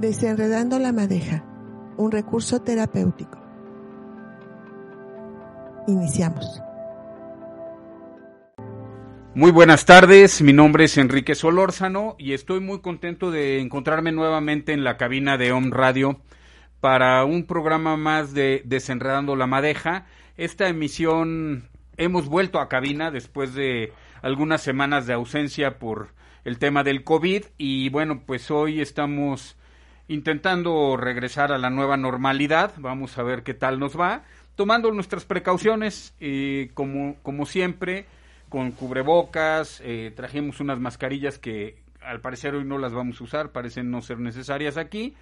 Desenredando 0.00 0.78
la 0.78 0.94
madeja, 0.94 1.44
un 1.98 2.10
recurso 2.10 2.62
terapéutico. 2.62 3.38
Iniciamos. 5.88 6.62
Muy 9.34 9.50
buenas 9.50 9.84
tardes, 9.84 10.40
mi 10.40 10.54
nombre 10.54 10.84
es 10.84 10.96
Enrique 10.96 11.34
Solórzano 11.34 12.16
y 12.18 12.32
estoy 12.32 12.60
muy 12.60 12.80
contento 12.80 13.30
de 13.30 13.60
encontrarme 13.60 14.10
nuevamente 14.10 14.72
en 14.72 14.84
la 14.84 14.96
cabina 14.96 15.36
de 15.36 15.52
Home 15.52 15.68
Radio 15.70 16.22
para 16.80 17.22
un 17.26 17.44
programa 17.44 17.98
más 17.98 18.32
de 18.32 18.62
Desenredando 18.64 19.36
la 19.36 19.46
Madeja. 19.46 20.06
Esta 20.38 20.68
emisión 20.68 21.68
hemos 21.98 22.26
vuelto 22.26 22.58
a 22.58 22.70
cabina 22.70 23.10
después 23.10 23.52
de 23.52 23.92
algunas 24.22 24.62
semanas 24.62 25.06
de 25.06 25.12
ausencia 25.12 25.78
por 25.78 26.14
el 26.46 26.58
tema 26.58 26.84
del 26.84 27.04
COVID 27.04 27.44
y 27.58 27.90
bueno, 27.90 28.22
pues 28.24 28.50
hoy 28.50 28.80
estamos 28.80 29.58
intentando 30.10 30.96
regresar 30.96 31.52
a 31.52 31.58
la 31.58 31.70
nueva 31.70 31.96
normalidad. 31.96 32.72
Vamos 32.78 33.16
a 33.16 33.22
ver 33.22 33.44
qué 33.44 33.54
tal 33.54 33.78
nos 33.78 33.98
va. 33.98 34.24
Tomando 34.56 34.90
nuestras 34.90 35.24
precauciones, 35.24 36.16
eh, 36.18 36.70
como, 36.74 37.14
como 37.22 37.46
siempre, 37.46 38.06
con 38.48 38.72
cubrebocas, 38.72 39.80
eh, 39.84 40.12
trajimos 40.16 40.58
unas 40.58 40.80
mascarillas 40.80 41.38
que 41.38 41.78
al 42.02 42.20
parecer 42.20 42.56
hoy 42.56 42.64
no 42.64 42.76
las 42.76 42.92
vamos 42.92 43.20
a 43.20 43.24
usar, 43.24 43.52
parecen 43.52 43.92
no 43.92 44.02
ser 44.02 44.18
necesarias 44.18 44.76
aquí. 44.78 45.14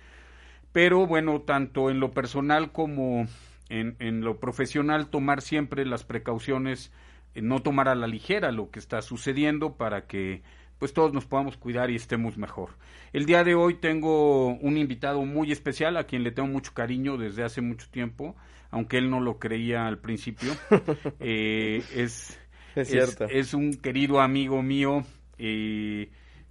Pero 0.72 1.06
bueno, 1.06 1.42
tanto 1.42 1.90
en 1.90 2.00
lo 2.00 2.12
personal 2.12 2.72
como 2.72 3.26
en, 3.68 3.94
en 3.98 4.22
lo 4.22 4.38
profesional, 4.40 5.08
tomar 5.08 5.42
siempre 5.42 5.84
las 5.84 6.04
precauciones, 6.04 6.92
eh, 7.34 7.42
no 7.42 7.60
tomar 7.60 7.88
a 7.88 7.94
la 7.94 8.06
ligera 8.06 8.52
lo 8.52 8.70
que 8.70 8.78
está 8.78 9.02
sucediendo 9.02 9.74
para 9.74 10.06
que 10.06 10.40
pues 10.78 10.92
todos 10.92 11.12
nos 11.12 11.26
podamos 11.26 11.56
cuidar 11.56 11.90
y 11.90 11.96
estemos 11.96 12.38
mejor. 12.38 12.70
El 13.12 13.26
día 13.26 13.42
de 13.42 13.54
hoy 13.54 13.74
tengo 13.74 14.48
un 14.54 14.76
invitado 14.76 15.24
muy 15.24 15.50
especial 15.50 15.96
a 15.96 16.04
quien 16.04 16.22
le 16.22 16.30
tengo 16.30 16.48
mucho 16.48 16.72
cariño 16.72 17.16
desde 17.16 17.42
hace 17.42 17.60
mucho 17.60 17.88
tiempo, 17.90 18.36
aunque 18.70 18.98
él 18.98 19.10
no 19.10 19.20
lo 19.20 19.38
creía 19.38 19.86
al 19.86 19.98
principio. 19.98 20.52
eh, 21.20 21.82
es, 21.94 22.38
es, 22.76 22.88
cierto. 22.88 23.24
Es, 23.24 23.54
un 23.54 23.74
querido 23.74 24.20
amigo 24.20 24.62
mío, 24.62 25.04
eh, 25.38 26.10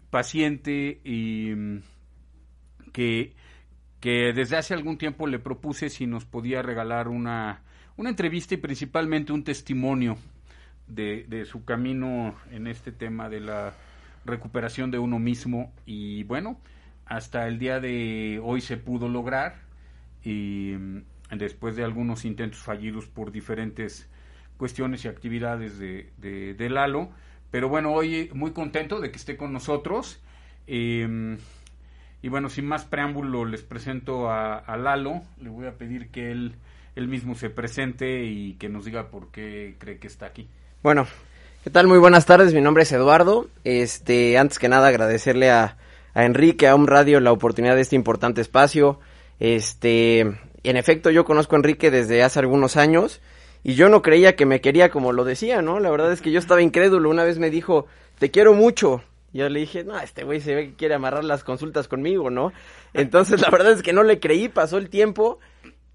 paciente 0.09 0.99
y 1.03 1.53
mm, 1.55 1.81
que, 2.91 3.33
que 4.01 4.33
desde 4.33 4.57
hace 4.57 4.73
algún 4.73 4.97
tiempo 4.97 5.27
le 5.27 5.39
propuse 5.39 5.89
si 5.89 6.05
nos 6.05 6.25
podía 6.25 6.61
regalar 6.61 7.07
una, 7.07 7.61
una 7.95 8.09
entrevista 8.09 8.55
y 8.55 8.57
principalmente 8.57 9.31
un 9.31 9.43
testimonio 9.43 10.17
de, 10.87 11.25
de 11.27 11.45
su 11.45 11.63
camino 11.63 12.35
en 12.51 12.67
este 12.67 12.91
tema 12.91 13.29
de 13.29 13.41
la 13.41 13.73
recuperación 14.27 14.91
de 14.91 14.99
uno 14.99 15.19
mismo 15.19 15.73
y 15.85 16.23
bueno, 16.23 16.59
hasta 17.05 17.47
el 17.47 17.57
día 17.57 17.79
de 17.79 18.39
hoy 18.43 18.61
se 18.61 18.77
pudo 18.77 19.07
lograr 19.09 19.55
y 20.23 20.73
después 21.31 21.75
de 21.75 21.83
algunos 21.83 22.25
intentos 22.25 22.59
fallidos 22.59 23.07
por 23.07 23.31
diferentes 23.31 24.09
cuestiones 24.57 25.05
y 25.05 25.07
actividades 25.07 25.79
de, 25.79 26.11
de, 26.17 26.69
Lalo, 26.69 27.09
pero 27.51 27.69
bueno, 27.69 27.93
hoy 27.93 28.29
muy 28.33 28.51
contento 28.51 28.99
de 28.99 29.11
que 29.11 29.17
esté 29.17 29.37
con 29.37 29.53
nosotros 29.53 30.21
eh, 30.67 31.37
y 32.21 32.29
bueno, 32.29 32.49
sin 32.49 32.65
más 32.65 32.85
preámbulo 32.85 33.45
les 33.45 33.61
presento 33.61 34.29
a, 34.29 34.57
a, 34.57 34.77
Lalo, 34.77 35.21
le 35.39 35.49
voy 35.49 35.67
a 35.67 35.77
pedir 35.77 36.09
que 36.09 36.31
él, 36.31 36.55
él 36.95 37.07
mismo 37.07 37.35
se 37.35 37.49
presente 37.49 38.25
y 38.25 38.53
que 38.55 38.69
nos 38.69 38.85
diga 38.85 39.09
por 39.09 39.31
qué 39.31 39.75
cree 39.77 39.99
que 39.99 40.07
está 40.07 40.25
aquí. 40.25 40.49
Bueno, 40.83 41.07
¿Qué 41.63 41.71
tal? 41.71 41.87
Muy 41.87 41.97
buenas 41.97 42.25
tardes, 42.25 42.53
mi 42.53 42.61
nombre 42.61 42.83
es 42.83 42.91
Eduardo. 42.91 43.47
Este, 43.63 44.37
antes 44.37 44.57
que 44.57 44.69
nada 44.69 44.87
agradecerle 44.87 45.49
a, 45.49 45.77
a 46.13 46.23
Enrique, 46.23 46.67
a 46.67 46.75
un 46.75 46.87
radio, 46.87 47.19
la 47.19 47.31
oportunidad 47.31 47.75
de 47.75 47.81
este 47.81 47.95
importante 47.95 48.39
espacio. 48.41 48.99
Este, 49.39 50.19
en 50.19 50.77
efecto, 50.77 51.09
yo 51.09 51.25
conozco 51.25 51.55
a 51.55 51.57
Enrique 51.57 51.91
desde 51.91 52.23
hace 52.23 52.39
algunos 52.39 52.77
años 52.77 53.21
y 53.63 53.73
yo 53.73 53.89
no 53.89 54.01
creía 54.01 54.35
que 54.35 54.45
me 54.45 54.61
quería 54.61 54.89
como 54.89 55.11
lo 55.11 55.25
decía, 55.25 55.61
¿no? 55.61 55.79
La 55.79 55.89
verdad 55.89 56.13
es 56.13 56.21
que 56.21 56.31
yo 56.31 56.39
estaba 56.39 56.61
incrédulo. 56.61 57.09
Una 57.09 57.25
vez 57.25 57.37
me 57.37 57.49
dijo, 57.49 57.87
te 58.17 58.31
quiero 58.31 58.53
mucho. 58.53 59.03
Yo 59.33 59.49
le 59.49 59.59
dije, 59.59 59.83
no, 59.83 59.99
este 59.99 60.23
güey 60.23 60.39
se 60.39 60.55
ve 60.55 60.69
que 60.69 60.75
quiere 60.75 60.95
amarrar 60.95 61.25
las 61.25 61.43
consultas 61.43 61.89
conmigo, 61.89 62.29
¿no? 62.29 62.53
Entonces, 62.93 63.41
la 63.41 63.49
verdad 63.49 63.73
es 63.73 63.81
que 63.81 63.93
no 63.93 64.03
le 64.03 64.19
creí, 64.19 64.47
pasó 64.47 64.77
el 64.77 64.89
tiempo 64.89 65.39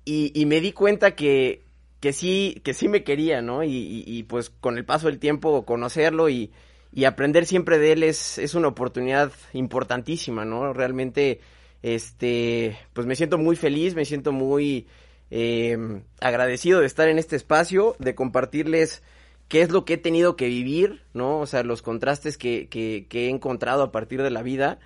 y 0.04 0.44
me 0.46 0.60
di 0.60 0.72
cuenta 0.72 1.12
que, 1.14 1.62
que 2.02 2.12
sí, 2.12 2.60
que 2.64 2.74
sí 2.74 2.88
me 2.88 3.04
quería, 3.04 3.42
¿no? 3.42 3.62
Y, 3.62 4.02
y, 4.04 4.24
pues 4.24 4.50
con 4.50 4.76
el 4.76 4.84
paso 4.84 5.06
del 5.06 5.20
tiempo 5.20 5.64
conocerlo 5.64 6.28
y, 6.28 6.50
y 6.92 7.04
aprender 7.04 7.46
siempre 7.46 7.78
de 7.78 7.92
él 7.92 8.02
es, 8.02 8.38
es 8.38 8.56
una 8.56 8.66
oportunidad 8.66 9.30
importantísima, 9.52 10.44
¿no? 10.44 10.72
Realmente, 10.72 11.38
este, 11.80 12.76
pues 12.92 13.06
me 13.06 13.14
siento 13.14 13.38
muy 13.38 13.54
feliz, 13.54 13.94
me 13.94 14.04
siento 14.04 14.32
muy 14.32 14.88
eh, 15.30 15.78
agradecido 16.20 16.80
de 16.80 16.86
estar 16.86 17.08
en 17.08 17.20
este 17.20 17.36
espacio, 17.36 17.94
de 18.00 18.16
compartirles 18.16 19.04
qué 19.46 19.62
es 19.62 19.70
lo 19.70 19.84
que 19.84 19.94
he 19.94 19.98
tenido 19.98 20.34
que 20.34 20.48
vivir, 20.48 21.04
¿no? 21.14 21.38
O 21.38 21.46
sea, 21.46 21.62
los 21.62 21.82
contrastes 21.82 22.36
que, 22.36 22.66
que, 22.66 23.06
que 23.08 23.26
he 23.26 23.30
encontrado 23.30 23.84
a 23.84 23.92
partir 23.92 24.22
de 24.22 24.30
la 24.30 24.42
vida. 24.42 24.80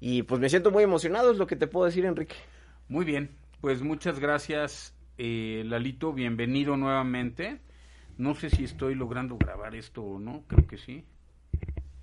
Y 0.00 0.24
pues 0.24 0.38
me 0.38 0.50
siento 0.50 0.70
muy 0.70 0.84
emocionado, 0.84 1.32
es 1.32 1.38
lo 1.38 1.46
que 1.46 1.56
te 1.56 1.66
puedo 1.66 1.86
decir, 1.86 2.04
Enrique. 2.04 2.36
Muy 2.90 3.06
bien, 3.06 3.30
pues 3.62 3.80
muchas 3.80 4.20
gracias, 4.20 4.92
eh, 5.18 5.64
Lalito, 5.66 6.12
bienvenido 6.12 6.76
nuevamente. 6.76 7.60
No 8.16 8.34
sé 8.34 8.50
si 8.50 8.64
estoy 8.64 8.94
logrando 8.94 9.36
grabar 9.36 9.74
esto 9.74 10.02
o 10.02 10.18
no, 10.18 10.44
creo 10.46 10.66
que 10.66 10.78
sí, 10.78 11.04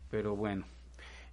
pero 0.09 0.35
bueno. 0.35 0.65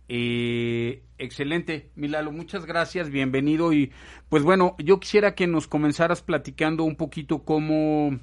Eh, 0.09 1.03
excelente, 1.19 1.91
Milalo, 1.95 2.33
muchas 2.33 2.67
gracias, 2.67 3.11
bienvenido 3.11 3.73
y 3.73 3.93
pues 4.29 4.43
bueno, 4.43 4.75
yo 4.79 4.99
quisiera 5.01 5.35
que 5.35 5.47
nos 5.47 5.69
comenzaras 5.69 6.23
platicando 6.23 6.85
un 6.85 6.97
poquito 6.97 7.45
cómo, 7.45 8.19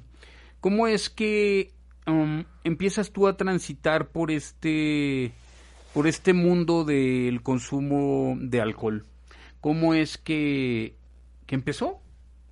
cómo 0.60 0.86
es 0.86 1.08
que 1.08 1.72
um, 2.06 2.44
empiezas 2.64 3.12
tú 3.12 3.26
a 3.26 3.36
transitar 3.36 4.08
por 4.08 4.30
este, 4.30 5.32
por 5.94 6.06
este 6.06 6.32
mundo 6.32 6.84
del 6.84 7.42
consumo 7.42 8.36
de 8.38 8.60
alcohol. 8.60 9.06
¿Cómo 9.60 9.94
es 9.94 10.16
que, 10.16 10.94
que 11.46 11.54
empezó? 11.54 12.00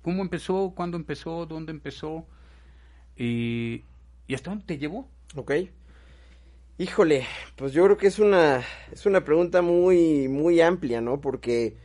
¿Cómo 0.09 0.23
empezó? 0.23 0.73
¿Cuándo 0.75 0.97
empezó? 0.97 1.45
¿Dónde 1.45 1.71
empezó? 1.71 2.25
¿Y 3.15 3.83
hasta 4.33 4.49
dónde 4.49 4.65
te 4.65 4.79
llevó? 4.79 5.07
Ok. 5.35 5.51
Híjole, 6.79 7.27
pues 7.55 7.73
yo 7.73 7.83
creo 7.83 7.95
que 7.95 8.07
es 8.07 8.17
una, 8.17 8.63
es 8.91 9.05
una 9.05 9.23
pregunta 9.23 9.61
muy, 9.61 10.27
muy 10.27 10.61
amplia, 10.61 10.99
¿no? 10.99 11.21
Porque, 11.21 11.77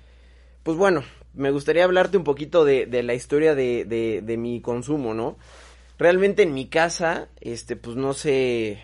pues 0.63 0.79
bueno, 0.79 1.05
me 1.35 1.51
gustaría 1.51 1.85
hablarte 1.85 2.17
un 2.17 2.25
poquito 2.25 2.65
de, 2.65 2.87
de 2.87 3.03
la 3.03 3.13
historia 3.13 3.55
de, 3.55 3.85
de, 3.85 4.23
de, 4.23 4.37
mi 4.39 4.63
consumo, 4.63 5.13
¿no? 5.13 5.37
Realmente 5.99 6.45
en 6.45 6.55
mi 6.55 6.69
casa, 6.69 7.29
este, 7.43 7.77
pues 7.77 7.95
no 7.95 8.15
sé, 8.15 8.83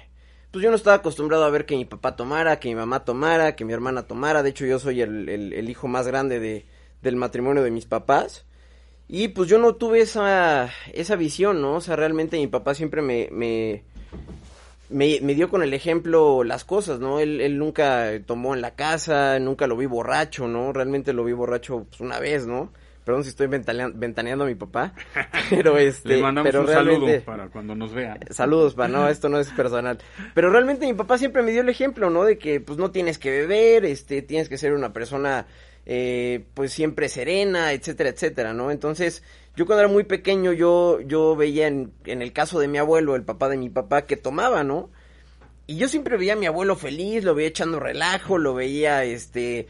pues 0.50 0.62
yo 0.62 0.68
no 0.68 0.76
estaba 0.76 0.96
acostumbrado 0.96 1.44
a 1.46 1.50
ver 1.50 1.64
que 1.64 1.76
mi 1.76 1.86
papá 1.86 2.14
tomara, 2.14 2.60
que 2.60 2.68
mi 2.68 2.74
mamá 2.74 3.06
tomara, 3.06 3.56
que 3.56 3.64
mi 3.64 3.72
hermana 3.72 4.02
tomara, 4.02 4.42
de 4.42 4.50
hecho 4.50 4.66
yo 4.66 4.78
soy 4.78 5.00
el, 5.00 5.30
el, 5.30 5.54
el 5.54 5.70
hijo 5.70 5.88
más 5.88 6.06
grande 6.06 6.40
de, 6.40 6.66
del 7.00 7.16
matrimonio 7.16 7.62
de 7.62 7.70
mis 7.70 7.86
papás. 7.86 8.44
Y 9.12 9.26
pues 9.26 9.48
yo 9.48 9.58
no 9.58 9.74
tuve 9.74 10.02
esa, 10.02 10.70
esa 10.92 11.16
visión, 11.16 11.60
¿no? 11.60 11.74
O 11.74 11.80
sea, 11.80 11.96
realmente 11.96 12.36
mi 12.36 12.46
papá 12.46 12.74
siempre 12.74 13.02
me, 13.02 13.28
me, 13.32 13.82
me, 14.88 15.18
me, 15.20 15.34
dio 15.34 15.48
con 15.48 15.64
el 15.64 15.74
ejemplo 15.74 16.44
las 16.44 16.64
cosas, 16.64 17.00
¿no? 17.00 17.18
Él, 17.18 17.40
él, 17.40 17.58
nunca 17.58 18.08
tomó 18.24 18.54
en 18.54 18.60
la 18.60 18.76
casa, 18.76 19.40
nunca 19.40 19.66
lo 19.66 19.76
vi 19.76 19.86
borracho, 19.86 20.46
¿no? 20.46 20.72
Realmente 20.72 21.12
lo 21.12 21.24
vi 21.24 21.32
borracho 21.32 21.86
pues, 21.88 22.00
una 22.00 22.20
vez, 22.20 22.46
¿no? 22.46 22.70
Perdón 23.04 23.24
si 23.24 23.30
estoy 23.30 23.48
ventaneando, 23.48 23.98
ventaneando 23.98 24.44
a 24.44 24.46
mi 24.46 24.54
papá, 24.54 24.94
pero 25.50 25.76
este... 25.76 26.10
Le 26.10 26.22
mandamos 26.22 26.48
pero 26.48 26.60
un 26.60 26.66
realmente, 26.68 27.00
saludo 27.00 27.24
para 27.24 27.48
cuando 27.48 27.74
nos 27.74 27.92
vea. 27.92 28.16
Saludos, 28.30 28.74
para 28.74 28.90
no, 28.90 29.08
esto 29.08 29.28
no 29.28 29.40
es 29.40 29.50
personal. 29.50 29.98
Pero 30.34 30.50
realmente 30.50 30.86
mi 30.86 30.94
papá 30.94 31.18
siempre 31.18 31.42
me 31.42 31.50
dio 31.50 31.62
el 31.62 31.68
ejemplo, 31.68 32.10
¿no? 32.10 32.22
De 32.22 32.38
que 32.38 32.60
pues 32.60 32.78
no 32.78 32.92
tienes 32.92 33.18
que 33.18 33.30
beber, 33.32 33.86
este, 33.86 34.22
tienes 34.22 34.48
que 34.48 34.56
ser 34.56 34.72
una 34.72 34.92
persona... 34.92 35.48
Eh, 35.92 36.44
pues 36.54 36.72
siempre 36.72 37.08
serena, 37.08 37.72
etcétera, 37.72 38.10
etcétera, 38.10 38.54
¿no? 38.54 38.70
Entonces, 38.70 39.24
yo 39.56 39.66
cuando 39.66 39.80
era 39.82 39.92
muy 39.92 40.04
pequeño, 40.04 40.52
yo, 40.52 41.00
yo 41.00 41.34
veía 41.34 41.66
en, 41.66 41.92
en, 42.04 42.22
el 42.22 42.32
caso 42.32 42.60
de 42.60 42.68
mi 42.68 42.78
abuelo, 42.78 43.16
el 43.16 43.24
papá 43.24 43.48
de 43.48 43.56
mi 43.56 43.70
papá, 43.70 44.06
que 44.06 44.16
tomaba, 44.16 44.62
¿no? 44.62 44.88
Y 45.66 45.78
yo 45.78 45.88
siempre 45.88 46.16
veía 46.16 46.34
a 46.34 46.36
mi 46.36 46.46
abuelo 46.46 46.76
feliz, 46.76 47.24
lo 47.24 47.34
veía 47.34 47.48
echando 47.48 47.80
relajo, 47.80 48.38
lo 48.38 48.54
veía, 48.54 49.02
este, 49.02 49.66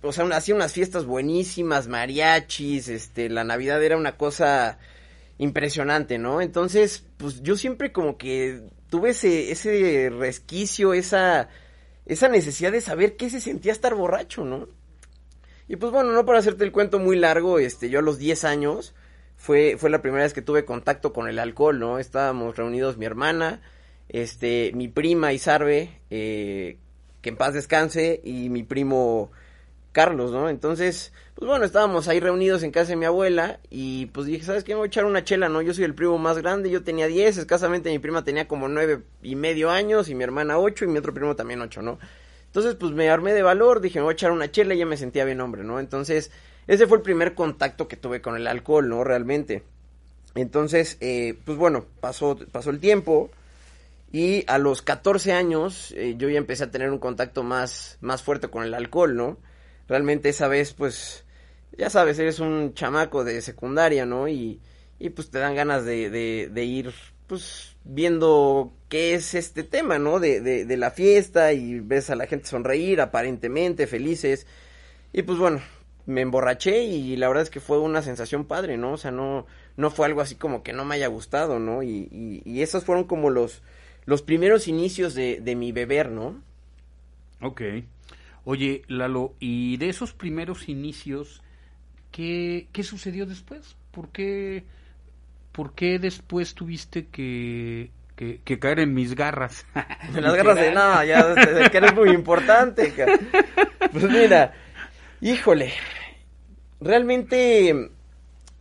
o 0.00 0.10
sea, 0.10 0.24
hacía 0.28 0.54
unas 0.54 0.72
fiestas 0.72 1.04
buenísimas, 1.04 1.86
mariachis, 1.86 2.88
este, 2.88 3.28
la 3.28 3.44
Navidad 3.44 3.82
era 3.84 3.98
una 3.98 4.16
cosa 4.16 4.78
impresionante, 5.36 6.16
¿no? 6.16 6.40
Entonces, 6.40 7.04
pues 7.18 7.42
yo 7.42 7.58
siempre 7.58 7.92
como 7.92 8.16
que 8.16 8.62
tuve 8.88 9.10
ese, 9.10 9.52
ese 9.52 10.08
resquicio, 10.08 10.94
esa, 10.94 11.50
esa 12.06 12.28
necesidad 12.28 12.72
de 12.72 12.80
saber 12.80 13.16
qué 13.16 13.28
se 13.28 13.42
sentía 13.42 13.72
estar 13.72 13.94
borracho, 13.94 14.46
¿no? 14.46 14.77
Y 15.68 15.76
pues 15.76 15.92
bueno, 15.92 16.12
no 16.12 16.24
para 16.24 16.38
hacerte 16.38 16.64
el 16.64 16.72
cuento 16.72 16.98
muy 16.98 17.16
largo, 17.16 17.58
este, 17.58 17.90
yo 17.90 17.98
a 17.98 18.02
los 18.02 18.18
10 18.18 18.44
años 18.44 18.94
fue, 19.36 19.76
fue 19.78 19.90
la 19.90 20.00
primera 20.00 20.24
vez 20.24 20.32
que 20.32 20.42
tuve 20.42 20.64
contacto 20.64 21.12
con 21.12 21.28
el 21.28 21.38
alcohol, 21.38 21.78
¿no? 21.78 21.98
Estábamos 21.98 22.56
reunidos 22.56 22.96
mi 22.96 23.04
hermana, 23.04 23.60
este, 24.08 24.72
mi 24.74 24.88
prima 24.88 25.32
Isarbe, 25.32 26.00
eh, 26.10 26.78
que 27.20 27.28
en 27.28 27.36
paz 27.36 27.52
descanse, 27.52 28.20
y 28.24 28.48
mi 28.48 28.62
primo 28.62 29.30
Carlos, 29.92 30.32
¿no? 30.32 30.48
Entonces, 30.48 31.12
pues 31.34 31.48
bueno, 31.48 31.64
estábamos 31.64 32.08
ahí 32.08 32.20
reunidos 32.20 32.62
en 32.62 32.70
casa 32.70 32.90
de 32.90 32.96
mi 32.96 33.04
abuela 33.04 33.60
y 33.68 34.06
pues 34.06 34.26
dije, 34.26 34.44
¿sabes 34.44 34.64
qué? 34.64 34.72
Me 34.72 34.78
voy 34.78 34.86
a 34.86 34.88
echar 34.88 35.04
una 35.04 35.24
chela, 35.24 35.48
¿no? 35.48 35.60
Yo 35.60 35.74
soy 35.74 35.84
el 35.84 35.94
primo 35.94 36.16
más 36.18 36.38
grande, 36.38 36.70
yo 36.70 36.82
tenía 36.82 37.06
10, 37.08 37.38
escasamente 37.38 37.90
mi 37.90 37.98
prima 37.98 38.24
tenía 38.24 38.48
como 38.48 38.68
nueve 38.68 39.02
y 39.22 39.36
medio 39.36 39.70
años 39.70 40.08
y 40.08 40.14
mi 40.14 40.24
hermana 40.24 40.58
8 40.58 40.84
y 40.84 40.88
mi 40.88 40.98
otro 40.98 41.12
primo 41.12 41.36
también 41.36 41.60
8, 41.60 41.82
¿no? 41.82 41.98
Entonces, 42.48 42.74
pues 42.74 42.92
me 42.92 43.08
armé 43.08 43.32
de 43.34 43.42
valor, 43.42 43.80
dije, 43.80 43.98
me 43.98 44.04
voy 44.04 44.12
a 44.12 44.14
echar 44.14 44.32
una 44.32 44.50
chela 44.50 44.74
y 44.74 44.78
ya 44.78 44.86
me 44.86 44.96
sentía 44.96 45.24
bien 45.24 45.40
hombre, 45.40 45.64
¿no? 45.64 45.78
Entonces, 45.78 46.30
ese 46.66 46.86
fue 46.86 46.98
el 46.98 47.02
primer 47.02 47.34
contacto 47.34 47.88
que 47.88 47.96
tuve 47.96 48.20
con 48.20 48.36
el 48.36 48.46
alcohol, 48.46 48.88
¿no? 48.88 49.04
Realmente. 49.04 49.62
Entonces, 50.34 50.96
eh, 51.00 51.38
pues 51.44 51.58
bueno, 51.58 51.86
pasó, 52.00 52.38
pasó 52.50 52.70
el 52.70 52.80
tiempo 52.80 53.30
y 54.12 54.44
a 54.46 54.58
los 54.58 54.82
14 54.82 55.32
años 55.32 55.92
eh, 55.96 56.14
yo 56.16 56.28
ya 56.28 56.38
empecé 56.38 56.64
a 56.64 56.70
tener 56.70 56.90
un 56.90 56.98
contacto 56.98 57.42
más, 57.42 57.98
más 58.00 58.22
fuerte 58.22 58.48
con 58.48 58.64
el 58.64 58.74
alcohol, 58.74 59.14
¿no? 59.16 59.38
Realmente 59.88 60.28
esa 60.28 60.48
vez, 60.48 60.72
pues, 60.74 61.24
ya 61.76 61.90
sabes, 61.90 62.18
eres 62.18 62.40
un 62.40 62.74
chamaco 62.74 63.24
de 63.24 63.42
secundaria, 63.42 64.06
¿no? 64.06 64.28
Y, 64.28 64.60
y 64.98 65.10
pues 65.10 65.30
te 65.30 65.38
dan 65.38 65.54
ganas 65.54 65.84
de, 65.84 66.10
de, 66.10 66.50
de 66.52 66.64
ir, 66.64 66.92
pues, 67.28 67.76
viendo 67.84 68.72
qué 68.88 69.14
es 69.14 69.34
este 69.34 69.62
tema, 69.62 69.98
¿no? 69.98 70.18
De, 70.18 70.40
de, 70.40 70.64
de, 70.64 70.76
la 70.76 70.90
fiesta 70.90 71.52
y 71.52 71.78
ves 71.78 72.10
a 72.10 72.16
la 72.16 72.26
gente 72.26 72.48
sonreír, 72.48 73.00
aparentemente 73.00 73.86
felices. 73.86 74.46
Y 75.12 75.22
pues 75.22 75.38
bueno, 75.38 75.60
me 76.08 76.22
emborraché 76.22 76.84
y 76.84 77.16
la 77.16 77.28
verdad 77.28 77.42
es 77.42 77.50
que 77.50 77.60
fue 77.60 77.78
una 77.78 78.02
sensación 78.02 78.46
padre, 78.46 78.78
¿no? 78.78 78.92
O 78.92 78.96
sea, 78.96 79.10
no, 79.10 79.46
no 79.76 79.90
fue 79.90 80.06
algo 80.06 80.22
así 80.22 80.36
como 80.36 80.62
que 80.62 80.72
no 80.72 80.86
me 80.86 80.94
haya 80.94 81.06
gustado, 81.06 81.58
¿no? 81.58 81.82
Y, 81.82 82.42
y, 82.44 82.62
esos 82.62 82.84
fueron 82.84 83.04
como 83.04 83.28
los, 83.28 83.62
los 84.06 84.22
primeros 84.22 84.68
inicios 84.68 85.14
de, 85.14 85.40
de 85.42 85.54
mi 85.54 85.70
beber, 85.70 86.10
¿no? 86.10 86.42
Ok. 87.42 87.60
Oye, 88.44 88.82
Lalo, 88.88 89.34
y 89.38 89.76
de 89.76 89.90
esos 89.90 90.14
primeros 90.14 90.70
inicios, 90.70 91.42
¿qué, 92.10 92.68
qué 92.72 92.82
sucedió 92.84 93.26
después? 93.26 93.76
¿Por 93.90 94.08
qué, 94.08 94.64
¿Por 95.58 95.74
qué 95.74 95.98
después 95.98 96.54
tuviste 96.54 97.08
que, 97.08 97.90
que, 98.14 98.58
caer 98.60 98.78
en 98.78 98.94
mis 98.94 99.16
garras. 99.16 99.66
En 100.14 100.22
las 100.22 100.36
garras 100.36 100.54
de 100.54 100.70
nada, 100.70 101.04
ya 101.04 101.34
que 101.68 101.78
eres 101.78 101.96
muy 101.96 102.10
importante. 102.10 102.94
Pues 103.90 104.04
mira, 104.08 104.54
híjole, 105.20 105.72
realmente 106.80 107.90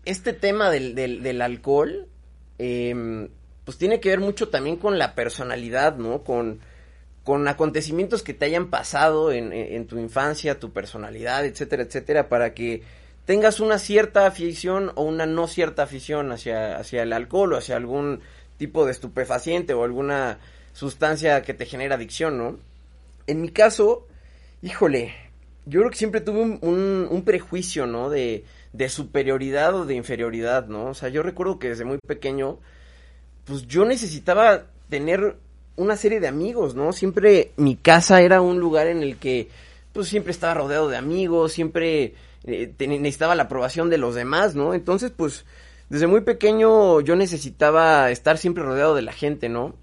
este 0.05 0.33
tema 0.33 0.71
del, 0.71 0.95
del, 0.95 1.41
alcohol, 1.43 2.07
eh, 2.57 3.29
pues 3.63 3.77
tiene 3.77 3.99
que 3.99 4.09
ver 4.09 4.19
mucho 4.19 4.49
también 4.49 4.77
con 4.77 4.97
la 4.97 5.13
personalidad, 5.13 5.97
¿no? 5.97 6.23
Con, 6.23 6.61
con 7.23 7.47
acontecimientos 7.47 8.23
que 8.23 8.33
te 8.33 8.45
hayan 8.45 8.71
pasado 8.71 9.31
en, 9.31 9.53
en, 9.53 9.75
en 9.75 9.85
tu 9.85 9.99
infancia, 9.99 10.57
tu 10.57 10.73
personalidad, 10.73 11.45
etcétera, 11.45 11.83
etcétera, 11.83 12.27
para 12.27 12.55
que 12.55 12.81
tengas 13.27 13.59
una 13.59 13.77
cierta 13.77 14.25
afición 14.25 14.93
o 14.95 15.03
una 15.03 15.25
no 15.25 15.47
cierta 15.47 15.83
afición 15.83 16.31
hacia, 16.31 16.77
hacia 16.77 17.03
el 17.03 17.11
alcohol 17.11 17.51
o 17.51 17.57
hacia 17.57 17.75
algún 17.75 18.21
tipo 18.55 18.85
de 18.85 18.93
estupefaciente 18.93 19.73
o 19.73 19.83
alguna 19.83 20.39
sustancia 20.71 21.41
que 21.41 21.53
te 21.53 21.65
genera 21.65 21.95
adicción, 21.95 22.37
¿no? 22.37 22.57
En 23.27 23.41
mi 23.41 23.49
caso, 23.49 24.07
híjole, 24.61 25.13
yo 25.65 25.81
creo 25.81 25.91
que 25.91 25.97
siempre 25.97 26.21
tuve 26.21 26.39
un, 26.39 27.07
un, 27.11 27.23
prejuicio, 27.25 27.85
¿no? 27.85 28.09
De, 28.09 28.45
de, 28.71 28.87
superioridad 28.87 29.75
o 29.75 29.85
de 29.85 29.95
inferioridad, 29.95 30.67
¿no? 30.67 30.91
O 30.91 30.93
sea, 30.93 31.09
yo 31.09 31.21
recuerdo 31.21 31.59
que 31.59 31.67
desde 31.67 31.83
muy 31.83 31.97
pequeño, 31.97 32.59
pues 33.43 33.67
yo 33.67 33.83
necesitaba 33.83 34.67
tener 34.87 35.35
una 35.75 35.97
serie 35.97 36.21
de 36.21 36.29
amigos, 36.29 36.75
¿no? 36.75 36.93
Siempre 36.93 37.51
mi 37.57 37.75
casa 37.75 38.21
era 38.21 38.39
un 38.39 38.61
lugar 38.61 38.87
en 38.87 39.03
el 39.03 39.17
que, 39.17 39.49
pues 39.91 40.07
siempre 40.07 40.31
estaba 40.31 40.53
rodeado 40.53 40.87
de 40.87 40.95
amigos, 40.95 41.51
siempre 41.51 42.13
eh, 42.47 42.73
necesitaba 42.79 43.35
la 43.35 43.43
aprobación 43.43 43.89
de 43.89 43.97
los 43.97 44.15
demás, 44.15 44.55
¿no? 44.55 44.73
Entonces, 44.73 45.11
pues 45.15 45.45
desde 45.89 46.07
muy 46.07 46.21
pequeño 46.21 47.01
yo 47.01 47.15
necesitaba 47.15 48.09
estar 48.09 48.37
siempre 48.37 48.63
rodeado 48.63 48.95
de 48.95 49.01
la 49.01 49.11
gente, 49.11 49.49
¿no? 49.49 49.75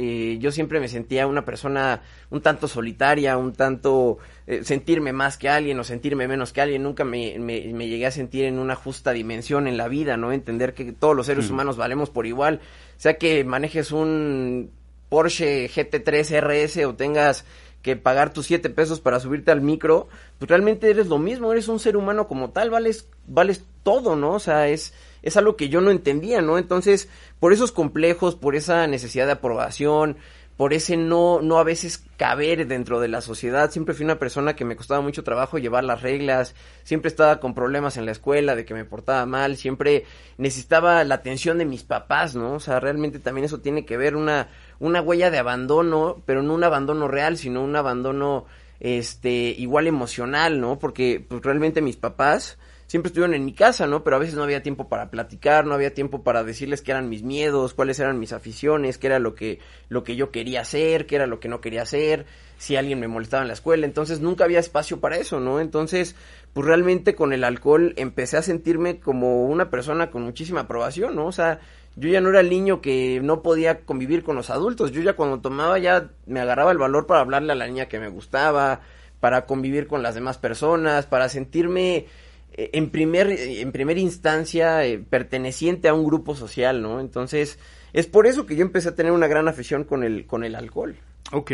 Eh, 0.00 0.38
yo 0.40 0.52
siempre 0.52 0.78
me 0.78 0.86
sentía 0.86 1.26
una 1.26 1.44
persona 1.44 2.02
un 2.30 2.40
tanto 2.40 2.68
solitaria, 2.68 3.36
un 3.36 3.52
tanto 3.52 4.18
eh, 4.46 4.62
sentirme 4.62 5.12
más 5.12 5.36
que 5.36 5.48
alguien 5.48 5.78
o 5.80 5.84
sentirme 5.84 6.28
menos 6.28 6.52
que 6.52 6.60
alguien. 6.60 6.84
Nunca 6.84 7.04
me, 7.04 7.36
me, 7.38 7.72
me, 7.74 7.88
llegué 7.88 8.06
a 8.06 8.12
sentir 8.12 8.44
en 8.44 8.60
una 8.60 8.76
justa 8.76 9.12
dimensión 9.12 9.66
en 9.66 9.76
la 9.76 9.88
vida, 9.88 10.16
¿no? 10.16 10.32
Entender 10.32 10.72
que 10.72 10.92
todos 10.92 11.16
los 11.16 11.26
seres 11.26 11.50
mm. 11.50 11.52
humanos 11.52 11.76
valemos 11.76 12.10
por 12.10 12.26
igual. 12.26 12.60
O 12.96 13.00
sea 13.00 13.18
que 13.18 13.42
manejes 13.42 13.90
un 13.90 14.70
Porsche 15.08 15.68
GT3 15.68 16.40
RS 16.42 16.84
o 16.86 16.94
tengas 16.94 17.44
que 17.82 17.96
pagar 17.96 18.32
tus 18.32 18.46
siete 18.46 18.70
pesos 18.70 19.00
para 19.00 19.20
subirte 19.20 19.50
al 19.50 19.60
micro, 19.60 20.08
pues 20.38 20.48
realmente 20.48 20.90
eres 20.90 21.06
lo 21.06 21.18
mismo, 21.18 21.52
eres 21.52 21.68
un 21.68 21.78
ser 21.78 21.96
humano 21.96 22.26
como 22.28 22.50
tal, 22.50 22.70
vales, 22.70 23.08
vales 23.26 23.64
todo, 23.82 24.16
¿no? 24.16 24.32
O 24.32 24.40
sea, 24.40 24.68
es, 24.68 24.94
es 25.22 25.36
algo 25.36 25.56
que 25.56 25.68
yo 25.68 25.80
no 25.80 25.90
entendía, 25.90 26.42
¿no? 26.42 26.58
Entonces, 26.58 27.08
por 27.40 27.52
esos 27.52 27.72
complejos, 27.72 28.34
por 28.34 28.56
esa 28.56 28.86
necesidad 28.86 29.26
de 29.26 29.32
aprobación, 29.32 30.16
por 30.58 30.72
ese 30.72 30.96
no, 30.96 31.40
no 31.40 31.58
a 31.58 31.62
veces 31.62 32.04
caber 32.16 32.66
dentro 32.66 32.98
de 32.98 33.06
la 33.06 33.20
sociedad. 33.20 33.70
Siempre 33.70 33.94
fui 33.94 34.04
una 34.04 34.18
persona 34.18 34.56
que 34.56 34.64
me 34.64 34.74
costaba 34.74 35.00
mucho 35.00 35.22
trabajo 35.22 35.58
llevar 35.58 35.84
las 35.84 36.02
reglas, 36.02 36.56
siempre 36.82 37.08
estaba 37.08 37.38
con 37.38 37.54
problemas 37.54 37.96
en 37.96 38.04
la 38.04 38.10
escuela, 38.10 38.56
de 38.56 38.64
que 38.64 38.74
me 38.74 38.84
portaba 38.84 39.24
mal, 39.24 39.56
siempre 39.56 40.04
necesitaba 40.36 41.04
la 41.04 41.14
atención 41.14 41.58
de 41.58 41.64
mis 41.64 41.84
papás, 41.84 42.34
¿no? 42.34 42.54
O 42.54 42.60
sea, 42.60 42.80
realmente 42.80 43.20
también 43.20 43.44
eso 43.44 43.60
tiene 43.60 43.86
que 43.86 43.96
ver 43.96 44.16
una, 44.16 44.48
una 44.78 45.00
huella 45.00 45.30
de 45.30 45.38
abandono, 45.38 46.22
pero 46.26 46.42
no 46.42 46.54
un 46.54 46.64
abandono 46.64 47.08
real, 47.08 47.36
sino 47.36 47.62
un 47.62 47.76
abandono, 47.76 48.46
este, 48.80 49.54
igual 49.58 49.86
emocional, 49.86 50.60
¿no? 50.60 50.78
Porque, 50.78 51.24
pues 51.26 51.42
realmente 51.42 51.82
mis 51.82 51.96
papás, 51.96 52.58
siempre 52.88 53.08
estuvieron 53.08 53.34
en 53.34 53.44
mi 53.44 53.52
casa, 53.52 53.86
¿no? 53.86 54.02
Pero 54.02 54.16
a 54.16 54.18
veces 54.18 54.34
no 54.34 54.42
había 54.42 54.62
tiempo 54.62 54.88
para 54.88 55.10
platicar, 55.10 55.66
no 55.66 55.74
había 55.74 55.92
tiempo 55.92 56.22
para 56.22 56.42
decirles 56.42 56.80
qué 56.80 56.92
eran 56.92 57.08
mis 57.08 57.22
miedos, 57.22 57.74
cuáles 57.74 58.00
eran 58.00 58.18
mis 58.18 58.32
aficiones, 58.32 58.96
qué 58.96 59.08
era 59.08 59.18
lo 59.18 59.34
que, 59.34 59.60
lo 59.90 60.04
que 60.04 60.16
yo 60.16 60.30
quería 60.30 60.62
hacer, 60.62 61.06
qué 61.06 61.16
era 61.16 61.26
lo 61.26 61.38
que 61.38 61.48
no 61.48 61.60
quería 61.60 61.82
hacer, 61.82 62.24
si 62.56 62.76
alguien 62.76 62.98
me 62.98 63.06
molestaba 63.06 63.42
en 63.42 63.48
la 63.48 63.54
escuela, 63.54 63.84
entonces 63.84 64.20
nunca 64.20 64.44
había 64.44 64.58
espacio 64.58 65.00
para 65.00 65.18
eso, 65.18 65.38
¿no? 65.38 65.60
Entonces, 65.60 66.16
pues 66.54 66.66
realmente 66.66 67.14
con 67.14 67.34
el 67.34 67.44
alcohol 67.44 67.92
empecé 67.96 68.38
a 68.38 68.42
sentirme 68.42 69.00
como 69.00 69.44
una 69.44 69.70
persona 69.70 70.10
con 70.10 70.22
muchísima 70.22 70.60
aprobación, 70.60 71.14
¿no? 71.14 71.26
O 71.26 71.32
sea, 71.32 71.60
yo 71.98 72.08
ya 72.08 72.20
no 72.20 72.30
era 72.30 72.40
el 72.40 72.50
niño 72.50 72.80
que 72.80 73.20
no 73.22 73.42
podía 73.42 73.80
convivir 73.80 74.22
con 74.22 74.36
los 74.36 74.50
adultos, 74.50 74.92
yo 74.92 75.02
ya 75.02 75.14
cuando 75.14 75.40
tomaba 75.40 75.78
ya 75.78 76.10
me 76.26 76.40
agarraba 76.40 76.72
el 76.72 76.78
valor 76.78 77.06
para 77.06 77.20
hablarle 77.20 77.52
a 77.52 77.56
la 77.56 77.66
niña 77.66 77.86
que 77.86 77.98
me 77.98 78.08
gustaba, 78.08 78.80
para 79.20 79.46
convivir 79.46 79.86
con 79.86 80.02
las 80.02 80.14
demás 80.14 80.38
personas, 80.38 81.06
para 81.06 81.28
sentirme 81.28 82.06
eh, 82.52 82.70
en 82.72 82.90
primer 82.90 83.30
en 83.30 83.72
primera 83.72 84.00
instancia 84.00 84.84
eh, 84.84 84.98
perteneciente 84.98 85.88
a 85.88 85.94
un 85.94 86.04
grupo 86.04 86.34
social, 86.34 86.82
¿no? 86.82 87.00
Entonces, 87.00 87.58
es 87.92 88.06
por 88.06 88.26
eso 88.26 88.46
que 88.46 88.56
yo 88.56 88.62
empecé 88.62 88.90
a 88.90 88.94
tener 88.94 89.12
una 89.12 89.26
gran 89.26 89.48
afición 89.48 89.84
con 89.84 90.04
el 90.04 90.26
con 90.26 90.44
el 90.44 90.54
alcohol. 90.54 90.96
Ok. 91.32 91.52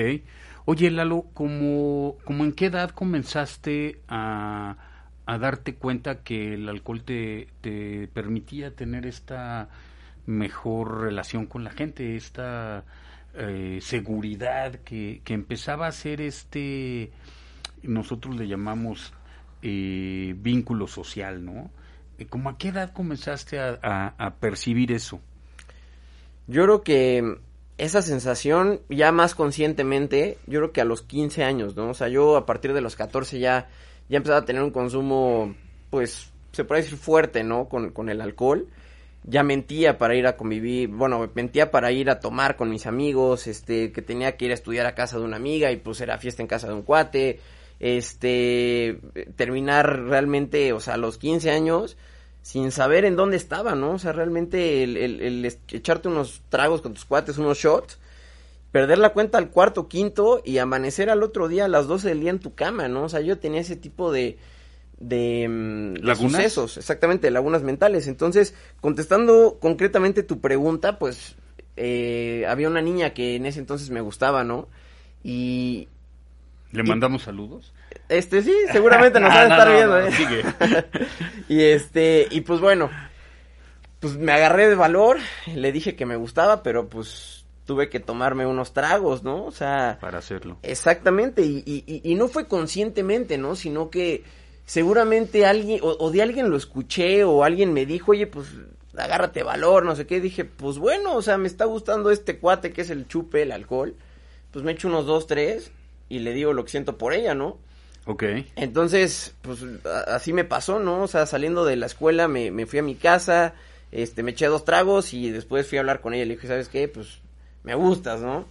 Oye, 0.67 0.91
Lalo, 0.91 1.27
¿cómo, 1.35 2.17
cómo 2.25 2.45
en 2.45 2.53
qué 2.53 2.67
edad 2.67 2.91
comenzaste 2.91 4.01
a, 4.09 4.77
a 5.27 5.39
darte 5.39 5.75
cuenta 5.75 6.23
que 6.23 6.55
el 6.55 6.67
alcohol 6.69 7.03
te, 7.03 7.49
te 7.61 8.09
permitía 8.09 8.75
tener 8.75 9.05
esta 9.05 9.69
mejor 10.27 11.03
relación 11.03 11.47
con 11.47 11.65
la 11.65 11.71
gente, 11.71 12.17
esta 12.17 12.85
eh, 13.35 13.79
seguridad 13.81 14.77
que, 14.85 15.21
que 15.25 15.35
empezaba 15.35 15.87
a 15.87 15.93
ser 15.93 16.21
este, 16.21 17.11
nosotros 17.83 18.37
le 18.37 18.47
llamamos 18.49 19.13
eh, 19.63 20.35
vínculo 20.39 20.87
social, 20.87 21.45
¿no? 21.45 21.71
Eh, 22.19 22.27
¿Cómo 22.27 22.51
a 22.51 22.59
qué 22.59 22.69
edad 22.69 22.93
comenzaste 22.93 23.59
a, 23.59 24.15
a, 24.17 24.35
percibir 24.35 24.93
eso? 24.93 25.21
Yo 26.47 26.63
creo 26.65 26.83
que 26.83 27.39
esa 27.79 28.03
sensación, 28.03 28.81
ya 28.89 29.11
más 29.11 29.35
conscientemente, 29.35 30.39
yo 30.47 30.61
creo 30.61 30.73
que 30.73 30.81
a 30.81 30.85
los 30.85 31.03
15 31.03 31.45
años, 31.45 31.77
¿no? 31.77 31.91
O 31.91 31.95
sea, 31.95 32.09
yo 32.09 32.37
a 32.37 32.47
partir 32.47 32.73
de 32.73 32.83
los 32.83 32.95
14 32.95 33.39
ya, 33.41 33.69
ya 34.09 34.19
empezaba 34.19 34.41
a 34.41 34.45
tener 34.45 34.63
un 34.63 34.71
consumo, 34.71 35.55
pues, 35.91 36.31
se 36.53 36.65
puede 36.65 36.83
decir 36.83 36.99
fuerte, 36.99 37.43
¿no? 37.43 37.69
Con, 37.69 37.91
con 37.91 38.09
el 38.09 38.21
alcohol. 38.21 38.69
Ya 39.25 39.43
mentía 39.43 39.99
para 39.99 40.15
ir 40.15 40.27
a 40.27 40.37
convivir, 40.37 40.89
bueno, 40.91 41.31
mentía 41.35 41.71
para 41.71 41.91
ir 41.91 42.11
a 42.11 42.21
tomar 42.21 42.57
con 42.57 42.71
mis 42.71 42.87
amigos, 42.87 43.47
este, 43.47 43.91
que 43.91 44.03
tenía 44.03 44.37
que 44.37 44.45
ir 44.45 44.51
a 44.51 44.55
estudiar 44.55 44.87
a 44.87 44.95
casa 44.95 45.19
de 45.19 45.25
una 45.25 45.37
amiga 45.37 45.73
y 45.73 45.77
pues 45.77 46.01
era 46.01 46.19
fiesta 46.19 46.43
en 46.43 46.49
casa 46.49 46.69
de 46.69 46.75
un 46.75 46.83
cuate 46.83 47.41
este, 47.81 49.01
terminar 49.37 50.05
realmente, 50.05 50.73
o 50.73 50.81
sea, 50.81 50.95
a 50.95 50.97
los 50.97 51.19
15 51.19 51.51
años, 51.51 51.97
sin 52.43 52.71
saber 52.71 53.05
en 53.05 53.17
dónde 53.17 53.37
estaba, 53.37 53.75
¿no? 53.75 53.93
O 53.93 53.99
sea, 53.99 54.13
realmente 54.13 54.83
el, 54.83 54.97
el, 54.97 55.45
echarte 55.45 56.09
unos 56.09 56.43
tragos 56.49 56.83
con 56.83 56.95
tus 56.95 57.05
cuates, 57.05 57.39
unos 57.39 57.59
shots, 57.59 57.99
perder 58.73 58.99
la 58.99 59.13
cuenta 59.13 59.39
al 59.39 59.51
cuarto, 59.51 59.89
quinto 59.89 60.41
y 60.45 60.59
amanecer 60.59 61.11
al 61.11 61.23
otro 61.23 61.49
día 61.49 61.67
a 61.67 61.69
las 61.69 61.87
12 61.87 62.09
del 62.09 62.21
día 62.21 62.31
en 62.31 62.41
tu 62.41 62.55
cama, 62.55 62.89
¿no? 62.89 63.05
O 63.05 63.09
sea, 63.09 63.21
yo 63.21 63.39
tenía 63.39 63.61
ese 63.61 63.77
tipo 63.77 64.13
de, 64.13 64.39
de, 65.09 65.47
mm, 65.49 65.95
¿Lagunas? 66.05 66.33
sucesos, 66.33 66.77
exactamente, 66.79 67.31
lagunas 67.31 67.63
mentales. 67.63 68.07
Entonces, 68.09 68.55
contestando 68.81 69.59
concretamente 69.61 70.23
tu 70.23 70.41
pregunta, 70.41 70.99
pues 70.99 71.37
eh, 71.77 72.45
había 72.49 72.69
una 72.69 72.81
niña 72.81 73.11
que 73.11 73.37
en 73.37 73.47
ese 73.47 73.61
entonces 73.61 73.91
me 73.91 74.01
gustaba, 74.01 74.45
¿no? 74.45 74.69
Y, 75.23 75.89
¿Le 76.73 76.83
mandamos 76.83 77.23
saludos? 77.23 77.73
Este 78.09 78.43
sí, 78.43 78.55
seguramente 78.73 79.21
nos 79.21 79.29
van 79.35 79.53
a 79.53 79.57
estar 79.57 79.73
viendo, 79.73 79.99
¿eh? 79.99 80.13
Sigue. 80.13 80.45
y 81.49 81.63
este, 81.63 82.27
y 82.31 82.41
pues 82.41 82.61
bueno, 82.61 82.91
pues 84.01 84.17
me 84.17 84.33
agarré 84.33 84.69
de 84.69 84.75
valor, 84.75 85.19
le 85.55 85.73
dije 85.73 85.97
que 85.97 86.07
me 86.07 86.17
gustaba, 86.17 86.63
pero 86.63 86.89
pues 86.89 87.45
tuve 87.67 87.89
que 87.89 88.01
tomarme 88.01 88.47
unos 88.47 88.75
tragos, 88.75 89.23
¿no? 89.23 89.45
O 89.47 89.51
sea... 89.51 89.99
Para 90.01 90.19
hacerlo. 90.19 90.59
Exactamente, 90.63 91.43
y, 91.43 91.63
y, 91.65 92.01
y 92.03 92.15
no 92.15 92.29
fue 92.29 92.47
conscientemente, 92.47 93.39
¿no? 93.39 93.57
Sino 93.57 93.89
que 93.89 94.23
seguramente 94.65 95.47
alguien, 95.47 95.81
o, 95.83 95.97
o, 95.99 96.11
de 96.11 96.23
alguien 96.23 96.51
lo 96.51 96.57
escuché, 96.57 97.25
o 97.25 97.45
alguien 97.45 97.73
me 97.73 97.87
dijo, 97.87 98.13
oye, 98.13 98.27
pues 98.27 98.49
agárrate 98.97 99.43
valor, 99.43 99.85
no 99.85 99.97
sé 99.97 100.07
qué, 100.07 100.21
dije, 100.21 100.45
pues 100.45 100.79
bueno, 100.79 101.15
o 101.15 101.23
sea, 101.23 101.37
me 101.39 101.49
está 101.49 101.65
gustando 101.65 102.11
este 102.11 102.39
cuate 102.39 102.73
que 102.73 102.83
es 102.83 102.91
el 102.91 103.09
chupe, 103.09 103.43
el 103.43 103.53
alcohol, 103.53 103.95
pues 104.51 104.65
me 104.65 104.73
echo 104.73 104.89
unos 104.89 105.07
dos, 105.07 105.27
tres, 105.27 105.71
y 106.09 106.21
le 106.21 106.33
digo 106.33 106.53
lo 106.53 106.65
que 106.65 106.71
siento 106.71 106.97
por 106.97 107.13
ella, 107.13 107.35
¿no? 107.35 107.59
Ok. 108.07 108.25
Entonces, 108.57 109.35
pues 109.43 109.61
así 110.07 110.33
me 110.33 110.45
pasó, 110.45 110.79
¿no? 110.79 111.03
O 111.03 111.09
sea, 111.09 111.27
saliendo 111.27 111.65
de 111.65 111.77
la 111.77 111.87
escuela 111.87 112.29
me, 112.29 112.51
me 112.51 112.67
fui 112.67 112.79
a 112.79 112.83
mi 112.83 112.95
casa, 112.95 113.55
este, 113.93 114.23
me 114.23 114.33
eché 114.33 114.47
dos 114.47 114.65
tragos 114.65 115.15
y 115.15 115.31
después 115.31 115.67
fui 115.67 115.79
a 115.79 115.81
hablar 115.81 116.01
con 116.01 116.13
ella. 116.13 116.27
Le 116.27 116.35
dije, 116.35 116.47
¿sabes 116.47 116.69
qué? 116.69 116.87
Pues 116.89 117.21
me 117.63 117.75
gustas, 117.75 118.21
¿no? 118.21 118.47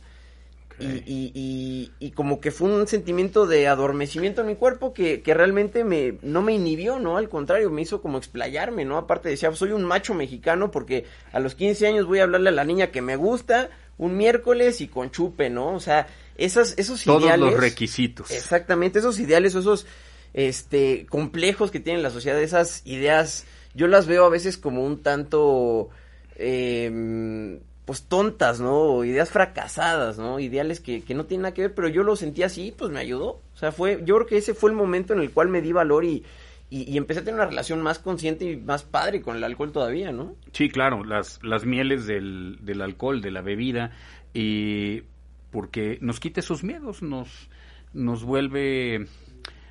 Okay. 0.76 1.04
Y, 1.06 1.14
y, 1.14 1.32
y, 1.36 1.92
y, 2.08 2.12
como 2.12 2.42
que 2.42 2.52
fue 2.52 2.70
un 2.70 2.88
sentimiento 2.88 3.46
de 3.46 3.68
adormecimiento 3.68 4.42
en 4.42 4.48
mi 4.48 4.56
cuerpo 4.56 4.94
que, 4.94 5.22
que, 5.22 5.34
realmente 5.34 5.84
me, 5.84 6.18
no 6.22 6.42
me 6.42 6.54
inhibió, 6.54 7.00
¿no? 7.00 7.18
Al 7.18 7.30
contrario, 7.30 7.70
me 7.70 7.84
hizo 7.84 8.02
como 8.02 8.18
explayarme, 8.18 8.84
¿no? 8.84 8.98
Aparte 8.98 9.30
decía, 9.30 9.54
soy 9.54 9.72
un 9.72 9.84
macho 9.84 10.14
mexicano 10.14 10.72
porque 10.72 11.06
a 11.32 11.40
los 11.40 11.56
15 11.56 11.88
años 11.88 12.06
voy 12.08 12.20
a 12.20 12.24
hablarle 12.24 12.50
a 12.50 12.54
la 12.54 12.64
niña 12.64 12.92
que 12.92 13.02
me 13.02 13.16
gusta 13.16 13.70
un 13.98 14.18
miércoles 14.18 14.82
y 14.82 14.88
con 14.88 15.12
chupe, 15.12 15.50
¿no? 15.50 15.74
O 15.74 15.80
sea, 15.80 16.08
esas, 16.38 16.74
esos 16.78 17.04
Todos 17.04 17.24
ideales. 17.24 17.52
los 17.52 17.60
requisitos. 17.60 18.32
Exactamente, 18.32 19.00
esos 19.00 19.20
ideales, 19.20 19.56
esos 19.56 19.86
este, 20.34 21.06
complejos 21.08 21.72
que 21.72 21.80
tiene 21.80 22.02
la 22.02 22.10
sociedad, 22.10 22.42
esas 22.42 22.82
ideas, 22.86 23.46
yo 23.74 23.88
las 23.88 24.08
veo 24.08 24.26
a 24.26 24.30
veces 24.30 24.58
como 24.58 24.84
un 24.84 25.02
tanto, 25.02 25.90
eh, 26.36 27.60
pues 27.86 28.04
tontas, 28.04 28.60
¿no? 28.62 29.04
Ideas 29.04 29.30
fracasadas, 29.30 30.18
¿no? 30.18 30.40
Ideales 30.40 30.80
que, 30.80 31.04
que 31.04 31.14
no 31.14 31.26
tienen 31.26 31.44
nada 31.44 31.54
que 31.54 31.64
ver, 31.64 31.74
pero 31.74 31.90
yo 31.90 32.04
lo 32.04 32.16
sentí 32.16 32.44
así, 32.44 32.74
pues 32.78 32.92
me 32.92 33.00
ayudó. 33.00 33.42
O 33.54 33.58
sea, 33.58 33.72
fue, 33.72 34.02
yo 34.06 34.16
creo 34.16 34.28
que 34.28 34.38
ese 34.38 34.54
fue 34.54 34.70
el 34.70 34.76
momento 34.76 35.14
en 35.14 35.20
el 35.20 35.32
cual 35.32 35.50
me 35.50 35.62
di 35.62 35.74
valor 35.74 36.06
y, 36.06 36.24
y, 36.70 36.90
y, 36.92 36.98
empecé 36.98 37.20
a 37.20 37.24
tener 37.24 37.36
una 37.36 37.50
relación 37.50 37.82
más 37.82 38.00
consciente 38.00 38.46
y 38.46 38.58
más 38.58 38.84
padre 38.84 39.22
con 39.22 39.36
el 39.36 39.44
alcohol 39.44 39.72
todavía, 39.72 40.12
¿no? 40.12 40.36
Sí, 40.54 40.70
claro, 40.70 41.04
las, 41.04 41.40
las 41.44 41.66
mieles 41.66 42.06
del, 42.08 42.60
del 42.62 42.82
alcohol, 42.82 43.22
de 43.22 43.32
la 43.32 43.42
bebida, 43.42 43.92
y 44.34 45.04
porque 45.52 46.00
nos 46.02 46.20
quita 46.20 46.40
esos 46.40 46.64
miedos, 46.64 47.04
nos, 47.04 47.50
nos 47.92 48.24
vuelve 48.24 49.08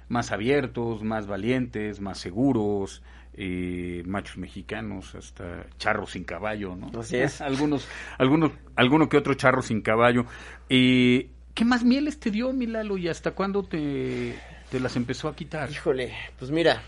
más 0.08 0.30
abiertos, 0.30 1.02
más 1.02 1.26
valientes, 1.26 2.00
más 2.00 2.18
seguros, 2.18 3.02
eh, 3.34 4.02
machos 4.06 4.36
mexicanos, 4.36 5.14
hasta 5.14 5.66
charros 5.78 6.12
sin 6.12 6.24
caballo, 6.24 6.76
¿no? 6.76 6.90
Así 6.98 7.16
es. 7.16 7.40
algunos, 7.40 7.88
algunos, 8.18 8.52
alguno 8.76 9.08
que 9.08 9.16
otro 9.16 9.34
charro 9.34 9.62
sin 9.62 9.80
caballo. 9.80 10.26
Eh, 10.68 11.30
¿Qué 11.54 11.64
más 11.64 11.84
mieles 11.84 12.18
te 12.18 12.30
dio, 12.30 12.52
Milalo, 12.52 12.96
y 12.96 13.08
hasta 13.08 13.32
cuándo 13.32 13.62
te, 13.62 14.38
te 14.70 14.80
las 14.80 14.96
empezó 14.96 15.28
a 15.28 15.36
quitar? 15.36 15.70
Híjole, 15.70 16.12
pues 16.38 16.50
mira, 16.50 16.82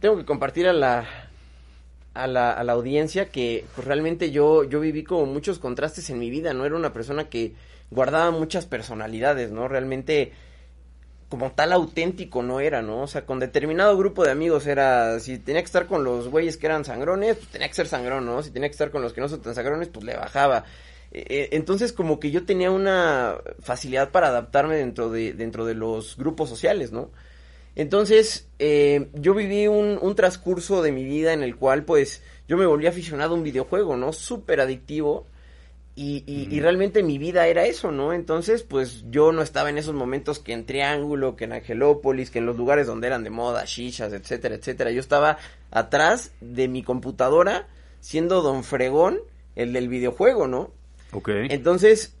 tengo 0.00 0.16
que 0.16 0.24
compartir 0.24 0.68
a 0.68 0.72
la, 0.72 1.06
a 2.14 2.26
la, 2.26 2.52
a 2.52 2.64
la 2.64 2.72
audiencia 2.72 3.30
que 3.30 3.64
pues, 3.74 3.86
realmente 3.86 4.30
yo, 4.30 4.64
yo 4.64 4.80
viví 4.80 5.04
como 5.04 5.26
muchos 5.26 5.58
contrastes 5.58 6.10
en 6.10 6.18
mi 6.18 6.30
vida, 6.30 6.54
no 6.54 6.64
era 6.64 6.76
una 6.76 6.92
persona 6.92 7.28
que 7.28 7.54
guardaba 7.90 8.30
muchas 8.30 8.66
personalidades, 8.66 9.50
¿no? 9.50 9.68
Realmente 9.68 10.32
como 11.30 11.52
tal 11.52 11.72
auténtico 11.72 12.42
no 12.42 12.58
era, 12.58 12.82
¿no? 12.82 13.02
O 13.02 13.06
sea, 13.06 13.24
con 13.24 13.38
determinado 13.38 13.96
grupo 13.96 14.24
de 14.24 14.32
amigos 14.32 14.66
era, 14.66 15.20
si 15.20 15.38
tenía 15.38 15.62
que 15.62 15.66
estar 15.66 15.86
con 15.86 16.02
los 16.02 16.28
güeyes 16.28 16.56
que 16.56 16.66
eran 16.66 16.84
sangrones, 16.84 17.36
pues 17.36 17.48
tenía 17.48 17.68
que 17.68 17.74
ser 17.74 17.86
sangrón, 17.86 18.26
¿no? 18.26 18.42
Si 18.42 18.50
tenía 18.50 18.68
que 18.68 18.72
estar 18.72 18.90
con 18.90 19.00
los 19.00 19.12
que 19.12 19.20
no 19.20 19.28
son 19.28 19.40
tan 19.40 19.54
sangrones, 19.54 19.88
pues 19.88 20.04
le 20.04 20.16
bajaba. 20.16 20.64
Eh, 21.12 21.50
entonces 21.52 21.92
como 21.92 22.18
que 22.18 22.32
yo 22.32 22.44
tenía 22.44 22.72
una 22.72 23.36
facilidad 23.60 24.10
para 24.10 24.26
adaptarme 24.26 24.76
dentro 24.76 25.08
de, 25.08 25.32
dentro 25.32 25.64
de 25.64 25.74
los 25.74 26.16
grupos 26.16 26.48
sociales, 26.48 26.90
¿no? 26.90 27.10
Entonces, 27.76 28.48
eh, 28.58 29.08
yo 29.14 29.32
viví 29.32 29.68
un, 29.68 30.00
un, 30.02 30.16
transcurso 30.16 30.82
de 30.82 30.90
mi 30.90 31.04
vida 31.04 31.32
en 31.32 31.44
el 31.44 31.54
cual, 31.54 31.84
pues, 31.84 32.22
yo 32.48 32.56
me 32.56 32.66
volví 32.66 32.88
aficionado 32.88 33.34
a 33.34 33.36
un 33.36 33.44
videojuego, 33.44 33.96
¿no? 33.96 34.12
Súper 34.12 34.60
adictivo. 34.60 35.28
Y, 36.02 36.24
y, 36.26 36.60
realmente 36.60 37.02
mi 37.02 37.18
vida 37.18 37.46
era 37.46 37.66
eso, 37.66 37.92
¿no? 37.92 38.14
Entonces, 38.14 38.62
pues 38.62 39.04
yo 39.10 39.32
no 39.32 39.42
estaba 39.42 39.68
en 39.68 39.76
esos 39.76 39.94
momentos 39.94 40.38
que 40.38 40.54
en 40.54 40.64
Triángulo, 40.64 41.36
que 41.36 41.44
en 41.44 41.52
Angelópolis, 41.52 42.30
que 42.30 42.38
en 42.38 42.46
los 42.46 42.56
lugares 42.56 42.86
donde 42.86 43.06
eran 43.06 43.22
de 43.22 43.28
moda, 43.28 43.64
shishas, 43.66 44.14
etcétera, 44.14 44.54
etcétera. 44.54 44.92
Yo 44.92 45.00
estaba 45.00 45.36
atrás 45.70 46.32
de 46.40 46.68
mi 46.68 46.82
computadora 46.82 47.68
siendo 48.00 48.40
don 48.40 48.64
Fregón, 48.64 49.20
el 49.56 49.74
del 49.74 49.88
videojuego, 49.88 50.48
¿no? 50.48 50.70
Ok. 51.12 51.28
Entonces, 51.50 52.14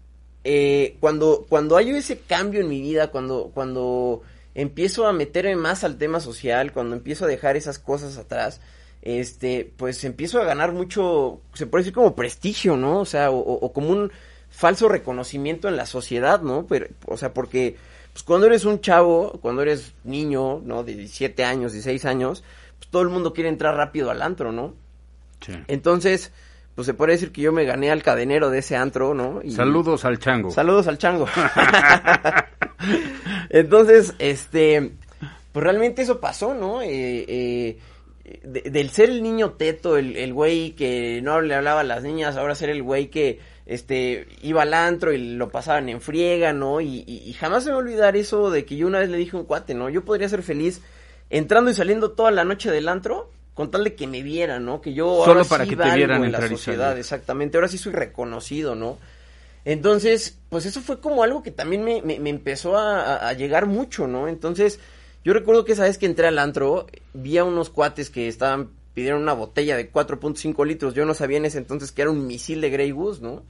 eh, 0.44 0.98
cuando, 1.00 1.46
cuando 1.48 1.78
hay 1.78 1.88
ese 1.88 2.18
cambio 2.18 2.60
en 2.60 2.68
mi 2.68 2.82
vida, 2.82 3.10
cuando, 3.10 3.50
cuando 3.54 4.20
empiezo 4.54 5.06
a 5.06 5.14
meterme 5.14 5.56
más 5.56 5.84
al 5.84 5.96
tema 5.96 6.20
social, 6.20 6.72
cuando 6.74 6.96
empiezo 6.96 7.24
a 7.24 7.28
dejar 7.28 7.56
esas 7.56 7.78
cosas 7.78 8.18
atrás, 8.18 8.60
este, 9.02 9.72
pues 9.76 10.04
empiezo 10.04 10.40
a 10.40 10.44
ganar 10.44 10.72
mucho, 10.72 11.40
se 11.54 11.66
puede 11.66 11.82
decir 11.82 11.94
como 11.94 12.14
prestigio, 12.14 12.76
¿no? 12.76 13.00
O 13.00 13.04
sea, 13.04 13.30
o, 13.30 13.72
como 13.72 13.90
un 13.90 14.12
falso 14.50 14.88
reconocimiento 14.88 15.68
en 15.68 15.76
la 15.76 15.86
sociedad, 15.86 16.42
¿no? 16.42 16.66
Pero, 16.66 16.88
o 17.06 17.16
sea, 17.16 17.32
porque 17.32 17.76
pues 18.12 18.22
cuando 18.24 18.46
eres 18.46 18.64
un 18.64 18.80
chavo, 18.80 19.38
cuando 19.40 19.62
eres 19.62 19.94
niño, 20.04 20.60
¿no? 20.64 20.82
De 20.84 20.94
17 20.94 21.44
años, 21.44 21.72
16 21.72 22.04
años, 22.04 22.44
pues 22.78 22.90
todo 22.90 23.02
el 23.02 23.08
mundo 23.08 23.32
quiere 23.32 23.48
entrar 23.48 23.76
rápido 23.76 24.10
al 24.10 24.22
antro, 24.22 24.52
¿no? 24.52 24.74
Sí. 25.40 25.52
Entonces, 25.68 26.32
pues 26.74 26.86
se 26.86 26.94
puede 26.94 27.12
decir 27.12 27.32
que 27.32 27.40
yo 27.40 27.52
me 27.52 27.64
gané 27.64 27.90
al 27.90 28.02
cadenero 28.02 28.50
de 28.50 28.58
ese 28.58 28.76
antro, 28.76 29.14
¿no? 29.14 29.40
saludos 29.50 30.04
al 30.04 30.18
chango. 30.18 30.50
Saludos 30.50 30.86
al 30.88 30.98
chango. 30.98 31.26
Entonces, 33.50 34.14
este, 34.18 34.92
pues 35.52 35.62
realmente 35.62 36.02
eso 36.02 36.20
pasó, 36.20 36.54
¿no? 36.54 36.82
Eh, 36.82 37.24
eh, 37.28 37.78
del 38.42 38.90
ser 38.90 39.10
el 39.10 39.22
niño 39.22 39.52
teto, 39.52 39.96
el, 39.96 40.16
el 40.16 40.32
güey 40.32 40.72
que 40.72 41.20
no 41.22 41.40
le 41.40 41.54
hablaba 41.54 41.80
a 41.80 41.84
las 41.84 42.02
niñas, 42.02 42.36
ahora 42.36 42.54
ser 42.54 42.70
el 42.70 42.82
güey 42.82 43.08
que 43.08 43.38
este 43.66 44.26
iba 44.42 44.62
al 44.62 44.74
antro 44.74 45.12
y 45.12 45.34
lo 45.34 45.50
pasaban 45.50 45.88
en 45.88 46.00
friega, 46.00 46.52
¿no? 46.52 46.80
Y, 46.80 47.04
y, 47.06 47.32
jamás 47.34 47.64
se 47.64 47.68
me 47.68 47.74
va 47.74 47.80
a 47.80 47.84
olvidar 47.84 48.16
eso 48.16 48.50
de 48.50 48.64
que 48.64 48.76
yo 48.76 48.86
una 48.86 48.98
vez 48.98 49.10
le 49.10 49.18
dije 49.18 49.36
a 49.36 49.40
un 49.40 49.46
cuate, 49.46 49.74
¿no? 49.74 49.88
Yo 49.90 50.04
podría 50.04 50.28
ser 50.28 50.42
feliz 50.42 50.80
entrando 51.28 51.70
y 51.70 51.74
saliendo 51.74 52.12
toda 52.12 52.30
la 52.30 52.44
noche 52.44 52.70
del 52.70 52.88
antro 52.88 53.30
con 53.54 53.70
tal 53.70 53.84
de 53.84 53.94
que 53.94 54.06
me 54.06 54.22
vieran, 54.22 54.64
¿no? 54.64 54.80
Que 54.80 54.94
yo 54.94 55.22
Solo 55.24 55.44
para 55.44 55.66
que 55.66 55.76
te 55.76 55.94
vieran 55.94 56.24
en 56.24 56.32
la 56.32 56.48
sociedad, 56.48 56.98
exactamente. 56.98 57.58
Ahora 57.58 57.68
sí 57.68 57.78
soy 57.78 57.92
reconocido, 57.92 58.74
¿no? 58.74 58.98
Entonces, 59.64 60.38
pues 60.48 60.64
eso 60.64 60.80
fue 60.80 61.00
como 61.00 61.22
algo 61.22 61.42
que 61.42 61.50
también 61.50 61.84
me, 61.84 62.00
me, 62.00 62.30
empezó 62.30 62.78
a, 62.78 63.28
a, 63.28 63.32
llegar 63.34 63.66
mucho, 63.66 64.06
¿no? 64.06 64.26
Entonces, 64.26 64.80
yo 65.24 65.32
recuerdo 65.32 65.64
que 65.64 65.72
esa 65.72 65.84
vez 65.84 65.98
que 65.98 66.06
entré 66.06 66.26
al 66.26 66.38
antro, 66.38 66.86
vi 67.12 67.38
a 67.38 67.44
unos 67.44 67.70
cuates 67.70 68.10
que 68.10 68.28
estaban, 68.28 68.70
pidieron 68.94 69.22
una 69.22 69.34
botella 69.34 69.76
de 69.76 69.92
4.5 69.92 70.66
litros. 70.66 70.94
Yo 70.94 71.04
no 71.04 71.14
sabía 71.14 71.36
en 71.36 71.44
ese 71.44 71.58
entonces 71.58 71.92
que 71.92 72.02
era 72.02 72.10
un 72.10 72.26
misil 72.26 72.60
de 72.60 72.70
Grey 72.70 72.90
Goose, 72.90 73.22
¿no? 73.22 73.42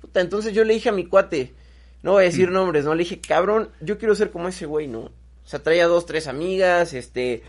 Puta, 0.00 0.20
entonces 0.20 0.52
yo 0.52 0.64
le 0.64 0.74
dije 0.74 0.88
a 0.88 0.92
mi 0.92 1.06
cuate, 1.06 1.54
no 2.02 2.12
voy 2.12 2.24
a 2.24 2.26
decir 2.26 2.50
mm. 2.50 2.54
nombres, 2.54 2.84
¿no? 2.84 2.94
Le 2.94 3.04
dije, 3.04 3.20
cabrón, 3.20 3.70
yo 3.80 3.98
quiero 3.98 4.14
ser 4.14 4.30
como 4.30 4.48
ese 4.48 4.66
güey, 4.66 4.88
¿no? 4.88 5.00
O 5.00 5.48
sea, 5.48 5.62
traía 5.62 5.86
dos, 5.86 6.06
tres 6.06 6.26
amigas, 6.26 6.92
este, 6.92 7.42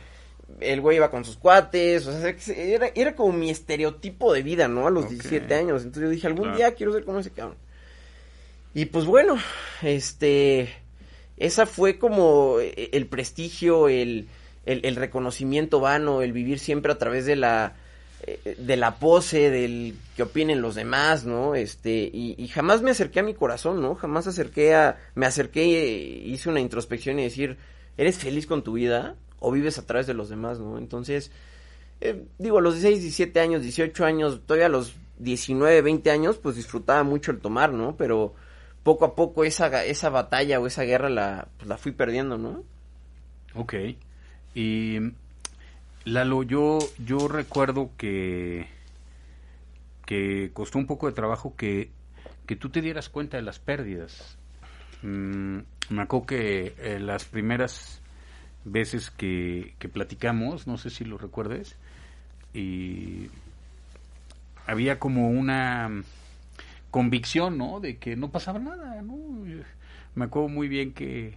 el 0.59 0.81
güey 0.81 0.97
iba 0.97 1.09
con 1.09 1.25
sus 1.25 1.37
cuates, 1.37 2.05
o 2.05 2.11
sea, 2.11 2.35
era, 2.55 2.91
era 2.93 3.15
como 3.15 3.33
mi 3.33 3.49
estereotipo 3.49 4.33
de 4.33 4.43
vida, 4.43 4.67
¿no? 4.67 4.87
A 4.87 4.91
los 4.91 5.09
17 5.09 5.53
años. 5.55 5.83
Entonces 5.83 6.03
yo 6.03 6.09
dije, 6.09 6.27
algún 6.27 6.55
día 6.55 6.75
quiero 6.75 6.93
ser 6.93 7.05
como 7.05 7.19
ese 7.19 7.31
cabrón. 7.31 7.57
Y 8.75 8.85
pues 8.85 9.05
bueno, 9.05 9.37
este, 9.81 10.69
esa 11.43 11.65
fue 11.65 11.99
como 11.99 12.59
eh, 12.61 12.89
el 12.93 13.05
prestigio, 13.07 13.89
el, 13.89 14.29
el, 14.65 14.95
reconocimiento 14.95 15.81
vano, 15.81 16.21
el 16.21 16.31
vivir 16.31 16.57
siempre 16.57 16.93
a 16.93 16.97
través 16.97 17.25
de 17.25 17.35
la 17.35 17.75
eh, 18.25 18.55
de 18.57 18.77
la 18.77 18.95
pose, 18.97 19.49
del 19.49 19.97
que 20.15 20.23
opinen 20.23 20.61
los 20.61 20.75
demás, 20.75 21.25
¿no? 21.25 21.53
Este, 21.55 22.09
y, 22.13 22.47
jamás 22.47 22.81
me 22.81 22.91
acerqué 22.91 23.19
a 23.19 23.23
mi 23.23 23.33
corazón, 23.33 23.81
¿no? 23.81 23.95
Jamás 23.95 24.25
acerqué 24.25 24.73
a, 24.73 24.97
me 25.15 25.25
acerqué, 25.25 25.65
y 25.65 26.31
hice 26.31 26.49
una 26.49 26.61
introspección 26.61 27.19
y 27.19 27.23
decir, 27.23 27.57
¿eres 27.97 28.17
feliz 28.17 28.47
con 28.47 28.63
tu 28.63 28.73
vida? 28.73 29.17
¿O 29.39 29.51
vives 29.51 29.77
a 29.77 29.85
través 29.85 30.07
de 30.07 30.13
los 30.13 30.29
demás, 30.29 30.61
no? 30.61 30.77
Entonces, 30.77 31.29
eh, 31.99 32.23
digo, 32.37 32.59
a 32.59 32.61
los 32.61 32.75
16, 32.75 33.01
17 33.01 33.39
años, 33.41 33.61
18 33.63 34.05
años, 34.05 34.39
todavía 34.45 34.67
a 34.67 34.69
los 34.69 34.93
19, 35.19 35.81
20 35.81 36.09
años, 36.09 36.37
pues 36.37 36.55
disfrutaba 36.55 37.03
mucho 37.03 37.31
el 37.31 37.39
tomar, 37.39 37.73
¿no? 37.73 37.97
Pero 37.97 38.33
poco 38.83 39.05
a 39.05 39.15
poco 39.15 39.43
esa, 39.43 39.83
esa 39.85 40.09
batalla 40.09 40.59
o 40.59 40.67
esa 40.67 40.83
guerra 40.83 41.09
la, 41.09 41.47
pues, 41.57 41.67
la 41.67 41.77
fui 41.77 41.91
perdiendo, 41.91 42.37
¿no? 42.37 42.63
Ok. 43.55 43.73
Y 44.55 44.99
Lalo, 46.05 46.43
yo, 46.43 46.79
yo 46.99 47.27
recuerdo 47.27 47.91
que, 47.97 48.67
que 50.05 50.51
costó 50.53 50.77
un 50.79 50.85
poco 50.85 51.07
de 51.07 51.13
trabajo 51.13 51.55
que, 51.55 51.89
que 52.45 52.55
tú 52.55 52.69
te 52.69 52.81
dieras 52.81 53.09
cuenta 53.09 53.37
de 53.37 53.43
las 53.43 53.59
pérdidas. 53.59 54.37
Mm, 55.01 55.59
me 55.89 56.01
acuerdo 56.01 56.25
que 56.25 56.75
eh, 56.77 56.99
las 56.99 57.23
primeras 57.23 58.01
veces 58.65 59.11
que, 59.11 59.75
que 59.79 59.87
platicamos, 59.87 60.67
no 60.67 60.77
sé 60.77 60.89
si 60.89 61.05
lo 61.05 61.17
recuerdes, 61.17 61.77
y 62.53 63.29
había 64.65 64.99
como 64.99 65.29
una 65.29 66.03
convicción, 66.93 67.57
¿no? 67.57 67.79
De 67.79 67.97
que 67.97 68.15
no 68.15 68.29
pasaba 68.29 68.59
nada, 68.59 69.01
¿no? 69.01 69.17
Me 70.13 70.25
acuerdo 70.25 70.47
muy 70.47 70.67
bien 70.67 70.93
que, 70.93 71.33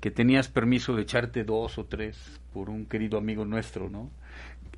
que 0.00 0.10
tenías 0.10 0.48
permiso 0.48 0.96
de 0.96 1.02
echarte 1.02 1.44
dos 1.44 1.76
o 1.76 1.84
tres 1.84 2.40
por 2.54 2.70
un 2.70 2.86
querido 2.86 3.18
amigo 3.18 3.44
nuestro, 3.44 3.90
¿no? 3.90 4.10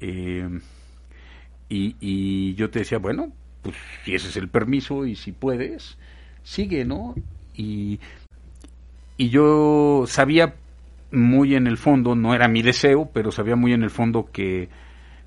Eh, 0.01 0.59
y, 1.69 1.95
y 2.01 2.55
yo 2.57 2.69
te 2.69 2.81
decía, 2.81 2.99
bueno, 2.99 3.33
pues 3.62 3.77
si 4.05 4.17
ese 4.17 4.31
es 4.31 4.37
el 4.37 4.49
permiso 4.49 5.07
y 5.07 5.15
si 5.15 5.31
puedes, 5.31 5.97
sigue, 6.43 6.85
¿no? 6.85 7.15
Y, 7.55 8.01
y 9.17 9.29
yo 9.29 10.03
sabía 10.09 10.57
muy 11.12 11.55
en 11.55 11.69
el 11.69 11.77
fondo, 11.77 12.17
no 12.17 12.35
era 12.35 12.49
mi 12.49 12.62
deseo, 12.62 13.09
pero 13.15 13.31
sabía 13.31 13.55
muy 13.55 13.73
en 13.73 13.85
el 13.85 13.91
fondo 13.91 14.33
que, 14.33 14.69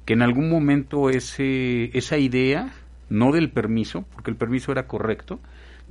que 0.03 0.11
en 0.11 0.21
algún 0.21 0.49
momento 0.49 1.09
ese, 1.09 1.97
esa 1.97 2.17
idea 2.17 2.73
no 3.09 3.31
del 3.31 3.49
permiso, 3.51 4.05
porque 4.13 4.31
el 4.31 4.37
permiso 4.37 4.71
era 4.71 4.87
correcto, 4.87 5.39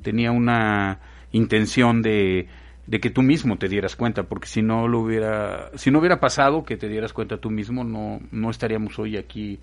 tenía 0.02 0.32
una 0.32 1.00
intención 1.32 2.02
de, 2.02 2.48
de 2.86 3.00
que 3.00 3.10
tú 3.10 3.22
mismo 3.22 3.56
te 3.56 3.68
dieras 3.68 3.96
cuenta, 3.96 4.24
porque 4.24 4.46
si 4.46 4.62
no 4.62 4.88
lo 4.88 5.00
hubiera, 5.00 5.70
si 5.76 5.90
no 5.90 5.98
hubiera 6.00 6.20
pasado 6.20 6.64
que 6.64 6.76
te 6.76 6.88
dieras 6.88 7.12
cuenta 7.12 7.38
tú 7.38 7.50
mismo, 7.50 7.84
no, 7.84 8.20
no 8.30 8.50
estaríamos 8.50 8.98
hoy 8.98 9.16
aquí 9.16 9.58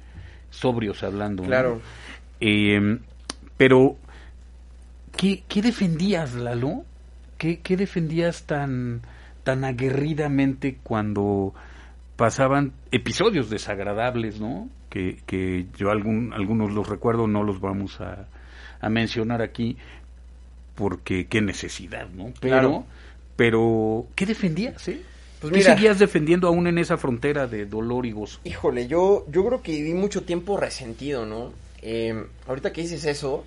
sobrios 0.50 1.04
hablando. 1.04 1.44
Claro. 1.44 1.82
Em, 2.40 3.00
pero, 3.58 3.98
¿qué, 5.16 5.44
¿qué 5.48 5.62
defendías, 5.62 6.34
Lalo? 6.34 6.84
¿Qué, 7.38 7.60
¿Qué 7.60 7.78
defendías 7.78 8.44
tan, 8.44 9.02
tan 9.44 9.64
aguerridamente 9.64 10.78
cuando 10.84 11.54
pasaban 12.22 12.72
episodios 12.92 13.50
desagradables, 13.50 14.40
¿no? 14.40 14.70
Que, 14.92 15.18
que 15.26 15.66
yo 15.76 15.90
algún, 15.90 16.34
algunos 16.34 16.72
los 16.72 16.88
recuerdo, 16.88 17.26
no 17.26 17.42
los 17.42 17.60
vamos 17.60 18.00
a, 18.00 18.28
a 18.80 18.90
mencionar 18.90 19.42
aquí, 19.42 19.76
porque 20.76 21.26
qué 21.26 21.42
necesidad, 21.42 22.10
¿no? 22.10 22.32
Pero, 22.40 22.86
pero 23.36 24.06
¿qué 24.14 24.28
defendías, 24.28 24.88
eh? 24.88 25.02
Pues 25.40 25.52
¿Qué 25.52 25.64
seguías 25.64 25.98
defendiendo 25.98 26.48
aún 26.48 26.68
en 26.68 26.78
esa 26.78 26.96
frontera 26.96 27.48
de 27.48 27.66
dolor 27.66 28.06
y 28.06 28.12
gozo? 28.12 28.40
Híjole, 28.44 28.86
yo, 28.86 29.26
yo 29.32 29.44
creo 29.44 29.64
que 29.64 29.72
viví 29.72 29.96
mucho 29.96 30.22
tiempo 30.22 30.58
resentido, 30.58 31.26
¿no? 31.26 31.52
Eh, 31.82 32.24
ahorita 32.48 32.72
que 32.72 32.82
dices 32.82 33.04
eso, 33.06 33.46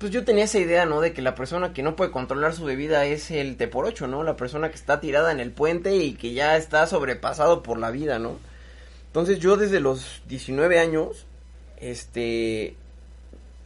pues 0.00 0.12
yo 0.12 0.24
tenía 0.24 0.44
esa 0.44 0.58
idea, 0.58 0.86
¿no? 0.86 1.02
De 1.02 1.12
que 1.12 1.20
la 1.20 1.34
persona 1.34 1.74
que 1.74 1.82
no 1.82 1.94
puede 1.94 2.10
controlar 2.10 2.54
su 2.54 2.64
bebida 2.64 3.04
es 3.04 3.30
el 3.30 3.58
te 3.58 3.68
por 3.68 3.84
ocho, 3.84 4.06
¿no? 4.06 4.22
La 4.22 4.34
persona 4.34 4.70
que 4.70 4.76
está 4.76 4.98
tirada 4.98 5.30
en 5.30 5.40
el 5.40 5.52
puente 5.52 5.94
y 5.94 6.14
que 6.14 6.32
ya 6.32 6.56
está 6.56 6.86
sobrepasado 6.86 7.62
por 7.62 7.78
la 7.78 7.90
vida, 7.90 8.18
¿no? 8.18 8.38
Entonces 9.08 9.40
yo 9.40 9.58
desde 9.58 9.78
los 9.78 10.22
19 10.26 10.78
años, 10.78 11.26
este, 11.76 12.76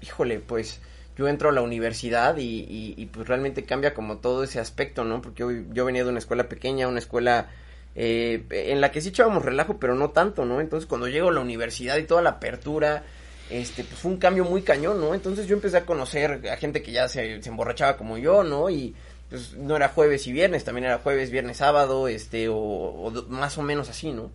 híjole, 0.03 0.41
pues 0.41 0.81
yo 1.17 1.29
entro 1.29 1.51
a 1.51 1.53
la 1.53 1.63
universidad 1.63 2.35
y, 2.37 3.09
pues 3.13 3.29
realmente 3.29 3.63
cambia 3.63 3.95
como 3.95 4.17
todo 4.17 4.43
ese 4.43 4.59
aspecto, 4.59 5.05
¿no? 5.05 5.23
Porque 5.23 5.43
yo, 5.43 5.53
yo 5.73 5.85
venía 5.85 6.03
de 6.03 6.11
una 6.11 6.19
escuela 6.19 6.49
pequeña, 6.49 6.89
una 6.89 6.99
escuela 6.99 7.51
eh, 7.95 8.45
en 8.51 8.81
la 8.81 8.91
que 8.91 9.01
sí 9.01 9.11
echábamos 9.11 9.45
relajo, 9.45 9.79
pero 9.79 9.95
no 9.95 10.11
tanto, 10.11 10.45
¿no? 10.45 10.61
Entonces 10.61 10.89
cuando 10.89 11.07
llego 11.07 11.29
a 11.29 11.33
la 11.33 11.41
universidad 11.41 11.97
y 11.99 12.03
toda 12.03 12.23
la 12.23 12.31
apertura, 12.31 13.05
este, 13.51 13.85
pues 13.85 13.99
fue 13.99 14.11
un 14.11 14.19
cambio 14.19 14.45
muy 14.45 14.63
cañón, 14.63 15.01
¿no? 15.01 15.15
Entonces 15.15 15.47
yo 15.47 15.55
empecé 15.55 15.77
a 15.77 15.87
conocer 15.87 16.49
a 16.51 16.57
gente 16.57 16.83
que 16.83 16.93
ya 16.93 17.09
se, 17.09 17.37
emborrachaba 17.45 17.97
como 17.97 18.17
yo, 18.19 18.43
¿no? 18.43 18.71
Y 18.71 18.95
pues 19.29 19.55
no 19.55 19.77
era 19.77 19.89
jueves 19.89 20.27
y 20.27 20.33
viernes, 20.33 20.65
también 20.65 20.87
era 20.87 20.99
jueves, 20.99 21.31
viernes, 21.31 21.59
sábado, 21.59 22.09
este, 22.09 22.49
o, 22.49 23.11
más 23.29 23.59
o 23.59 23.63
menos 23.63 23.89
así, 23.89 24.13
¿no? 24.13 24.31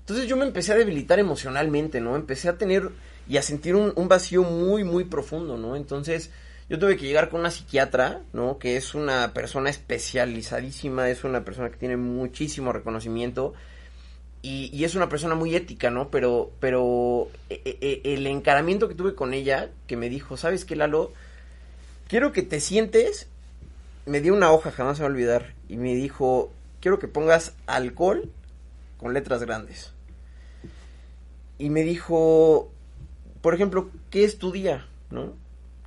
Entonces 0.00 0.26
yo 0.26 0.36
me 0.36 0.44
empecé 0.44 0.72
a 0.72 0.76
debilitar 0.76 1.18
emocionalmente, 1.18 2.00
¿no? 2.00 2.16
Empecé 2.16 2.48
a 2.48 2.58
tener 2.58 2.90
y 3.28 3.36
a 3.36 3.42
sentir 3.42 3.74
un, 3.74 3.92
un, 3.94 4.08
vacío 4.08 4.42
muy, 4.42 4.84
muy 4.84 5.04
profundo, 5.04 5.56
¿no? 5.56 5.76
Entonces 5.76 6.30
yo 6.68 6.78
tuve 6.78 6.96
que 6.96 7.06
llegar 7.06 7.28
con 7.28 7.40
una 7.40 7.50
psiquiatra, 7.50 8.22
¿no? 8.32 8.58
Que 8.58 8.76
es 8.76 8.94
una 8.94 9.32
persona 9.32 9.70
especializadísima, 9.70 11.08
es 11.08 11.24
una 11.24 11.44
persona 11.44 11.70
que 11.70 11.76
tiene 11.76 11.96
muchísimo 11.96 12.72
reconocimiento 12.72 13.54
y, 14.42 14.84
es 14.84 14.94
una 14.94 15.08
persona 15.08 15.34
muy 15.34 15.54
ética, 15.54 15.90
¿no? 15.90 16.10
Pero, 16.10 16.50
pero 16.58 17.28
e, 17.48 17.62
e, 17.64 17.78
e, 18.04 18.14
el 18.14 18.26
encaramiento 18.26 18.88
que 18.88 18.94
tuve 18.94 19.14
con 19.14 19.34
ella, 19.34 19.70
que 19.86 19.96
me 19.96 20.08
dijo, 20.08 20.36
¿sabes 20.36 20.64
qué, 20.64 20.74
Lalo? 20.74 21.12
quiero 22.12 22.30
que 22.32 22.42
te 22.42 22.60
sientes, 22.60 23.26
me 24.04 24.20
dio 24.20 24.34
una 24.34 24.52
hoja, 24.52 24.70
jamás 24.70 24.98
se 24.98 25.02
va 25.02 25.08
a 25.08 25.12
olvidar, 25.12 25.54
y 25.70 25.78
me 25.78 25.94
dijo, 25.94 26.52
quiero 26.82 26.98
que 26.98 27.08
pongas 27.08 27.54
alcohol 27.66 28.30
con 28.98 29.14
letras 29.14 29.42
grandes. 29.42 29.94
Y 31.56 31.70
me 31.70 31.84
dijo, 31.84 32.70
por 33.40 33.54
ejemplo, 33.54 33.88
¿qué 34.10 34.24
es 34.24 34.36
tu 34.36 34.52
día? 34.52 34.86
¿No? 35.10 35.32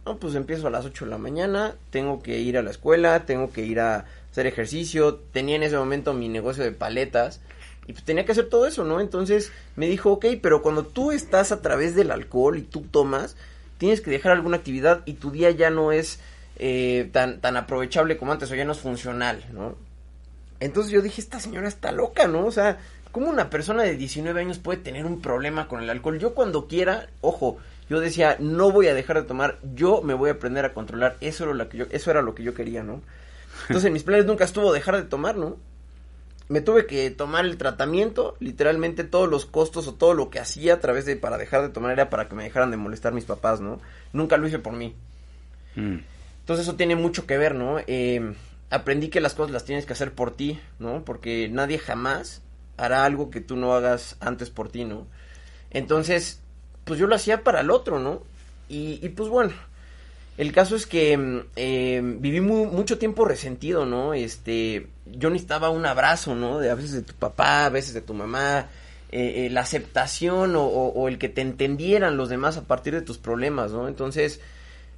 No, 0.03 0.17
pues 0.17 0.33
empiezo 0.33 0.65
a 0.65 0.71
las 0.71 0.83
8 0.85 1.05
de 1.05 1.11
la 1.11 1.19
mañana, 1.19 1.75
tengo 1.91 2.23
que 2.23 2.39
ir 2.39 2.57
a 2.57 2.63
la 2.63 2.71
escuela, 2.71 3.27
tengo 3.27 3.51
que 3.51 3.63
ir 3.63 3.79
a 3.79 4.05
hacer 4.31 4.47
ejercicio, 4.47 5.17
tenía 5.31 5.57
en 5.57 5.63
ese 5.63 5.77
momento 5.77 6.15
mi 6.15 6.27
negocio 6.27 6.63
de 6.63 6.71
paletas 6.71 7.39
y 7.87 7.93
pues 7.93 8.03
tenía 8.03 8.25
que 8.25 8.31
hacer 8.31 8.49
todo 8.49 8.65
eso, 8.65 8.83
¿no? 8.83 8.99
Entonces 8.99 9.51
me 9.75 9.87
dijo, 9.87 10.11
ok, 10.11 10.25
pero 10.41 10.61
cuando 10.61 10.83
tú 10.83 11.11
estás 11.11 11.51
a 11.51 11.61
través 11.61 11.95
del 11.95 12.11
alcohol 12.11 12.57
y 12.57 12.61
tú 12.63 12.81
tomas, 12.81 13.35
tienes 13.77 14.01
que 14.01 14.11
dejar 14.11 14.31
alguna 14.31 14.57
actividad 14.57 15.03
y 15.05 15.13
tu 15.13 15.31
día 15.31 15.51
ya 15.51 15.69
no 15.69 15.91
es 15.91 16.19
eh, 16.57 17.09
tan, 17.11 17.41
tan 17.41 17.57
aprovechable 17.57 18.17
como 18.17 18.31
antes 18.31 18.49
o 18.51 18.55
ya 18.55 18.65
no 18.65 18.71
es 18.71 18.79
funcional, 18.79 19.45
¿no? 19.53 19.75
Entonces 20.59 20.91
yo 20.91 21.01
dije, 21.01 21.21
esta 21.21 21.39
señora 21.39 21.67
está 21.67 21.91
loca, 21.91 22.27
¿no? 22.27 22.45
O 22.45 22.51
sea, 22.51 22.79
¿cómo 23.11 23.29
una 23.29 23.49
persona 23.49 23.83
de 23.83 23.95
19 23.95 24.39
años 24.39 24.57
puede 24.57 24.79
tener 24.79 25.05
un 25.05 25.21
problema 25.21 25.67
con 25.67 25.83
el 25.83 25.89
alcohol? 25.89 26.17
Yo 26.17 26.33
cuando 26.33 26.67
quiera, 26.67 27.07
ojo, 27.21 27.57
yo 27.89 27.99
decía, 27.99 28.37
no 28.39 28.71
voy 28.71 28.87
a 28.87 28.93
dejar 28.93 29.21
de 29.21 29.27
tomar, 29.27 29.59
yo 29.75 30.01
me 30.01 30.13
voy 30.13 30.29
a 30.29 30.33
aprender 30.33 30.65
a 30.65 30.73
controlar, 30.73 31.17
eso 31.21 31.43
era 31.43 31.53
lo 31.53 31.69
que 31.69 31.77
yo, 31.77 31.85
eso 31.91 32.09
era 32.09 32.21
lo 32.21 32.33
que 32.33 32.43
yo 32.43 32.53
quería, 32.55 32.83
¿no? 32.83 33.01
Entonces 33.63 33.85
en 33.85 33.93
mis 33.93 34.03
planes 34.03 34.25
nunca 34.25 34.43
estuvo 34.43 34.73
dejar 34.73 34.95
de 34.95 35.03
tomar, 35.03 35.35
¿no? 35.37 35.57
Me 36.47 36.61
tuve 36.61 36.85
que 36.85 37.09
tomar 37.09 37.45
el 37.45 37.57
tratamiento, 37.57 38.35
literalmente 38.39 39.03
todos 39.03 39.27
los 39.27 39.45
costos 39.45 39.87
o 39.87 39.95
todo 39.95 40.13
lo 40.13 40.29
que 40.29 40.39
hacía 40.39 40.75
a 40.75 40.79
través 40.79 41.05
de 41.05 41.15
para 41.15 41.37
dejar 41.37 41.63
de 41.63 41.69
tomar 41.69 41.91
era 41.91 42.09
para 42.09 42.27
que 42.27 42.35
me 42.35 42.43
dejaran 42.43 42.69
de 42.69 42.77
molestar 42.77 43.13
mis 43.13 43.25
papás, 43.25 43.61
¿no? 43.61 43.79
Nunca 44.13 44.37
lo 44.37 44.47
hice 44.47 44.59
por 44.59 44.73
mí. 44.73 44.95
Mm. 45.75 45.97
Entonces 46.41 46.67
eso 46.67 46.75
tiene 46.75 46.95
mucho 46.95 47.25
que 47.25 47.39
ver, 47.39 47.55
¿no? 47.55 47.79
Eh, 47.87 48.35
aprendí 48.69 49.07
que 49.09 49.21
las 49.21 49.33
cosas 49.33 49.51
las 49.51 49.65
tienes 49.65 49.87
que 49.87 49.93
hacer 49.93 50.13
por 50.13 50.35
ti, 50.35 50.59
¿no? 50.77 51.03
Porque 51.03 51.49
nadie 51.49 51.79
jamás 51.79 52.43
hará 52.77 53.05
algo 53.05 53.31
que 53.31 53.41
tú 53.41 53.55
no 53.55 53.73
hagas 53.73 54.17
antes 54.19 54.51
por 54.51 54.69
ti, 54.69 54.85
¿no? 54.85 55.07
Entonces, 55.71 56.41
pues 56.83 56.99
yo 56.99 57.07
lo 57.07 57.15
hacía 57.15 57.43
para 57.43 57.61
el 57.61 57.71
otro, 57.71 57.99
¿no? 57.99 58.21
Y, 58.69 58.99
y 59.03 59.09
pues 59.09 59.29
bueno, 59.29 59.53
el 60.37 60.51
caso 60.51 60.75
es 60.75 60.85
que 60.85 61.17
mm, 61.17 61.39
eh, 61.55 62.01
viví 62.19 62.41
mu- 62.41 62.65
mucho 62.65 62.97
tiempo 62.97 63.25
resentido, 63.25 63.85
¿no? 63.85 64.13
Este, 64.13 64.87
yo 65.05 65.29
necesitaba 65.29 65.69
un 65.69 65.85
abrazo, 65.85 66.35
¿no? 66.35 66.59
De 66.59 66.69
a 66.69 66.75
veces 66.75 66.91
de 66.93 67.01
tu 67.01 67.13
papá, 67.13 67.65
a 67.65 67.69
veces 67.69 67.93
de 67.93 68.01
tu 68.01 68.13
mamá, 68.13 68.67
eh, 69.11 69.45
eh, 69.45 69.49
la 69.49 69.61
aceptación 69.61 70.55
o, 70.55 70.63
o- 70.65 70.89
o 70.93 71.07
el 71.07 71.17
que 71.17 71.29
te 71.29 71.41
entendieran 71.41 72.17
los 72.17 72.29
demás 72.29 72.57
a 72.57 72.63
partir 72.63 72.93
de 72.93 73.01
tus 73.01 73.17
problemas, 73.17 73.71
¿no? 73.71 73.87
Entonces, 73.87 74.41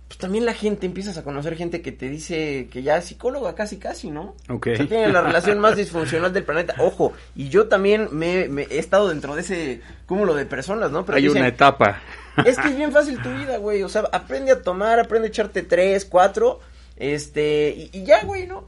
pues 0.07 0.17
también 0.19 0.45
la 0.45 0.53
gente, 0.53 0.85
empiezas 0.85 1.17
a 1.17 1.23
conocer 1.23 1.57
gente 1.57 1.81
que 1.81 1.91
te 1.91 2.07
dice 2.09 2.69
que 2.71 2.81
ya 2.81 2.95
es 2.97 3.05
psicóloga 3.05 3.53
casi 3.55 3.75
casi, 3.77 4.09
¿no? 4.09 4.35
Ok. 4.49 4.67
O 4.73 4.75
sea, 4.77 4.87
tiene 4.87 5.09
la 5.09 5.21
relación 5.21 5.59
más 5.59 5.75
disfuncional 5.75 6.31
del 6.31 6.45
planeta. 6.45 6.75
Ojo, 6.79 7.11
y 7.35 7.49
yo 7.49 7.67
también 7.67 8.07
me, 8.13 8.47
me 8.47 8.63
he 8.63 8.79
estado 8.79 9.09
dentro 9.09 9.35
de 9.35 9.41
ese 9.41 9.81
cúmulo 10.05 10.33
de 10.33 10.45
personas, 10.45 10.91
¿no? 10.91 11.05
Pero 11.05 11.17
Hay 11.17 11.23
dicen, 11.23 11.39
una 11.39 11.49
etapa. 11.49 12.01
Es 12.45 12.57
que 12.57 12.67
es 12.69 12.75
bien 12.77 12.91
fácil 12.91 13.21
tu 13.21 13.29
vida, 13.33 13.57
güey. 13.57 13.83
O 13.83 13.89
sea, 13.89 14.03
aprende 14.11 14.51
a 14.51 14.61
tomar, 14.61 14.99
aprende 14.99 15.27
a 15.27 15.29
echarte 15.29 15.63
tres, 15.63 16.05
cuatro, 16.05 16.59
este, 16.95 17.69
y, 17.93 17.97
y 17.99 18.03
ya, 18.05 18.23
güey, 18.23 18.47
¿no? 18.47 18.67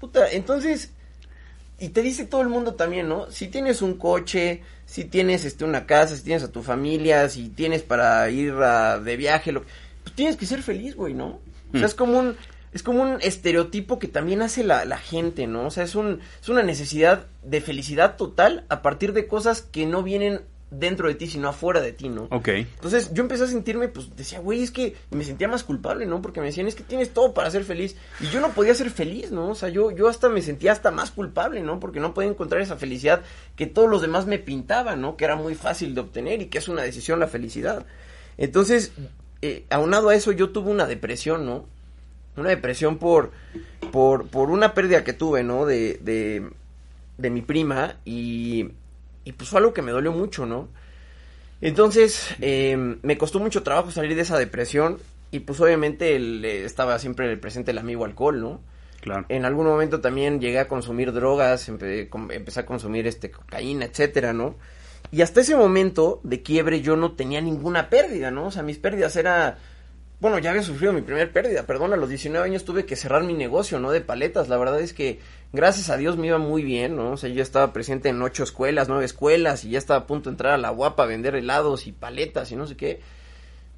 Puta, 0.00 0.30
entonces, 0.30 0.90
y 1.78 1.90
te 1.90 2.02
dice 2.02 2.24
todo 2.24 2.42
el 2.42 2.48
mundo 2.48 2.74
también, 2.74 3.08
¿no? 3.08 3.30
Si 3.30 3.48
tienes 3.48 3.82
un 3.82 3.94
coche, 3.94 4.62
si 4.86 5.04
tienes 5.04 5.44
este 5.44 5.64
una 5.64 5.86
casa, 5.86 6.16
si 6.16 6.22
tienes 6.22 6.42
a 6.42 6.52
tu 6.52 6.62
familia, 6.62 7.28
si 7.28 7.48
tienes 7.48 7.82
para 7.82 8.28
ir 8.30 8.52
a- 8.54 8.98
de 8.98 9.16
viaje, 9.16 9.52
lo, 9.52 9.62
pues 10.02 10.14
tienes 10.14 10.36
que 10.36 10.46
ser 10.46 10.62
feliz, 10.62 10.94
güey, 10.96 11.14
¿no? 11.14 11.26
O 11.72 11.72
sea, 11.72 11.82
Mm. 11.82 11.84
es 11.84 11.94
como 11.94 12.18
un 12.18 12.36
es 12.72 12.84
como 12.84 13.02
un 13.02 13.18
estereotipo 13.20 13.98
que 13.98 14.06
también 14.06 14.42
hace 14.42 14.62
la, 14.62 14.84
la 14.84 14.96
gente, 14.98 15.48
¿no? 15.48 15.66
O 15.66 15.70
sea, 15.72 15.82
es 15.82 15.96
un 15.96 16.20
es 16.40 16.48
una 16.48 16.62
necesidad 16.62 17.26
de 17.42 17.60
felicidad 17.60 18.16
total 18.16 18.64
a 18.68 18.80
partir 18.80 19.12
de 19.12 19.26
cosas 19.26 19.60
que 19.62 19.86
no 19.86 20.04
vienen 20.04 20.42
dentro 20.70 21.08
de 21.08 21.14
ti, 21.14 21.26
sino 21.26 21.48
afuera 21.48 21.80
de 21.80 21.92
ti, 21.92 22.08
¿no? 22.08 22.28
Ok. 22.30 22.48
Entonces 22.48 23.12
yo 23.12 23.22
empecé 23.22 23.44
a 23.44 23.46
sentirme, 23.48 23.88
pues 23.88 24.14
decía, 24.16 24.38
güey, 24.38 24.62
es 24.62 24.70
que 24.70 24.96
me 25.10 25.24
sentía 25.24 25.48
más 25.48 25.64
culpable, 25.64 26.06
¿no? 26.06 26.22
Porque 26.22 26.40
me 26.40 26.46
decían, 26.46 26.68
es 26.68 26.76
que 26.76 26.84
tienes 26.84 27.12
todo 27.12 27.34
para 27.34 27.50
ser 27.50 27.64
feliz. 27.64 27.96
Y 28.20 28.26
yo 28.28 28.40
no 28.40 28.50
podía 28.50 28.74
ser 28.74 28.90
feliz, 28.90 29.32
¿no? 29.32 29.50
O 29.50 29.54
sea, 29.54 29.68
yo, 29.68 29.90
yo 29.90 30.08
hasta 30.08 30.28
me 30.28 30.42
sentía 30.42 30.72
hasta 30.72 30.90
más 30.90 31.10
culpable, 31.10 31.60
¿no? 31.60 31.80
Porque 31.80 31.98
no 31.98 32.14
podía 32.14 32.30
encontrar 32.30 32.62
esa 32.62 32.76
felicidad 32.76 33.22
que 33.56 33.66
todos 33.66 33.90
los 33.90 34.00
demás 34.00 34.26
me 34.26 34.38
pintaban, 34.38 35.00
¿no? 35.00 35.16
Que 35.16 35.24
era 35.24 35.34
muy 35.34 35.56
fácil 35.56 35.94
de 35.94 36.02
obtener 36.02 36.40
y 36.42 36.46
que 36.46 36.58
es 36.58 36.68
una 36.68 36.82
decisión 36.82 37.18
la 37.18 37.26
felicidad. 37.26 37.84
Entonces, 38.38 38.92
eh, 39.42 39.64
aunado 39.70 40.10
a 40.10 40.14
eso, 40.14 40.30
yo 40.30 40.50
tuve 40.50 40.70
una 40.70 40.86
depresión, 40.86 41.46
¿no? 41.46 41.66
Una 42.36 42.50
depresión 42.50 42.98
por, 42.98 43.32
por, 43.90 44.28
por 44.28 44.50
una 44.50 44.72
pérdida 44.72 45.02
que 45.02 45.12
tuve, 45.12 45.42
¿no? 45.42 45.66
De, 45.66 45.98
de, 46.00 46.48
de 47.18 47.30
mi 47.30 47.42
prima 47.42 47.96
y, 48.04 48.70
y 49.30 49.32
pues 49.32 49.48
fue 49.48 49.60
algo 49.60 49.72
que 49.72 49.80
me 49.80 49.92
dolió 49.92 50.10
mucho, 50.10 50.44
¿no? 50.44 50.68
Entonces, 51.60 52.34
eh, 52.40 52.76
me 53.02 53.16
costó 53.16 53.38
mucho 53.38 53.62
trabajo 53.62 53.92
salir 53.92 54.16
de 54.16 54.22
esa 54.22 54.36
depresión 54.36 54.98
y 55.30 55.40
pues 55.40 55.60
obviamente 55.60 56.16
el, 56.16 56.44
eh, 56.44 56.64
estaba 56.64 56.98
siempre 56.98 57.36
presente 57.36 57.70
el 57.70 57.78
amigo 57.78 58.04
alcohol, 58.04 58.40
¿no? 58.40 58.60
Claro. 59.00 59.26
En 59.28 59.44
algún 59.44 59.66
momento 59.66 60.00
también 60.00 60.40
llegué 60.40 60.58
a 60.58 60.66
consumir 60.68 61.12
drogas, 61.12 61.68
empe- 61.70 62.08
empecé 62.34 62.60
a 62.60 62.66
consumir 62.66 63.06
este 63.06 63.30
cocaína, 63.30 63.84
etcétera, 63.84 64.32
¿no? 64.32 64.56
Y 65.12 65.22
hasta 65.22 65.40
ese 65.42 65.54
momento 65.56 66.20
de 66.24 66.42
quiebre 66.42 66.80
yo 66.80 66.96
no 66.96 67.12
tenía 67.12 67.40
ninguna 67.40 67.88
pérdida, 67.88 68.30
¿no? 68.30 68.46
O 68.46 68.50
sea, 68.50 68.62
mis 68.64 68.78
pérdidas 68.78 69.14
era 69.16 69.58
bueno, 70.20 70.38
ya 70.38 70.50
había 70.50 70.62
sufrido 70.62 70.92
mi 70.92 71.00
primer 71.00 71.32
pérdida, 71.32 71.64
perdón, 71.64 71.94
a 71.94 71.96
los 71.96 72.10
19 72.10 72.44
años 72.44 72.66
tuve 72.66 72.84
que 72.84 72.94
cerrar 72.94 73.24
mi 73.24 73.32
negocio, 73.32 73.80
¿no? 73.80 73.90
De 73.90 74.02
paletas, 74.02 74.50
la 74.50 74.58
verdad 74.58 74.78
es 74.80 74.92
que 74.92 75.18
gracias 75.54 75.88
a 75.88 75.96
Dios 75.96 76.18
me 76.18 76.26
iba 76.26 76.36
muy 76.36 76.62
bien, 76.62 76.94
¿no? 76.94 77.12
O 77.12 77.16
sea, 77.16 77.30
yo 77.30 77.42
estaba 77.42 77.72
presente 77.72 78.10
en 78.10 78.20
ocho 78.20 78.44
escuelas, 78.44 78.88
nueve 78.88 79.06
escuelas 79.06 79.64
y 79.64 79.70
ya 79.70 79.78
estaba 79.78 80.00
a 80.00 80.06
punto 80.06 80.28
de 80.28 80.34
entrar 80.34 80.52
a 80.52 80.58
la 80.58 80.68
guapa 80.70 81.04
a 81.04 81.06
vender 81.06 81.36
helados 81.36 81.86
y 81.86 81.92
paletas 81.92 82.52
y 82.52 82.56
no 82.56 82.66
sé 82.66 82.76
qué. 82.76 83.00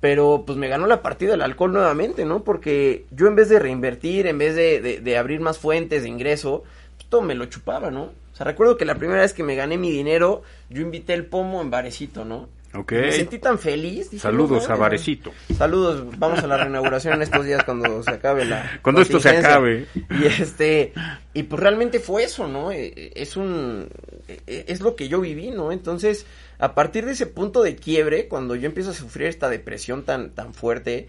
Pero 0.00 0.42
pues 0.44 0.59
me 0.59 0.66
ganó 0.66 0.88
la 0.88 1.00
partida 1.00 1.35
el 1.35 1.42
alcohol 1.42 1.72
nuevamente, 1.74 2.24
¿no? 2.24 2.42
Porque 2.42 3.07
yo 3.12 3.28
en 3.28 3.37
vez 3.37 3.48
de 3.48 3.61
reinvertir, 3.61 4.26
en 4.26 4.38
vez 4.38 4.57
de, 4.57 5.16
abrir 5.16 5.38
más 5.38 5.59
fuentes 5.59 6.02
de 6.02 6.09
ingreso, 6.09 6.64
pues 6.96 7.09
todo 7.09 7.22
me 7.22 7.37
lo 7.37 7.46
chupaba, 7.46 7.92
¿no? 7.92 8.07
O 8.33 8.37
sea, 8.37 8.44
recuerdo 8.44 8.76
que 8.76 8.85
la 8.85 8.96
primera 8.96 9.20
vez 9.20 9.33
que 9.33 9.44
me 9.44 9.55
gané 9.55 9.78
mi 9.78 9.92
dinero, 9.92 10.42
yo 10.70 10.83
invité 10.83 11.14
el 11.14 11.26
pomo 11.26 11.62
en 11.62 11.70
barecito, 11.70 12.24
¿no? 12.24 12.48
Ok. 12.75 12.93
Me 12.93 13.13
sentí 13.13 13.39
tan 13.39 13.59
feliz. 13.59 14.11
dije, 14.11 14.23
Saludos 14.23 14.67
no 14.67 14.75
a 14.75 14.79
Varecito. 14.79 15.33
Saludos, 15.57 16.07
vamos 16.19 16.39
a 16.39 16.47
la 16.47 16.57
reinauguración 16.57 17.15
en 17.15 17.23
estos 17.23 17.45
días 17.45 17.65
cuando 17.65 18.03
se 18.03 18.11
acabe 18.11 18.45
la 18.47 18.81
Cuando 18.83 19.03
esto 19.03 19.21
se 19.21 19.29
acabe. 19.29 19.87
Y 19.95 20.25
este 20.27 20.93
y 21.35 21.43
pues 21.43 21.61
realmente 21.61 22.01
fue 22.01 22.25
eso, 22.25 22.49
¿no? 22.49 22.73
Eh, 22.73 22.93
eh, 22.97 23.13
Es 23.17 23.37
un 23.37 23.89
eh, 24.29 24.65
es 24.69 24.81
lo 24.81 24.97
que 24.97 25.09
yo 25.09 25.21
viví, 25.21 25.51
¿no? 25.51 25.71
Entonces, 25.71 26.27
a 26.59 26.75
partir 26.75 27.05
de 27.05 27.13
ese 27.13 27.27
punto 27.27 27.63
de 27.63 27.77
quiebre, 27.77 28.27
cuando 28.29 28.55
yo 28.57 28.67
empiezo 28.67 28.91
a 28.91 28.95
sufrir 28.95 29.27
esta 29.27 29.51
depresión 29.51 30.05
tan 30.05 30.31
tan 30.31 30.55
fuerte, 30.55 31.09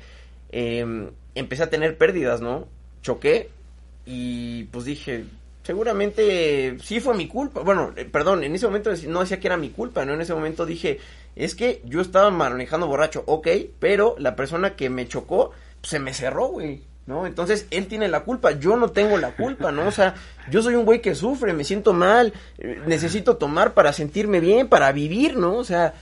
eh, 0.52 0.86
empecé 1.36 1.64
a 1.64 1.70
tener 1.70 1.98
pérdidas, 1.98 2.42
¿no? 2.42 2.68
Choqué 3.02 3.50
y 4.06 4.66
pues 4.66 4.84
dije, 4.86 5.24
seguramente 5.64 6.78
sí 6.82 7.00
fue 7.00 7.16
mi 7.16 7.28
culpa. 7.28 7.62
Bueno, 7.62 7.94
perdón, 8.12 8.44
en 8.44 8.54
ese 8.54 8.68
momento 8.68 8.92
no 9.08 9.22
decía 9.22 9.40
que 9.40 9.48
era 9.48 9.58
mi 9.58 9.70
culpa, 9.70 10.06
¿no? 10.06 10.14
En 10.14 10.22
ese 10.22 10.34
momento 10.34 10.66
dije, 10.66 11.00
es 11.36 11.56
que 11.56 11.82
yo 11.86 12.02
estaba 12.02 12.30
manejando 12.32 12.88
borracho, 12.88 13.24
ok, 13.26 13.48
pero 13.80 14.16
la 14.20 14.36
persona 14.36 14.76
que 14.76 14.90
me 14.90 15.08
chocó 15.08 15.52
pues, 15.82 15.90
se 15.92 16.00
me 16.00 16.14
cerró, 16.14 16.48
güey. 16.48 16.82
¿No? 17.06 17.28
Entonces 17.28 17.68
él 17.70 17.88
tiene 17.88 18.08
la 18.08 18.22
culpa, 18.22 18.52
yo 18.52 18.78
no 18.78 18.92
tengo 18.92 19.18
la 19.18 19.36
culpa, 19.36 19.74
¿no? 19.74 19.86
O 19.90 19.92
sea, 19.92 20.16
yo 20.50 20.62
soy 20.62 20.76
un 20.76 20.86
güey 20.86 21.02
que 21.02 21.16
sufre, 21.16 21.52
me 21.52 21.66
siento 21.66 21.92
mal, 21.92 22.32
eh, 22.58 22.80
necesito 22.88 23.36
tomar 23.36 23.74
para 23.74 23.92
sentirme 23.92 24.40
bien, 24.40 24.70
para 24.70 24.90
vivir, 24.94 25.36
¿no? 25.36 25.58
O 25.58 25.66
sea, 25.66 25.96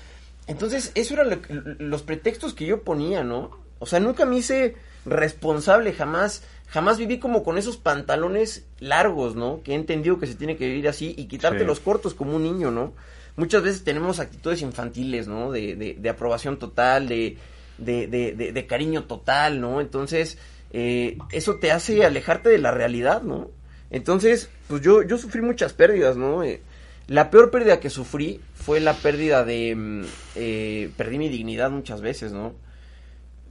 entonces 0.46 0.92
eso 0.94 1.16
eran 1.16 1.42
los 1.80 2.04
pretextos 2.04 2.54
que 2.54 2.68
yo 2.68 2.84
ponía, 2.84 3.24
¿no? 3.24 3.50
O 3.80 3.88
sea, 3.88 4.00
nunca 4.00 4.26
me 4.28 4.38
hice 4.38 4.76
responsable, 5.08 5.92
jamás, 5.94 6.44
jamás 6.68 7.00
viví 7.00 7.18
como 7.18 7.44
con 7.44 7.58
esos 7.58 7.78
pantalones 7.78 8.66
largos, 8.80 9.36
¿no? 9.36 9.62
Que 9.64 9.72
he 9.72 9.76
entendido 9.76 10.20
que 10.20 10.28
se 10.28 10.36
tiene 10.36 10.56
que 10.56 10.68
vivir 10.68 10.88
así 10.88 11.16
y 11.18 11.26
quitarte 11.26 11.60
Sí. 11.62 11.66
los 11.66 11.80
cortos 11.80 12.14
como 12.14 12.36
un 12.36 12.44
niño, 12.44 12.70
¿no? 12.70 12.94
Muchas 13.36 13.64
veces 13.64 13.84
tenemos 13.84 14.20
actitudes 14.20 14.62
infantiles, 14.62 15.28
¿no? 15.28 15.52
De, 15.52 15.76
de, 15.76 15.96
de 15.96 16.10
aprobación 16.10 16.58
total, 16.58 17.08
de, 17.08 17.38
de, 17.78 18.66
cariño 18.68 19.06
total, 19.06 19.62
¿no? 19.62 19.82
Entonces, 19.82 20.38
eh, 20.72 21.18
eso 21.32 21.56
te 21.56 21.72
hace 21.72 22.06
alejarte 22.06 22.50
de 22.50 22.58
la 22.58 22.72
realidad, 22.72 23.22
¿no? 23.24 23.50
Entonces, 23.90 24.50
pues 24.68 24.82
yo, 24.82 25.04
yo 25.04 25.18
sufrí 25.18 25.42
muchas 25.42 25.74
pérdidas, 25.74 26.18
¿no? 26.18 26.44
Eh, 26.44 26.62
la 27.08 27.30
peor 27.30 27.52
pérdida 27.52 27.80
que 27.80 27.90
sufrí 27.90 28.40
fue 28.54 28.80
la 28.80 28.94
pérdida 28.94 29.44
de... 29.44 29.76
mm, 29.76 30.06
eh, 30.36 30.92
perdí 30.96 31.18
mi 31.18 31.30
dignidad 31.30 31.72
muchas 31.72 32.02
veces, 32.02 32.32
¿no? 32.32 32.54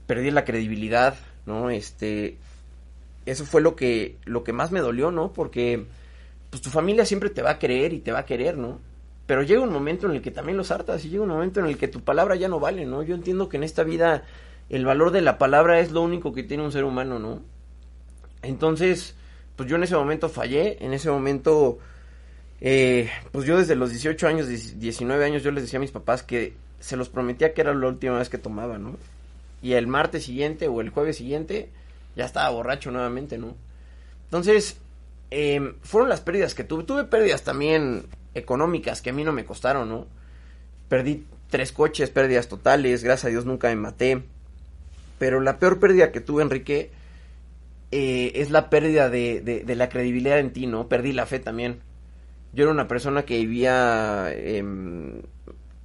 Perdí 0.07 0.31
la 0.31 0.45
credibilidad, 0.45 1.15
¿no? 1.45 1.69
Este... 1.69 2.37
Eso 3.27 3.45
fue 3.45 3.61
lo 3.61 3.75
que, 3.75 4.17
lo 4.25 4.43
que 4.43 4.51
más 4.51 4.71
me 4.71 4.79
dolió, 4.79 5.11
¿no? 5.11 5.31
Porque 5.31 5.85
pues 6.49 6.61
tu 6.61 6.71
familia 6.71 7.05
siempre 7.05 7.29
te 7.29 7.43
va 7.43 7.51
a 7.51 7.59
creer 7.59 7.93
y 7.93 7.99
te 7.99 8.11
va 8.11 8.19
a 8.19 8.25
querer, 8.25 8.57
¿no? 8.57 8.79
Pero 9.31 9.43
llega 9.43 9.61
un 9.61 9.71
momento 9.71 10.07
en 10.07 10.11
el 10.11 10.21
que 10.21 10.29
también 10.29 10.57
los 10.57 10.71
hartas 10.71 11.05
y 11.05 11.09
llega 11.09 11.23
un 11.23 11.29
momento 11.29 11.61
en 11.61 11.67
el 11.67 11.77
que 11.77 11.87
tu 11.87 12.01
palabra 12.01 12.35
ya 12.35 12.49
no 12.49 12.59
vale, 12.59 12.85
¿no? 12.85 13.01
Yo 13.01 13.15
entiendo 13.15 13.47
que 13.47 13.55
en 13.55 13.63
esta 13.63 13.83
vida 13.83 14.25
el 14.67 14.83
valor 14.83 15.11
de 15.11 15.21
la 15.21 15.37
palabra 15.37 15.79
es 15.79 15.93
lo 15.93 16.01
único 16.01 16.33
que 16.33 16.43
tiene 16.43 16.63
un 16.63 16.73
ser 16.73 16.83
humano, 16.83 17.17
¿no? 17.17 17.41
Entonces, 18.41 19.15
pues 19.55 19.69
yo 19.69 19.77
en 19.77 19.83
ese 19.83 19.95
momento 19.95 20.27
fallé, 20.27 20.83
en 20.83 20.91
ese 20.91 21.09
momento, 21.09 21.79
eh, 22.59 23.09
pues 23.31 23.45
yo 23.45 23.57
desde 23.57 23.77
los 23.77 23.91
18 23.91 24.27
años, 24.27 24.47
19 24.49 25.23
años, 25.23 25.43
yo 25.43 25.51
les 25.51 25.63
decía 25.63 25.77
a 25.77 25.79
mis 25.79 25.91
papás 25.91 26.23
que 26.23 26.51
se 26.81 26.97
los 26.97 27.07
prometía 27.07 27.53
que 27.53 27.61
era 27.61 27.73
la 27.73 27.87
última 27.87 28.17
vez 28.17 28.27
que 28.27 28.37
tomaba, 28.37 28.79
¿no? 28.79 28.97
Y 29.61 29.75
el 29.75 29.87
martes 29.87 30.25
siguiente 30.25 30.67
o 30.67 30.81
el 30.81 30.89
jueves 30.89 31.15
siguiente 31.15 31.69
ya 32.17 32.25
estaba 32.25 32.49
borracho 32.49 32.91
nuevamente, 32.91 33.37
¿no? 33.37 33.55
Entonces, 34.25 34.75
eh, 35.29 35.75
fueron 35.83 36.09
las 36.09 36.19
pérdidas 36.19 36.53
que 36.53 36.65
tuve. 36.65 36.83
Tuve 36.83 37.05
pérdidas 37.05 37.43
también 37.43 38.03
económicas 38.33 39.01
que 39.01 39.09
a 39.09 39.13
mí 39.13 39.23
no 39.23 39.31
me 39.31 39.45
costaron, 39.45 39.89
¿no? 39.89 40.07
Perdí 40.87 41.25
tres 41.49 41.71
coches, 41.71 42.09
pérdidas 42.09 42.47
totales, 42.47 43.03
gracias 43.03 43.25
a 43.25 43.29
Dios 43.29 43.45
nunca 43.45 43.69
me 43.69 43.75
maté. 43.75 44.23
Pero 45.19 45.39
la 45.39 45.59
peor 45.59 45.79
pérdida 45.79 46.11
que 46.11 46.21
tuve, 46.21 46.41
Enrique, 46.41 46.91
eh, 47.91 48.31
es 48.35 48.49
la 48.49 48.69
pérdida 48.69 49.09
de, 49.09 49.41
de, 49.41 49.75
la 49.75 49.89
credibilidad 49.89 50.39
en 50.39 50.51
ti, 50.51 50.65
¿no? 50.65 50.87
Perdí 50.87 51.11
la 51.11 51.25
fe 51.25 51.39
también. 51.39 51.79
Yo 52.53 52.63
era 52.63 52.71
una 52.71 52.87
persona 52.87 53.23
que 53.23 53.37
vivía 53.37 54.31
em, 54.33 55.21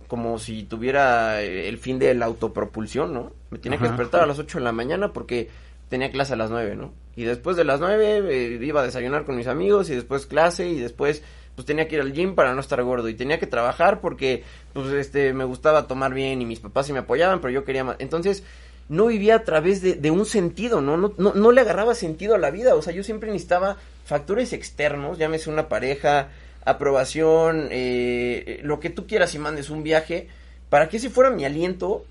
como 0.08 0.38
si 0.38 0.62
tuviera 0.62 1.42
el 1.42 1.78
fin 1.78 1.98
de 1.98 2.14
la 2.14 2.26
autopropulsión, 2.26 3.12
¿no? 3.12 3.32
Me 3.50 3.58
tenía 3.58 3.78
que 3.78 3.88
despertar 3.88 4.22
a 4.22 4.26
las 4.26 4.38
8 4.38 4.58
de 4.58 4.64
la 4.64 4.72
mañana 4.72 5.12
porque 5.12 5.48
tenía 5.88 6.10
clase 6.10 6.34
a 6.34 6.36
las 6.36 6.50
9, 6.50 6.76
¿no? 6.76 6.92
Y 7.16 7.24
después 7.24 7.56
de 7.56 7.64
las 7.64 7.80
9 7.80 8.22
eh, 8.28 8.58
iba 8.62 8.80
a 8.80 8.84
desayunar 8.84 9.24
con 9.24 9.36
mis 9.36 9.46
amigos 9.46 9.90
y 9.90 9.94
después 9.94 10.26
clase 10.26 10.68
y 10.68 10.80
después 10.80 11.22
pues 11.56 11.66
tenía 11.66 11.88
que 11.88 11.96
ir 11.96 12.02
al 12.02 12.12
gym 12.12 12.34
para 12.34 12.54
no 12.54 12.60
estar 12.60 12.80
gordo 12.84 13.08
y 13.08 13.14
tenía 13.14 13.40
que 13.40 13.46
trabajar 13.46 14.00
porque 14.00 14.44
pues 14.72 14.92
este 14.92 15.32
me 15.32 15.44
gustaba 15.44 15.88
tomar 15.88 16.14
bien 16.14 16.40
y 16.40 16.46
mis 16.46 16.60
papás 16.60 16.86
sí 16.86 16.92
me 16.92 17.00
apoyaban, 17.00 17.40
pero 17.40 17.50
yo 17.50 17.64
quería 17.64 17.82
más. 17.82 17.96
Entonces, 17.98 18.44
no 18.88 19.06
vivía 19.06 19.36
a 19.36 19.42
través 19.42 19.82
de, 19.82 20.10
un 20.10 20.26
sentido, 20.26 20.80
¿no? 20.80 20.96
No, 20.96 21.12
¿no? 21.18 21.34
no 21.34 21.50
le 21.50 21.60
agarraba 21.60 21.94
sentido 21.94 22.34
a 22.36 22.38
la 22.38 22.50
vida, 22.50 22.76
o 22.76 22.82
sea, 22.82 22.92
yo 22.92 23.02
siempre 23.02 23.30
necesitaba 23.30 23.78
factores 24.04 24.52
externos, 24.52 25.18
llámese 25.18 25.50
una 25.50 25.68
pareja, 25.68 26.28
aprobación, 26.64 27.68
eh, 27.70 28.60
lo 28.62 28.78
que 28.78 28.90
tú 28.90 29.06
quieras 29.06 29.34
y 29.34 29.38
mandes 29.38 29.70
un 29.70 29.82
viaje, 29.82 30.28
para 30.68 30.88
que 30.88 30.98
ese 30.98 31.10
fuera 31.10 31.30
mi 31.30 31.44
aliento, 31.44 32.04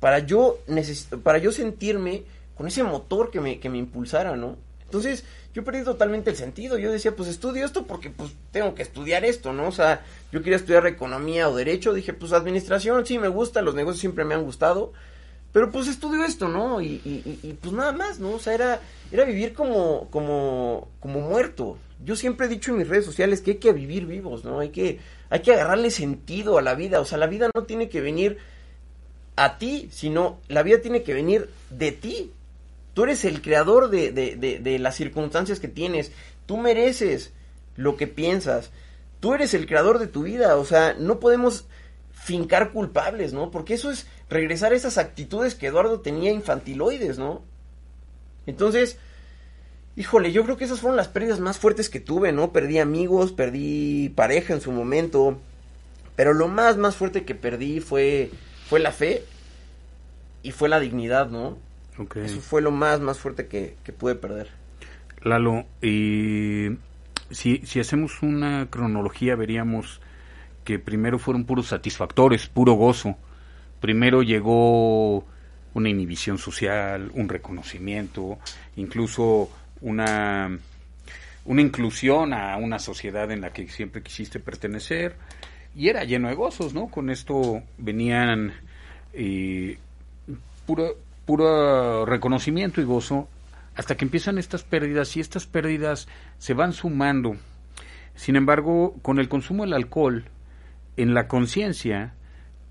para 0.00 0.20
yo, 0.20 0.58
para 1.22 1.38
yo 1.38 1.52
sentirme 1.52 2.22
con 2.54 2.68
ese 2.68 2.82
motor 2.82 3.30
que 3.30 3.40
me, 3.40 3.58
que 3.58 3.68
me 3.68 3.78
impulsara, 3.78 4.36
¿no? 4.36 4.56
Entonces, 4.84 5.24
yo 5.54 5.62
perdí 5.62 5.84
totalmente 5.84 6.30
el 6.30 6.36
sentido. 6.36 6.76
Yo 6.78 6.90
decía, 6.90 7.14
pues 7.14 7.28
estudio 7.28 7.64
esto 7.64 7.86
porque 7.86 8.10
pues 8.10 8.32
tengo 8.50 8.74
que 8.74 8.82
estudiar 8.82 9.24
esto, 9.24 9.52
¿no? 9.52 9.68
O 9.68 9.72
sea, 9.72 10.04
yo 10.32 10.42
quería 10.42 10.56
estudiar 10.56 10.86
economía 10.86 11.48
o 11.48 11.54
derecho, 11.54 11.94
dije, 11.94 12.12
pues 12.12 12.32
administración, 12.32 13.06
sí 13.06 13.18
me 13.18 13.28
gusta, 13.28 13.62
los 13.62 13.76
negocios 13.76 14.00
siempre 14.00 14.24
me 14.24 14.34
han 14.34 14.42
gustado, 14.42 14.92
pero 15.52 15.70
pues 15.70 15.86
estudio 15.86 16.24
esto, 16.24 16.48
¿no? 16.48 16.80
Y, 16.80 17.00
y, 17.04 17.38
y, 17.44 17.52
pues 17.52 17.72
nada 17.72 17.92
más, 17.92 18.18
¿no? 18.18 18.32
O 18.32 18.38
sea, 18.40 18.54
era, 18.54 18.80
era 19.12 19.24
vivir 19.24 19.54
como, 19.54 20.10
como, 20.10 20.88
como 20.98 21.20
muerto. 21.20 21.78
Yo 22.04 22.16
siempre 22.16 22.46
he 22.46 22.48
dicho 22.50 22.72
en 22.72 22.78
mis 22.78 22.88
redes 22.88 23.04
sociales 23.04 23.40
que 23.40 23.52
hay 23.52 23.56
que 23.58 23.72
vivir 23.72 24.06
vivos, 24.06 24.44
¿no? 24.44 24.58
Hay 24.58 24.70
que, 24.70 24.98
hay 25.30 25.40
que 25.40 25.52
agarrarle 25.52 25.92
sentido 25.92 26.58
a 26.58 26.62
la 26.62 26.74
vida. 26.74 26.98
O 26.98 27.04
sea, 27.04 27.18
la 27.18 27.28
vida 27.28 27.48
no 27.54 27.62
tiene 27.62 27.88
que 27.88 28.00
venir 28.00 28.38
a 29.36 29.56
ti, 29.58 29.88
sino 29.92 30.40
la 30.48 30.64
vida 30.64 30.80
tiene 30.80 31.04
que 31.04 31.14
venir 31.14 31.48
de 31.70 31.92
ti. 31.92 32.32
Tú 32.94 33.02
eres 33.04 33.24
el 33.24 33.42
creador 33.42 33.90
de, 33.90 34.12
de, 34.12 34.36
de, 34.36 34.78
las 34.78 34.94
circunstancias 34.94 35.58
que 35.58 35.68
tienes. 35.68 36.12
Tú 36.46 36.56
mereces 36.56 37.32
lo 37.76 37.96
que 37.96 38.06
piensas. 38.06 38.70
Tú 39.18 39.34
eres 39.34 39.52
el 39.52 39.66
creador 39.66 39.98
de 39.98 40.06
tu 40.06 40.22
vida. 40.22 40.56
O 40.56 40.64
sea, 40.64 40.94
no 40.98 41.18
podemos 41.18 41.66
fincar 42.12 42.70
culpables, 42.70 43.32
¿no? 43.32 43.50
Porque 43.50 43.74
eso 43.74 43.90
es 43.90 44.06
regresar 44.30 44.72
a 44.72 44.76
esas 44.76 44.96
actitudes 44.96 45.56
que 45.56 45.66
Eduardo 45.66 46.00
tenía 46.00 46.30
infantiloides, 46.30 47.18
¿no? 47.18 47.42
Entonces, 48.46 48.96
híjole, 49.96 50.32
yo 50.32 50.44
creo 50.44 50.56
que 50.56 50.64
esas 50.64 50.80
fueron 50.80 50.96
las 50.96 51.08
pérdidas 51.08 51.40
más 51.40 51.58
fuertes 51.58 51.88
que 51.88 52.00
tuve, 52.00 52.32
¿no? 52.32 52.52
Perdí 52.52 52.78
amigos, 52.78 53.32
perdí 53.32 54.10
pareja 54.10 54.54
en 54.54 54.60
su 54.60 54.70
momento, 54.70 55.38
pero 56.16 56.32
lo 56.32 56.46
más, 56.48 56.76
más 56.76 56.94
fuerte 56.96 57.24
que 57.24 57.34
perdí 57.34 57.80
fue, 57.80 58.30
fue 58.68 58.78
la 58.78 58.92
fe 58.92 59.24
y 60.42 60.52
fue 60.52 60.68
la 60.68 60.80
dignidad, 60.80 61.28
¿no? 61.28 61.58
Eso 62.16 62.40
fue 62.40 62.60
lo 62.60 62.70
más, 62.70 63.00
más 63.00 63.18
fuerte 63.18 63.46
que, 63.46 63.76
que 63.84 63.92
pude 63.92 64.14
perder. 64.14 64.48
Lalo, 65.22 65.64
y 65.80 66.70
si, 67.30 67.58
si 67.64 67.80
hacemos 67.80 68.22
una 68.22 68.68
cronología 68.68 69.36
veríamos 69.36 70.00
que 70.64 70.78
primero 70.78 71.18
fueron 71.18 71.44
puros 71.44 71.68
satisfactores, 71.68 72.48
puro 72.48 72.72
gozo. 72.72 73.16
Primero 73.80 74.22
llegó 74.22 75.24
una 75.74 75.88
inhibición 75.88 76.38
social, 76.38 77.10
un 77.14 77.28
reconocimiento, 77.28 78.38
incluso 78.76 79.50
una, 79.80 80.58
una 81.44 81.60
inclusión 81.60 82.32
a 82.32 82.56
una 82.56 82.78
sociedad 82.78 83.30
en 83.30 83.40
la 83.40 83.52
que 83.52 83.68
siempre 83.68 84.02
quisiste 84.02 84.40
pertenecer. 84.40 85.16
Y 85.76 85.88
era 85.88 86.04
lleno 86.04 86.28
de 86.28 86.34
gozos, 86.34 86.72
¿no? 86.72 86.88
Con 86.88 87.10
esto 87.10 87.62
venían 87.78 88.54
eh, 89.12 89.76
puro, 90.66 90.96
puro 91.26 92.04
reconocimiento 92.06 92.80
y 92.80 92.84
gozo 92.84 93.28
hasta 93.74 93.96
que 93.96 94.04
empiezan 94.04 94.38
estas 94.38 94.62
pérdidas 94.62 95.16
y 95.16 95.20
estas 95.20 95.46
pérdidas 95.46 96.08
se 96.38 96.54
van 96.54 96.72
sumando. 96.72 97.36
Sin 98.14 98.36
embargo, 98.36 98.94
con 99.02 99.18
el 99.18 99.28
consumo 99.28 99.64
del 99.64 99.72
alcohol, 99.72 100.24
en 100.96 101.14
la 101.14 101.26
conciencia, 101.26 102.14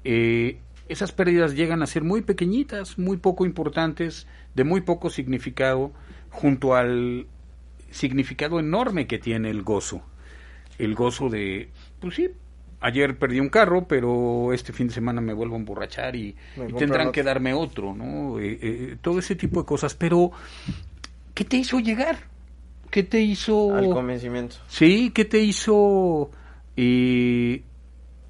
eh, 0.04 0.60
esas 0.88 1.12
pérdidas 1.12 1.56
llegan 1.56 1.82
a 1.82 1.88
ser 1.88 2.04
muy 2.04 2.22
pequeñitas, 2.22 2.98
muy 2.98 3.18
poco 3.18 3.46
importantes, 3.46 4.28
de 4.56 4.63
muy 4.63 4.82
poco 4.82 5.10
significado, 5.10 5.92
junto 6.30 6.76
al 6.76 7.28
significado 7.92 8.60
enorme 8.60 9.08
que 9.08 9.20
tiene 9.20 9.50
el 9.50 9.63
gozo. 9.63 10.02
El 10.78 10.96
gozo 10.96 11.30
de, 11.30 11.70
pues 12.00 12.16
sí, 12.16 12.30
ayer 12.84 13.17
perdí 13.17 13.39
un 13.39 13.50
carro, 13.50 13.88
pero 13.88 14.54
este 14.54 14.74
fin 14.74 14.88
de 14.88 14.93
semana 14.93 15.22
me 15.22 15.34
vuelvo 15.34 15.56
a 15.56 15.60
emborrachar 15.60 16.15
y, 16.15 16.36
tendrán 16.78 17.12
que 17.12 17.24
darme 17.24 17.54
otro, 17.54 17.96
¿no? 17.96 18.39
Eh, 18.39 18.60
eh, 18.62 18.98
todo 19.02 19.19
ese 19.19 19.36
tipo 19.36 19.62
de 19.62 19.65
cosas. 19.65 19.96
Pero, 19.96 20.32
¿qué 21.34 21.46
te 21.46 21.58
hizo 21.58 21.80
llegar? 21.80 22.17
¿Qué 22.91 23.04
te 23.04 23.22
hizo... 23.22 23.76
Al 23.76 23.89
convencimiento. 23.89 24.58
Sí, 24.67 25.12
¿qué 25.15 25.26
te 25.26 25.39
hizo... 25.39 26.30
Eh, 26.76 27.63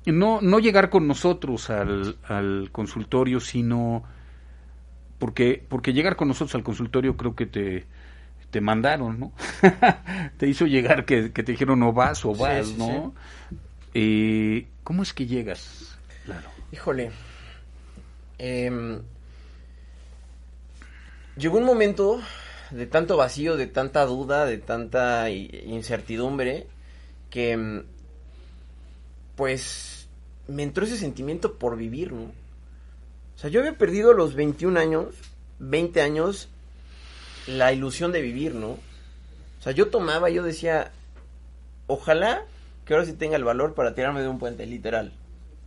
no, 0.06 0.40
no 0.42 0.60
llegar 0.60 0.90
con 0.90 1.08
nosotros 1.08 1.70
al, 1.70 2.18
al 2.28 2.70
consultorio, 2.72 3.40
sino 3.40 4.04
porque, 5.18 5.66
porque 5.68 5.94
llegar 5.94 6.16
con 6.16 6.28
nosotros 6.28 6.54
al 6.56 6.64
consultorio 6.64 7.18
creo 7.18 7.36
que 7.36 7.46
te, 7.46 7.86
te 8.52 8.62
mandaron, 8.62 9.20
¿no? 9.20 9.32
te 10.38 10.48
hizo 10.48 10.68
llegar 10.68 11.06
que, 11.06 11.30
te 11.30 11.44
dijeron 11.44 11.80
no 11.80 11.92
vas 11.92 12.24
o 12.26 12.36
vas, 12.36 12.78
¿no? 12.78 13.14
Eh, 13.94 14.68
¿Cómo 14.84 15.04
es 15.04 15.14
que 15.14 15.26
llegas? 15.26 15.98
Claro. 16.26 16.50
Híjole. 16.72 17.12
Em, 18.38 19.02
llegó 21.38 21.58
un 21.58 21.66
momento 21.66 22.20
de 22.72 22.88
tanto 22.88 23.18
vacío, 23.18 23.56
de 23.56 23.68
tanta 23.68 24.06
duda, 24.06 24.46
de 24.46 24.58
tanta 24.58 25.30
incertidumbre, 25.30 26.68
que 27.30 27.52
em, 27.52 27.84
pues 29.36 30.08
me 30.48 30.64
entró 30.64 30.86
ese 30.86 30.98
sentimiento 30.98 31.56
por 31.56 31.78
vivir, 31.78 32.12
¿no? 32.12 32.24
O 32.24 33.38
sea, 33.38 33.50
yo 33.50 33.60
había 33.60 33.78
perdido 33.78 34.12
a 34.12 34.16
los 34.16 34.36
21 34.36 34.80
años, 34.80 35.16
20 35.60 36.02
años, 36.02 36.50
la 37.48 37.74
ilusión 37.74 38.12
de 38.12 38.22
vivir, 38.22 38.56
¿no? 38.56 38.72
O 38.72 39.62
sea, 39.62 39.72
yo 39.72 39.90
tomaba, 39.90 40.30
yo 40.30 40.44
decía, 40.44 40.92
ojalá 41.88 42.46
que 42.86 42.94
ahora 42.94 43.06
sí 43.06 43.14
tenga 43.14 43.36
el 43.36 43.44
valor 43.44 43.74
para 43.74 43.94
tirarme 43.94 44.22
de 44.22 44.28
un 44.28 44.40
puente, 44.40 44.66
literal. 44.66 45.14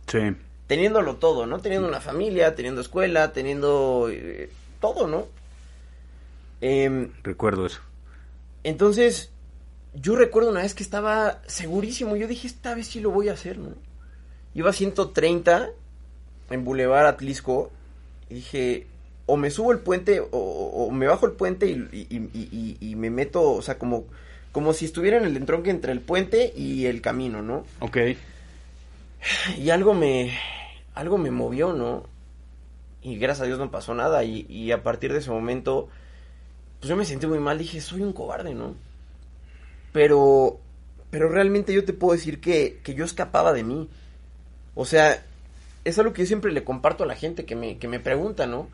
Sí. 0.07 0.19
Teniéndolo 0.67 1.15
todo, 1.15 1.45
¿no? 1.45 1.59
Teniendo 1.59 1.87
una 1.87 2.01
familia, 2.01 2.55
teniendo 2.55 2.81
escuela, 2.81 3.33
teniendo 3.33 4.09
eh, 4.11 4.49
todo, 4.79 5.07
¿no? 5.07 5.27
Em, 6.61 7.11
recuerdo 7.23 7.65
eso. 7.65 7.81
Entonces, 8.63 9.31
yo 9.93 10.15
recuerdo 10.15 10.49
una 10.49 10.61
vez 10.61 10.73
que 10.73 10.83
estaba 10.83 11.41
segurísimo, 11.47 12.15
yo 12.15 12.27
dije, 12.27 12.47
esta 12.47 12.75
vez 12.75 12.87
sí 12.87 12.99
lo 12.99 13.11
voy 13.11 13.29
a 13.29 13.33
hacer, 13.33 13.57
¿no? 13.57 13.69
Iba 14.53 14.71
a 14.71 14.73
130 14.73 15.69
en 16.49 16.63
Boulevard 16.63 17.07
Atlisco. 17.07 17.71
Y 18.29 18.35
dije, 18.35 18.87
o 19.25 19.37
me 19.37 19.51
subo 19.51 19.71
el 19.71 19.79
puente 19.79 20.21
o, 20.31 20.89
me 20.91 21.07
bajo 21.07 21.25
el 21.25 21.33
puente 21.33 21.67
y, 21.69 22.95
me 22.95 23.09
meto, 23.09 23.51
o 23.51 23.61
sea, 23.61 23.77
como, 23.77 24.05
como 24.57 24.73
si 24.73 24.85
estuviera 24.85 25.17
en 25.17 25.25
el 25.25 25.37
entronque 25.37 25.69
entre 25.69 25.91
el 25.91 26.01
puente 26.01 26.51
y 26.57 26.87
el 26.87 26.99
camino, 26.99 27.43
¿no? 27.43 27.63
Ok. 27.79 27.97
Y 29.55 29.69
algo 29.69 29.93
me, 29.93 30.35
algo 30.95 31.19
me 31.19 31.29
movió, 31.29 31.73
¿no? 31.73 32.07
Y 33.03 33.19
gracias 33.19 33.43
a 33.43 33.45
Dios 33.45 33.59
no 33.59 33.69
pasó 33.69 33.93
nada. 33.93 34.23
Y, 34.23 34.71
a 34.71 34.81
partir 34.81 35.13
de 35.13 35.19
ese 35.19 35.29
momento, 35.29 35.89
pues 36.79 36.89
yo 36.89 36.95
me 36.95 37.05
sentí 37.05 37.27
muy 37.27 37.37
mal. 37.37 37.59
Dije, 37.59 37.79
soy 37.81 38.01
un 38.01 38.13
cobarde, 38.13 38.55
¿no? 38.55 38.73
Pero, 39.93 40.59
pero 41.11 41.29
realmente 41.29 41.71
yo 41.71 41.85
te 41.85 41.93
puedo 41.93 42.13
decir 42.13 42.41
que, 42.41 42.79
que 42.83 42.95
yo 42.95 43.05
escapaba 43.05 43.53
de 43.53 43.63
mí. 43.63 43.87
O 44.73 44.85
sea, 44.85 45.23
es 45.83 45.99
algo 45.99 46.13
que 46.13 46.23
yo 46.23 46.27
siempre 46.27 46.51
le 46.51 46.63
comparto 46.63 47.03
a 47.03 47.07
la 47.07 47.15
gente 47.15 47.45
que 47.45 47.55
me, 47.55 47.77
que 47.77 47.87
me 47.87 47.99
pregunta, 47.99 48.47
¿no? 48.47 48.69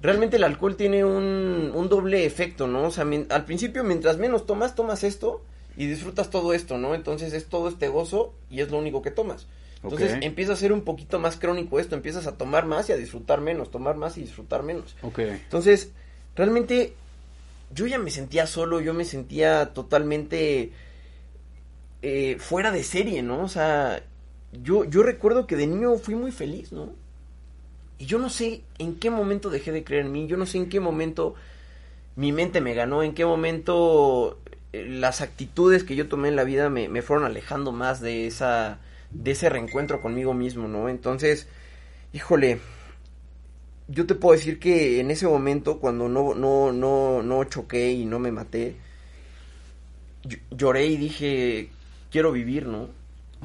Realmente 0.00 0.36
el 0.36 0.44
alcohol 0.44 0.76
tiene 0.76 1.04
un, 1.04 1.72
un 1.74 1.88
doble 1.88 2.24
efecto, 2.24 2.66
¿no? 2.66 2.84
O 2.84 2.90
sea, 2.90 3.04
al 3.30 3.44
principio 3.44 3.84
mientras 3.84 4.18
menos 4.18 4.46
tomas, 4.46 4.74
tomas 4.74 5.04
esto 5.04 5.42
y 5.76 5.86
disfrutas 5.86 6.30
todo 6.30 6.52
esto, 6.52 6.78
¿no? 6.78 6.94
Entonces 6.94 7.32
es 7.32 7.46
todo 7.46 7.68
este 7.68 7.88
gozo 7.88 8.34
y 8.50 8.60
es 8.60 8.70
lo 8.70 8.78
único 8.78 9.02
que 9.02 9.10
tomas. 9.10 9.46
Entonces 9.82 10.18
empieza 10.22 10.54
a 10.54 10.56
ser 10.56 10.72
un 10.72 10.82
poquito 10.82 11.20
más 11.20 11.36
crónico 11.36 11.78
esto, 11.78 11.94
empiezas 11.94 12.26
a 12.26 12.36
tomar 12.36 12.66
más 12.66 12.88
y 12.88 12.92
a 12.92 12.96
disfrutar 12.96 13.40
menos, 13.40 13.70
tomar 13.70 13.96
más 13.96 14.18
y 14.18 14.22
disfrutar 14.22 14.64
menos. 14.64 14.96
Entonces, 15.16 15.90
realmente 16.34 16.94
yo 17.72 17.86
ya 17.86 17.98
me 17.98 18.10
sentía 18.10 18.46
solo, 18.46 18.80
yo 18.80 18.92
me 18.92 19.04
sentía 19.04 19.72
totalmente 19.74 20.72
eh, 22.02 22.36
fuera 22.40 22.72
de 22.72 22.82
serie, 22.82 23.22
¿no? 23.22 23.44
O 23.44 23.48
sea, 23.48 24.02
yo, 24.52 24.84
yo 24.84 25.02
recuerdo 25.04 25.46
que 25.46 25.56
de 25.56 25.68
niño 25.68 25.96
fui 25.96 26.16
muy 26.16 26.32
feliz, 26.32 26.72
¿no? 26.72 26.92
Y 27.98 28.06
yo 28.06 28.18
no 28.18 28.30
sé 28.30 28.62
en 28.78 28.96
qué 28.96 29.10
momento 29.10 29.50
dejé 29.50 29.72
de 29.72 29.84
creer 29.84 30.06
en 30.06 30.12
mí, 30.12 30.26
yo 30.26 30.36
no 30.36 30.46
sé 30.46 30.58
en 30.58 30.68
qué 30.68 30.80
momento 30.80 31.34
mi 32.16 32.32
mente 32.32 32.60
me 32.60 32.74
ganó, 32.74 33.02
en 33.02 33.14
qué 33.14 33.24
momento 33.24 34.38
eh, 34.72 34.86
las 34.88 35.20
actitudes 35.20 35.84
que 35.84 35.96
yo 35.96 36.08
tomé 36.08 36.28
en 36.28 36.36
la 36.36 36.44
vida 36.44 36.70
me, 36.70 36.88
me 36.88 37.02
fueron 37.02 37.24
alejando 37.24 37.72
más 37.72 38.00
de 38.00 38.26
esa 38.26 38.80
de 39.10 39.30
ese 39.30 39.48
reencuentro 39.48 40.00
conmigo 40.00 40.34
mismo, 40.34 40.68
¿no? 40.68 40.88
Entonces, 40.88 41.48
híjole, 42.12 42.60
yo 43.88 44.06
te 44.06 44.14
puedo 44.14 44.36
decir 44.36 44.58
que 44.58 45.00
en 45.00 45.10
ese 45.10 45.26
momento, 45.26 45.78
cuando 45.78 46.08
no, 46.08 46.34
no, 46.34 46.72
no, 46.72 47.22
no 47.22 47.44
choqué 47.44 47.92
y 47.92 48.04
no 48.04 48.18
me 48.18 48.32
maté, 48.32 48.76
lloré 50.50 50.86
y 50.86 50.96
dije, 50.96 51.70
quiero 52.10 52.32
vivir, 52.32 52.66
¿no? 52.66 52.90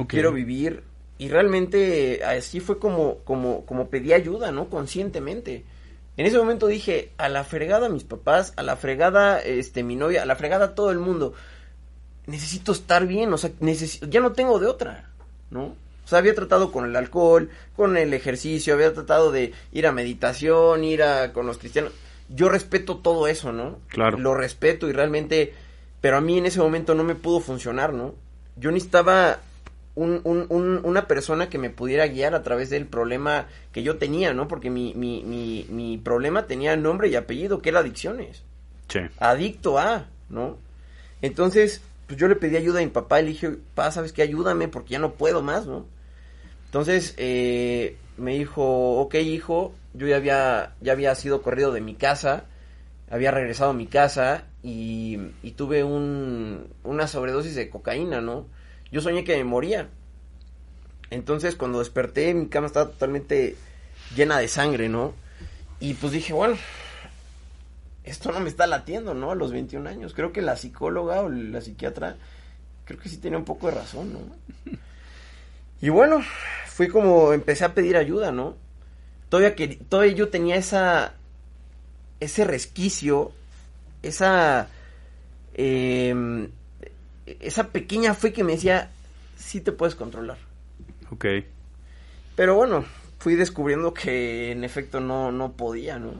Quiero 0.07 0.33
vivir. 0.33 0.83
Y 1.23 1.29
realmente 1.29 2.21
así 2.25 2.59
fue 2.59 2.79
como, 2.79 3.19
como, 3.19 3.65
como 3.65 3.87
pedí 3.87 4.11
ayuda, 4.11 4.51
¿no? 4.51 4.67
Conscientemente. 4.69 5.63
En 6.17 6.25
ese 6.25 6.37
momento 6.37 6.67
dije, 6.67 7.11
a 7.17 7.29
la 7.29 7.45
fregada 7.45 7.87
mis 7.87 8.03
papás, 8.03 8.51
a 8.57 8.61
la 8.61 8.75
fregada 8.75 9.39
este, 9.39 9.83
mi 9.83 9.95
novia, 9.95 10.23
a 10.23 10.25
la 10.25 10.35
fregada 10.35 10.75
todo 10.75 10.91
el 10.91 10.99
mundo. 10.99 11.33
Necesito 12.27 12.73
estar 12.73 13.07
bien, 13.07 13.31
o 13.31 13.37
sea, 13.37 13.51
necesito, 13.61 14.05
ya 14.07 14.19
no 14.19 14.33
tengo 14.33 14.59
de 14.59 14.67
otra. 14.67 15.11
¿no? 15.49 15.63
O 16.03 16.07
sea, 16.07 16.19
había 16.19 16.35
tratado 16.35 16.73
con 16.73 16.83
el 16.83 16.93
alcohol, 16.97 17.49
con 17.77 17.95
el 17.95 18.13
ejercicio, 18.13 18.73
había 18.73 18.93
tratado 18.93 19.31
de 19.31 19.53
ir 19.71 19.87
a 19.87 19.93
meditación, 19.93 20.83
ir 20.83 21.03
a 21.03 21.31
con 21.31 21.45
los 21.45 21.57
cristianos. 21.57 21.93
Yo 22.27 22.49
respeto 22.49 22.97
todo 22.97 23.29
eso, 23.29 23.53
¿no? 23.53 23.77
Claro. 23.87 24.17
Lo 24.17 24.33
respeto 24.33 24.89
y 24.89 24.91
realmente, 24.91 25.53
pero 26.01 26.17
a 26.17 26.21
mí 26.21 26.37
en 26.37 26.47
ese 26.47 26.59
momento 26.59 26.95
no 26.95 27.05
me 27.05 27.15
pudo 27.15 27.39
funcionar, 27.39 27.93
¿no? 27.93 28.13
Yo 28.57 28.71
necesitaba 28.71 29.39
un, 29.95 30.21
un, 30.23 30.81
una 30.83 31.07
persona 31.07 31.49
que 31.49 31.57
me 31.57 31.69
pudiera 31.69 32.07
guiar 32.07 32.33
a 32.33 32.43
través 32.43 32.69
del 32.69 32.87
problema 32.87 33.47
que 33.71 33.83
yo 33.83 33.97
tenía, 33.97 34.33
¿no? 34.33 34.47
Porque 34.47 34.69
mi, 34.69 34.93
mi, 34.95 35.23
mi, 35.23 35.65
mi 35.69 35.97
problema 35.97 36.47
tenía 36.47 36.75
nombre 36.75 37.09
y 37.09 37.15
apellido, 37.15 37.61
que 37.61 37.69
era 37.69 37.79
adicciones. 37.79 38.43
Sí. 38.87 38.99
Adicto 39.19 39.77
a, 39.77 40.07
¿no? 40.29 40.57
Entonces, 41.21 41.81
pues 42.07 42.19
yo 42.19 42.27
le 42.27 42.35
pedí 42.35 42.57
ayuda 42.57 42.79
a 42.79 42.83
mi 42.83 42.89
papá 42.89 43.21
y 43.21 43.23
le 43.23 43.29
dije, 43.29 43.49
papá, 43.75 43.91
¿sabes 43.91 44.13
qué? 44.13 44.23
Ayúdame 44.23 44.67
porque 44.67 44.91
ya 44.93 44.99
no 44.99 45.13
puedo 45.13 45.41
más, 45.41 45.67
¿no? 45.67 45.85
Entonces 46.65 47.13
eh, 47.17 47.97
me 48.17 48.33
dijo, 48.37 48.99
ok 48.99 49.15
hijo, 49.15 49.73
yo 49.93 50.07
ya 50.07 50.15
había, 50.15 50.73
ya 50.81 50.93
había 50.93 51.13
sido 51.13 51.43
corrido 51.43 51.71
de 51.71 51.81
mi 51.81 51.93
casa, 51.93 52.45
había 53.11 53.29
regresado 53.29 53.69
a 53.69 53.75
mi 53.75 53.85
casa 53.85 54.45
y, 54.63 55.19
y 55.43 55.51
tuve 55.51 55.83
un, 55.83 56.67
una 56.83 57.07
sobredosis 57.07 57.53
de 57.53 57.69
cocaína, 57.69 58.21
¿no? 58.21 58.47
Yo 58.93 59.01
soñé 59.01 59.23
que 59.23 59.35
me 59.35 59.43
moría. 59.43 59.89
Entonces 61.09 61.55
cuando 61.55 61.79
desperté 61.79 62.31
mi 62.35 62.47
cama 62.47 62.67
estaba 62.67 62.91
totalmente 62.91 63.55
llena 64.15 64.37
de 64.37 64.47
sangre, 64.47 64.87
¿no? 64.87 65.15
Y 65.79 65.95
pues 65.95 66.13
dije, 66.13 66.31
bueno, 66.31 66.57
esto 68.03 68.31
no 68.31 68.39
me 68.39 68.49
está 68.49 68.67
latiendo, 68.67 69.15
¿no? 69.15 69.31
A 69.31 69.35
los 69.35 69.51
21 69.51 69.89
años. 69.89 70.13
Creo 70.13 70.31
que 70.31 70.43
la 70.43 70.57
psicóloga 70.57 71.21
o 71.21 71.29
la 71.29 71.61
psiquiatra, 71.61 72.17
creo 72.85 72.99
que 72.99 73.09
sí 73.09 73.17
tenía 73.17 73.39
un 73.39 73.45
poco 73.45 73.65
de 73.65 73.73
razón, 73.73 74.13
¿no? 74.13 74.19
Y 75.81 75.89
bueno, 75.89 76.21
fui 76.67 76.87
como, 76.87 77.33
empecé 77.33 77.65
a 77.65 77.73
pedir 77.73 77.97
ayuda, 77.97 78.31
¿no? 78.31 78.55
Todavía, 79.29 79.55
que, 79.55 79.69
todavía 79.69 80.13
yo 80.13 80.29
tenía 80.29 80.55
esa, 80.55 81.15
ese 82.19 82.43
resquicio, 82.43 83.31
esa, 84.03 84.67
em, 85.55 86.51
esa 87.25 87.69
pequeña 87.69 88.13
fe 88.13 88.33
que 88.33 88.43
me 88.43 88.53
decía, 88.53 88.91
sí 89.37 89.61
te 89.61 89.71
puedes 89.71 89.95
controlar. 89.95 90.37
Ok. 91.11 91.25
Pero 92.35 92.55
bueno, 92.55 92.85
fui 93.19 93.35
descubriendo 93.35 93.93
que 93.93 94.51
en 94.51 94.63
efecto 94.63 94.99
no, 94.99 95.31
no 95.31 95.53
podía, 95.53 95.99
¿no? 95.99 96.13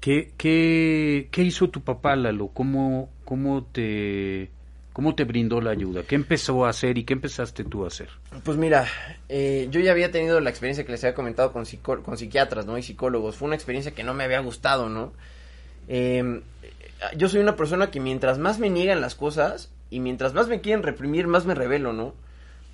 ¿Qué, 0.00 0.32
qué, 0.36 1.28
qué 1.30 1.42
hizo 1.42 1.70
tu 1.70 1.80
papá, 1.80 2.14
Lalo? 2.16 2.48
¿Cómo, 2.48 3.08
cómo, 3.24 3.64
te, 3.64 4.50
¿Cómo 4.92 5.16
te 5.16 5.24
brindó 5.24 5.60
la 5.60 5.72
ayuda? 5.72 6.04
¿Qué 6.04 6.14
empezó 6.14 6.64
a 6.64 6.68
hacer 6.68 6.98
y 6.98 7.04
qué 7.04 7.14
empezaste 7.14 7.64
tú 7.64 7.84
a 7.84 7.88
hacer? 7.88 8.10
Pues 8.44 8.56
mira, 8.56 8.86
eh, 9.28 9.66
yo 9.70 9.80
ya 9.80 9.90
había 9.90 10.12
tenido 10.12 10.38
la 10.40 10.50
experiencia 10.50 10.84
que 10.84 10.92
les 10.92 11.02
había 11.02 11.16
comentado 11.16 11.52
con, 11.52 11.64
con 12.02 12.16
psiquiatras 12.16 12.64
¿no? 12.64 12.78
y 12.78 12.82
psicólogos. 12.82 13.34
Fue 13.34 13.46
una 13.46 13.56
experiencia 13.56 13.92
que 13.92 14.04
no 14.04 14.14
me 14.14 14.22
había 14.22 14.38
gustado, 14.38 14.88
¿no? 14.88 15.12
Em, 15.88 16.42
yo 17.16 17.28
soy 17.28 17.40
una 17.40 17.56
persona 17.56 17.90
que 17.90 18.00
mientras 18.00 18.38
más 18.38 18.58
me 18.58 18.70
niegan 18.70 19.00
las 19.00 19.14
cosas 19.14 19.70
y 19.90 20.00
mientras 20.00 20.34
más 20.34 20.48
me 20.48 20.60
quieren 20.60 20.82
reprimir, 20.82 21.26
más 21.26 21.46
me 21.46 21.54
revelo, 21.54 21.92
¿no? 21.92 22.14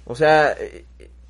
O 0.04 0.14
sea, 0.14 0.52
eh, 0.52 0.84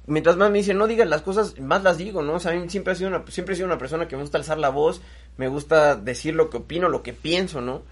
mientras 0.06 0.36
más 0.36 0.50
me 0.50 0.58
dicen 0.58 0.78
no 0.78 0.86
digas 0.86 1.08
las 1.08 1.22
cosas, 1.22 1.58
más 1.60 1.82
las 1.82 1.98
digo, 1.98 2.22
¿no? 2.22 2.34
O 2.34 2.40
sea, 2.40 2.52
a 2.52 2.54
mí 2.54 2.68
siempre 2.68 2.92
he 2.92 2.96
sido 2.96 3.10
una, 3.10 3.24
siempre 3.28 3.54
he 3.54 3.56
sido 3.56 3.66
una 3.66 3.78
persona 3.78 4.08
que 4.08 4.16
me 4.16 4.22
gusta 4.22 4.38
alzar 4.38 4.58
la 4.58 4.70
voz, 4.70 5.00
me 5.36 5.48
gusta 5.48 5.96
decir 5.96 6.34
lo 6.34 6.50
que 6.50 6.58
opino, 6.58 6.88
lo 6.88 7.02
que 7.02 7.12
pienso, 7.12 7.60
¿no? 7.60 7.82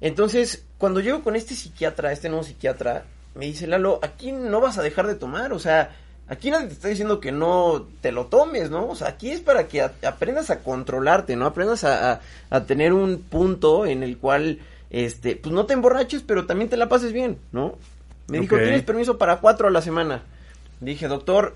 Entonces, 0.00 0.64
cuando 0.78 1.00
llego 1.00 1.22
con 1.22 1.36
este 1.36 1.54
psiquiatra, 1.54 2.12
este 2.12 2.28
nuevo 2.28 2.44
psiquiatra, 2.44 3.04
me 3.34 3.46
dice 3.46 3.66
Lalo, 3.66 4.00
aquí 4.02 4.32
no 4.32 4.60
vas 4.60 4.78
a 4.78 4.82
dejar 4.82 5.06
de 5.06 5.14
tomar, 5.14 5.52
o 5.52 5.58
sea, 5.58 5.96
aquí 6.32 6.50
nadie 6.50 6.68
te 6.68 6.72
está 6.72 6.88
diciendo 6.88 7.20
que 7.20 7.30
no 7.30 7.86
te 8.00 8.10
lo 8.10 8.26
tomes, 8.26 8.70
¿no? 8.70 8.88
O 8.88 8.96
sea, 8.96 9.08
aquí 9.08 9.30
es 9.30 9.40
para 9.40 9.68
que 9.68 9.82
aprendas 9.82 10.48
a 10.48 10.60
controlarte, 10.60 11.36
¿no? 11.36 11.44
Aprendas 11.44 11.84
a, 11.84 12.20
tener 12.66 12.94
un 12.94 13.18
punto 13.18 13.84
en 13.84 14.02
el 14.02 14.16
cual, 14.16 14.60
este, 14.88 15.36
pues 15.36 15.54
no 15.54 15.66
te 15.66 15.74
emborraches, 15.74 16.22
pero 16.22 16.46
también 16.46 16.70
te 16.70 16.78
la 16.78 16.88
pases 16.88 17.12
bien, 17.12 17.38
¿no? 17.52 17.76
Me 18.28 18.40
dijo, 18.40 18.56
tienes 18.56 18.82
permiso 18.82 19.18
para 19.18 19.40
cuatro 19.40 19.68
a 19.68 19.70
la 19.70 19.82
semana. 19.82 20.22
Dije, 20.80 21.06
doctor, 21.06 21.54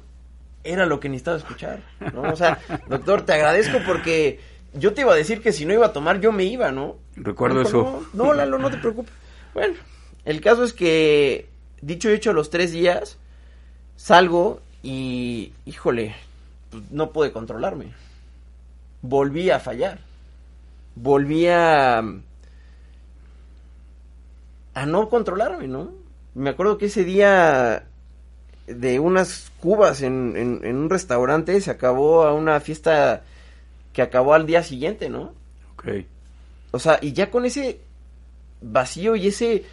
era 0.63 0.85
lo 0.85 1.01
que 1.01 1.09
necesitaba 1.09 1.39
escuchar, 1.39 1.81
¿no? 2.13 2.23
O 2.31 2.37
sea, 2.37 2.59
doctor, 2.89 3.23
te 3.23 3.33
agradezco 3.33 3.79
porque 3.87 4.41
yo 4.75 4.93
te 4.93 5.01
iba 5.01 5.13
a 5.15 5.17
decir 5.17 5.41
que 5.41 5.53
si 5.53 5.65
no 5.65 5.73
iba 5.73 5.87
a 5.87 5.93
tomar, 5.95 6.21
yo 6.21 6.33
me 6.33 6.45
iba, 6.45 6.71
¿no? 6.71 6.97
Recuerdo 7.17 7.63
eso. 7.63 8.05
No, 8.13 8.35
Lalo, 8.35 8.59
no 8.59 8.71
te 8.71 8.77
preocupes. 8.77 9.15
Bueno, 9.55 9.75
el 10.27 10.43
caso 10.43 10.65
es 10.65 10.75
que, 10.75 11.49
dicho 11.81 12.11
y 12.11 12.13
hecho, 12.13 12.35
los 12.35 12.51
tres 12.51 12.73
días, 12.73 13.17
salgo 13.97 14.61
y, 14.87 15.53
híjole, 15.65 16.15
pues, 16.71 16.85
no 16.93 17.11
pude 17.11 17.33
controlarme. 17.33 17.93
Volví 19.03 19.51
a 19.51 19.59
fallar. 19.59 19.99
Volví 20.95 21.49
a... 21.49 21.99
a 24.75 24.87
no 24.87 25.09
controlarme, 25.09 25.67
¿no? 25.67 25.91
Me 26.35 26.51
acuerdo 26.51 26.79
que 26.79 26.87
ese 26.87 27.03
día 27.03 27.89
de 28.69 29.01
unas 29.01 29.51
cubas 29.59 30.03
en, 30.03 30.37
en, 30.37 30.77
un 30.77 30.89
restaurante 30.89 31.61
se 31.61 31.73
acabó 31.73 32.23
a 32.23 32.33
una 32.33 32.61
fiesta 32.61 33.25
que 33.93 34.03
acabó 34.03 34.35
al 34.35 34.47
día 34.47 34.63
siguiente, 34.63 35.09
¿no? 35.09 35.33
Ok. 35.73 35.89
O 36.71 36.79
sea, 36.79 37.01
y 37.03 37.13
ya 37.13 37.33
con 37.33 37.45
ese 37.45 37.81
vacío 38.61 39.17
y 39.17 39.27
ese 39.27 39.65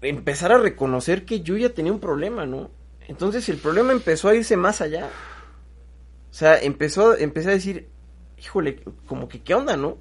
empezar 0.00 0.50
a 0.50 0.58
reconocer 0.58 1.24
que 1.24 1.42
yo 1.42 1.56
ya 1.56 1.68
tenía 1.68 1.92
un 1.92 2.00
problema, 2.00 2.46
¿no? 2.46 2.70
Entonces 3.08 3.48
el 3.48 3.58
problema 3.58 3.92
empezó 3.92 4.28
a 4.28 4.34
irse 4.34 4.56
más 4.56 4.80
allá. 4.80 5.08
O 6.30 6.34
sea, 6.34 6.58
empezó, 6.58 7.16
empecé 7.16 7.48
a 7.48 7.52
decir, 7.52 7.88
híjole, 8.38 8.80
como 9.06 9.28
que 9.28 9.40
qué 9.40 9.54
onda, 9.54 9.76
¿no? 9.76 9.98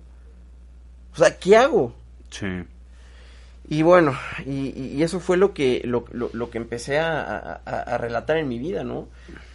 O 1.13 1.17
sea, 1.17 1.37
¿qué 1.37 1.55
hago? 1.55 1.95
Sí. 2.29 2.47
Y 3.67 3.81
bueno, 3.81 4.15
y, 4.45 5.01
eso 5.01 5.19
fue 5.19 5.37
lo 5.37 5.53
que, 5.53 5.81
lo, 5.85 6.05
lo, 6.11 6.49
que 6.49 6.57
empecé 6.57 6.99
a, 6.99 7.97
relatar 7.99 8.37
en 8.37 8.47
mi 8.47 8.59
vida, 8.59 8.83
¿no? 8.83 9.07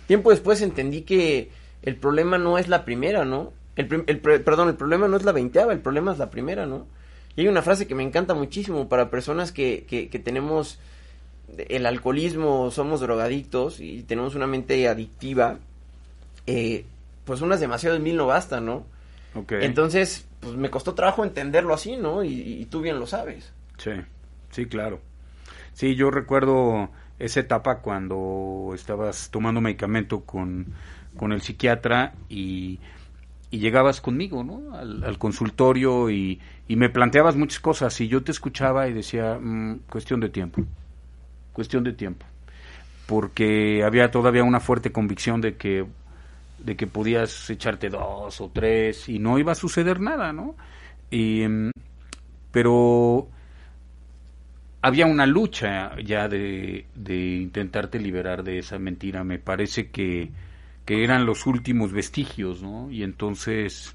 Tiempo 0.06 0.30
después 0.30 0.62
entendí 0.62 1.02
que 1.02 1.50
el 1.82 1.96
problema 1.96 2.36
no 2.36 2.58
es 2.58 2.68
la 2.68 2.84
primera, 2.84 3.24
¿no? 3.24 3.52
El, 3.76 4.04
el, 4.08 4.20
perdón, 4.20 4.68
el 4.68 4.74
problema 4.74 5.06
no 5.06 5.16
es 5.16 5.22
la 5.22 5.32
veinteava, 5.32 5.72
el 5.72 5.78
problema 5.78 6.12
es 6.12 6.18
la 6.18 6.30
primera, 6.30 6.66
¿no? 6.66 6.86
Y 7.36 7.42
hay 7.42 7.48
una 7.48 7.62
frase 7.62 7.86
que 7.86 7.94
me 7.94 8.02
encanta 8.02 8.34
muchísimo 8.34 8.88
para 8.88 9.10
personas 9.10 9.52
que, 9.52 9.86
que, 9.88 10.08
que 10.08 10.18
tenemos 10.18 10.80
el 11.68 11.86
alcoholismo, 11.86 12.70
somos 12.70 13.00
drogadictos 13.00 13.80
y 13.80 14.02
tenemos 14.02 14.34
una 14.34 14.46
mente 14.46 14.88
adictiva, 14.88 15.58
eh, 16.46 16.84
pues 17.24 17.40
unas 17.40 17.60
demasiado 17.60 17.96
de 17.96 18.02
mil 18.02 18.16
no 18.16 18.26
basta, 18.26 18.60
¿no? 18.60 18.84
Okay. 19.34 19.64
Entonces, 19.64 20.26
pues 20.40 20.56
me 20.56 20.70
costó 20.70 20.94
trabajo 20.94 21.24
entenderlo 21.24 21.74
así, 21.74 21.96
¿no? 21.96 22.24
y 22.24 22.66
tú 22.70 22.80
bien 22.80 22.98
lo 22.98 23.06
sabes. 23.06 23.52
Sí, 23.78 23.92
sí, 24.50 24.66
claro. 24.66 25.00
Sí, 25.72 25.94
yo 25.94 26.10
recuerdo 26.10 26.90
esa 27.18 27.40
etapa 27.40 27.78
cuando 27.78 28.72
estabas 28.74 29.30
tomando 29.30 29.60
medicamento 29.60 30.20
con, 30.20 30.66
con 31.16 31.32
el 31.32 31.42
psiquiatra 31.42 32.14
y, 32.28 32.80
y 33.50 33.58
llegabas 33.58 34.00
conmigo, 34.00 34.42
¿no? 34.42 34.74
Al, 34.74 35.18
consultorio 35.18 36.10
y, 36.10 36.40
y, 36.66 36.76
me 36.76 36.88
planteabas 36.88 37.36
muchas 37.36 37.60
cosas 37.60 38.00
y 38.00 38.08
yo 38.08 38.22
te 38.22 38.32
escuchaba 38.32 38.88
y 38.88 38.94
decía, 38.94 39.38
mm, 39.40 39.80
cuestión 39.88 40.20
de 40.20 40.30
tiempo, 40.30 40.62
cuestión 41.52 41.84
de 41.84 41.92
tiempo, 41.92 42.26
porque 43.06 43.82
había 43.84 44.10
todavía 44.10 44.44
una 44.44 44.60
fuerte 44.60 44.92
convicción 44.92 45.40
de 45.40 45.56
que 45.56 45.86
de 46.58 46.76
que 46.76 46.86
podías 46.86 47.48
echarte 47.48 47.88
dos 47.88 48.38
o 48.40 48.50
tres 48.52 49.08
y 49.08 49.18
no 49.18 49.38
iba 49.38 49.52
a 49.52 49.54
suceder 49.54 49.98
nada, 49.98 50.32
¿no? 50.32 50.56
Y, 51.10 51.46
mm, 51.48 51.70
pero 52.52 53.28
había 54.82 55.06
una 55.06 55.24
lucha 55.26 55.98
ya 56.04 56.28
de, 56.28 56.86
de 56.94 57.36
intentarte 57.36 57.98
liberar 57.98 58.42
de 58.42 58.58
esa 58.58 58.78
mentira. 58.78 59.24
Me 59.24 59.38
parece 59.38 59.90
que 59.90 60.30
que 60.90 61.04
eran 61.04 61.24
los 61.24 61.46
últimos 61.46 61.92
vestigios, 61.92 62.62
¿no? 62.62 62.90
Y 62.90 63.04
entonces 63.04 63.94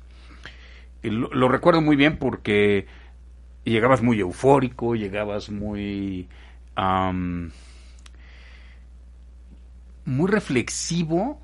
eh, 1.04 1.12
lo, 1.12 1.50
recuerdo 1.50 1.82
muy 1.82 1.98
bien 1.98 2.18
porque 2.18 2.86
llegabas 3.66 4.02
muy 4.02 4.22
eufórico, 4.22 4.96
llegabas 4.96 5.50
muy 5.50 6.30
muy 10.06 10.30
reflexivo 10.30 11.42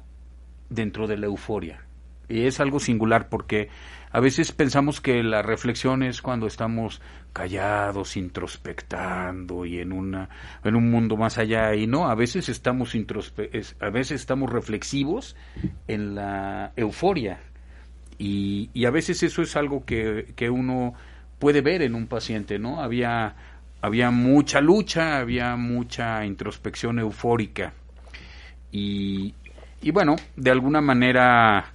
dentro 0.69 1.07
de 1.07 1.17
la 1.17 1.25
euforia. 1.27 1.85
Y 2.29 2.45
es 2.45 2.59
algo 2.59 2.79
singular 2.79 3.27
porque 3.27 3.69
a 4.11 4.19
veces 4.19 4.51
pensamos 4.51 5.01
que 5.01 5.21
la 5.23 5.41
reflexión 5.41 6.03
es 6.03 6.21
cuando 6.21 6.47
estamos 6.47 7.01
callados, 7.33 8.17
introspectando 8.17 9.65
y 9.65 9.79
en 9.79 9.91
una 9.91 10.29
en 10.63 10.75
un 10.75 10.89
mundo 10.91 11.17
más 11.17 11.37
allá 11.37 11.75
y 11.75 11.87
no, 11.87 12.09
a 12.09 12.15
veces 12.15 12.49
estamos 12.49 12.93
a 12.95 13.89
veces 13.89 14.21
estamos 14.21 14.49
reflexivos 14.49 15.35
en 15.87 16.15
la 16.15 16.73
euforia 16.75 17.39
y, 18.17 18.69
y, 18.73 18.85
a 18.85 18.91
veces 18.91 19.23
eso 19.23 19.41
es 19.41 19.55
algo 19.55 19.83
que, 19.83 20.33
que 20.35 20.49
uno 20.49 20.93
puede 21.39 21.61
ver 21.61 21.81
en 21.81 21.95
un 21.95 22.05
paciente, 22.05 22.59
¿no? 22.59 22.81
Había 22.81 23.35
había 23.81 24.11
mucha 24.11 24.61
lucha, 24.61 25.17
había 25.17 25.55
mucha 25.55 26.25
introspección 26.25 26.99
eufórica 26.99 27.73
y, 28.71 29.33
y 29.81 29.91
bueno, 29.91 30.15
de 30.35 30.51
alguna 30.51 30.81
manera 30.81 31.71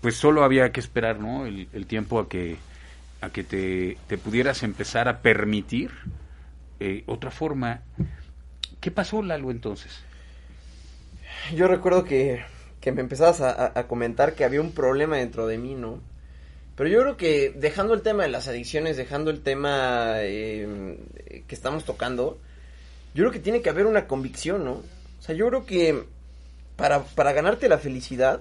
pues 0.00 0.14
solo 0.14 0.44
había 0.44 0.72
que 0.72 0.80
esperar, 0.80 1.20
¿no? 1.20 1.46
El, 1.46 1.86
tiempo 1.86 2.18
a 2.20 2.28
que, 2.28 2.56
a 3.20 3.30
que 3.30 3.44
te, 3.44 3.98
te, 4.06 4.16
pudieras 4.16 4.62
empezar 4.62 5.08
a 5.08 5.18
permitir 5.20 5.90
eh, 6.80 7.04
otra 7.06 7.30
forma. 7.30 7.82
¿Qué 8.80 8.90
pasó, 8.90 9.22
Lalo, 9.22 9.50
entonces? 9.50 10.02
Yo 11.54 11.68
recuerdo 11.68 12.04
que, 12.04 12.42
que 12.80 12.92
me 12.92 13.02
empezabas 13.02 13.40
a, 13.42 13.86
comentar 13.86 14.34
que 14.34 14.44
había 14.44 14.60
un 14.60 14.72
problema 14.72 15.16
dentro 15.16 15.46
de 15.46 15.58
mí, 15.58 15.74
¿no? 15.74 16.00
Pero 16.80 16.88
yo 16.88 17.00
creo 17.02 17.16
que 17.18 17.52
dejando 17.54 17.92
el 17.92 18.00
tema 18.00 18.22
de 18.22 18.30
las 18.30 18.48
adicciones, 18.48 18.96
dejando 18.96 19.30
el 19.30 19.42
tema 19.42 20.14
eh, 20.20 20.96
que 21.46 21.54
estamos 21.54 21.84
tocando, 21.84 22.38
yo 23.12 23.24
creo 23.24 23.32
que 23.32 23.38
tiene 23.38 23.60
que 23.60 23.68
haber 23.68 23.84
una 23.84 24.06
convicción, 24.06 24.64
¿no? 24.64 24.72
O 24.72 25.22
sea, 25.22 25.34
yo 25.34 25.46
creo 25.48 25.66
que 25.66 26.04
para, 26.76 27.02
para 27.02 27.34
ganarte 27.34 27.68
la 27.68 27.76
felicidad, 27.76 28.40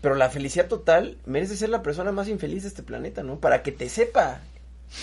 pero 0.00 0.16
la 0.16 0.30
felicidad 0.30 0.66
total 0.66 1.16
merece 1.24 1.56
ser 1.56 1.68
la 1.68 1.80
persona 1.80 2.10
más 2.10 2.26
infeliz 2.26 2.62
de 2.64 2.70
este 2.70 2.82
planeta, 2.82 3.22
¿no? 3.22 3.38
Para 3.38 3.62
que 3.62 3.70
te 3.70 3.88
sepa 3.88 4.40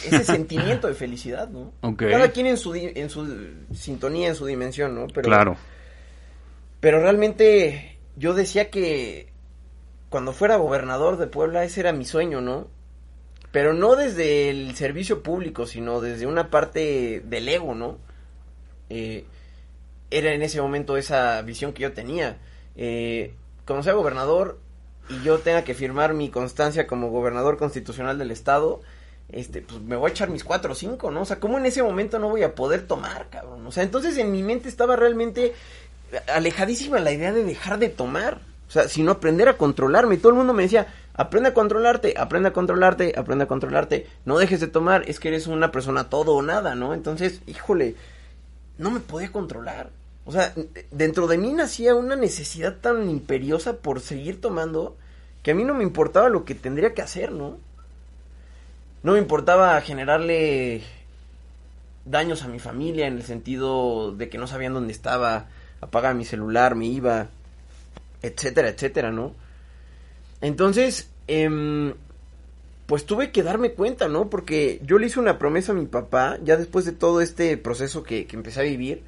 ese 0.06 0.24
sentimiento 0.26 0.90
de 0.90 0.96
felicidad, 0.96 1.48
¿no? 1.48 1.72
Cada 1.96 2.32
quien 2.32 2.48
en 2.48 2.58
su, 2.58 2.76
en 2.76 3.10
su 3.10 3.48
sintonía, 3.74 4.28
en 4.28 4.36
su 4.36 4.46
dimensión, 4.46 4.94
¿no? 4.94 5.08
Pero, 5.08 5.22
claro. 5.22 5.56
Pero 6.82 7.02
realmente 7.02 7.98
yo 8.18 8.34
decía 8.34 8.70
que 8.70 9.30
cuando 10.10 10.34
fuera 10.34 10.58
gobernador 10.58 11.18
de 11.18 11.28
Puebla 11.28 11.64
ese 11.64 11.82
era 11.82 11.94
mi 11.94 12.06
sueño, 12.06 12.42
¿no? 12.42 12.68
Pero 13.52 13.74
no 13.74 13.96
desde 13.96 14.50
el 14.50 14.76
servicio 14.76 15.24
público, 15.24 15.66
sino 15.66 16.02
desde 16.02 16.28
una 16.28 16.50
parte 16.50 17.22
del 17.26 17.50
ego, 17.50 17.74
¿no? 17.76 17.98
Eh, 18.90 19.26
era 20.12 20.34
en 20.34 20.42
ese 20.42 20.62
momento 20.62 20.98
esa 20.98 21.42
visión 21.42 21.74
que 21.74 21.84
yo 21.84 21.94
tenía. 21.94 22.38
Eh, 22.76 23.34
cuando 23.66 23.84
sea 23.84 23.94
gobernador, 23.94 24.60
y 25.10 25.24
yo 25.24 25.40
tenga 25.40 25.64
que 25.64 25.74
firmar 25.74 26.14
mi 26.14 26.30
constancia 26.30 26.88
como 26.88 27.10
gobernador 27.10 27.58
constitucional 27.58 28.18
del 28.18 28.32
estado, 28.32 28.82
este, 29.32 29.62
pues 29.62 29.82
me 29.82 29.96
voy 29.96 30.10
a 30.10 30.12
echar 30.12 30.30
mis 30.30 30.44
cuatro 30.44 30.74
o 30.74 30.76
cinco, 30.76 31.12
¿no? 31.12 31.22
O 31.22 31.26
sea, 31.26 31.40
¿cómo 31.40 31.58
en 31.58 31.66
ese 31.66 31.84
momento 31.84 32.20
no 32.20 32.30
voy 32.30 32.44
a 32.44 32.56
poder 32.56 32.88
tomar, 32.88 33.30
cabrón? 33.30 33.66
O 33.66 33.72
sea, 33.72 33.84
entonces 33.84 34.18
en 34.18 34.32
mi 34.32 34.44
mente 34.44 34.70
estaba 34.70 34.96
realmente 34.96 35.54
alejadísima 36.32 37.00
la 37.00 37.12
idea 37.12 37.32
de 37.32 37.44
dejar 37.44 37.80
de 37.80 37.90
tomar. 37.90 38.40
O 38.70 38.72
sea, 38.72 38.88
sino 38.88 39.12
aprender 39.12 39.50
a 39.50 39.58
controlarme. 39.58 40.16
Y 40.16 40.18
todo 40.20 40.30
el 40.30 40.38
mundo 40.38 40.54
me 40.54 40.62
decía, 40.62 40.86
aprende 41.16 41.50
a 41.50 41.54
controlarte, 41.56 42.14
aprende 42.16 42.50
a 42.50 42.54
controlarte, 42.54 43.16
aprende 43.18 43.46
a 43.46 43.48
controlarte. 43.48 44.08
No 44.26 44.38
dejes 44.38 44.60
de 44.60 44.68
tomar, 44.68 45.10
es 45.10 45.20
que 45.20 45.30
eres 45.30 45.48
una 45.48 45.72
persona 45.72 46.08
todo 46.10 46.36
o 46.36 46.44
nada, 46.44 46.76
¿no? 46.76 46.94
Entonces, 46.94 47.42
híjole, 47.48 47.96
no 48.78 48.92
me 48.92 49.00
podía 49.00 49.32
controlar. 49.32 49.90
O 50.24 50.32
sea, 50.32 50.54
dentro 50.92 51.26
de 51.26 51.40
mí 51.40 51.52
nacía 51.52 51.96
una 51.96 52.16
necesidad 52.16 52.76
tan 52.76 53.10
imperiosa 53.10 53.78
por 53.78 54.02
seguir 54.02 54.40
tomando 54.40 54.96
que 55.42 55.52
a 55.52 55.56
mí 55.56 55.64
no 55.64 55.74
me 55.74 55.84
importaba 55.84 56.30
lo 56.30 56.46
que 56.46 56.54
tendría 56.54 56.94
que 56.94 57.02
hacer, 57.02 57.32
¿no? 57.32 57.58
No 59.02 59.14
me 59.14 59.20
importaba 59.20 59.82
generarle 59.82 60.84
daños 62.06 62.44
a 62.44 62.48
mi 62.48 62.60
familia 62.60 63.08
en 63.08 63.16
el 63.16 63.24
sentido 63.24 64.12
de 64.12 64.30
que 64.30 64.38
no 64.38 64.46
sabían 64.46 64.76
dónde 64.76 64.94
estaba, 64.94 65.48
apagaba 65.82 66.14
mi 66.14 66.26
celular, 66.26 66.76
me 66.76 66.86
iba, 66.86 67.30
etcétera, 68.22 68.70
etcétera, 68.70 69.12
¿no? 69.12 69.36
Entonces, 70.42 71.10
eh, 71.28 71.94
pues 72.90 73.06
tuve 73.06 73.32
que 73.32 73.44
darme 73.44 73.74
cuenta, 73.74 74.08
¿no? 74.08 74.32
Porque 74.32 74.82
yo 74.84 74.98
le 74.98 75.06
hice 75.06 75.20
una 75.20 75.38
promesa 75.38 75.74
a 75.74 75.76
mi 75.76 75.86
papá, 75.86 76.40
ya 76.44 76.58
después 76.58 76.86
de 76.86 76.92
todo 76.92 77.22
este 77.22 77.56
proceso 77.56 78.02
que, 78.02 78.26
que 78.26 78.36
empecé 78.36 78.62
a 78.62 78.64
vivir, 78.64 79.04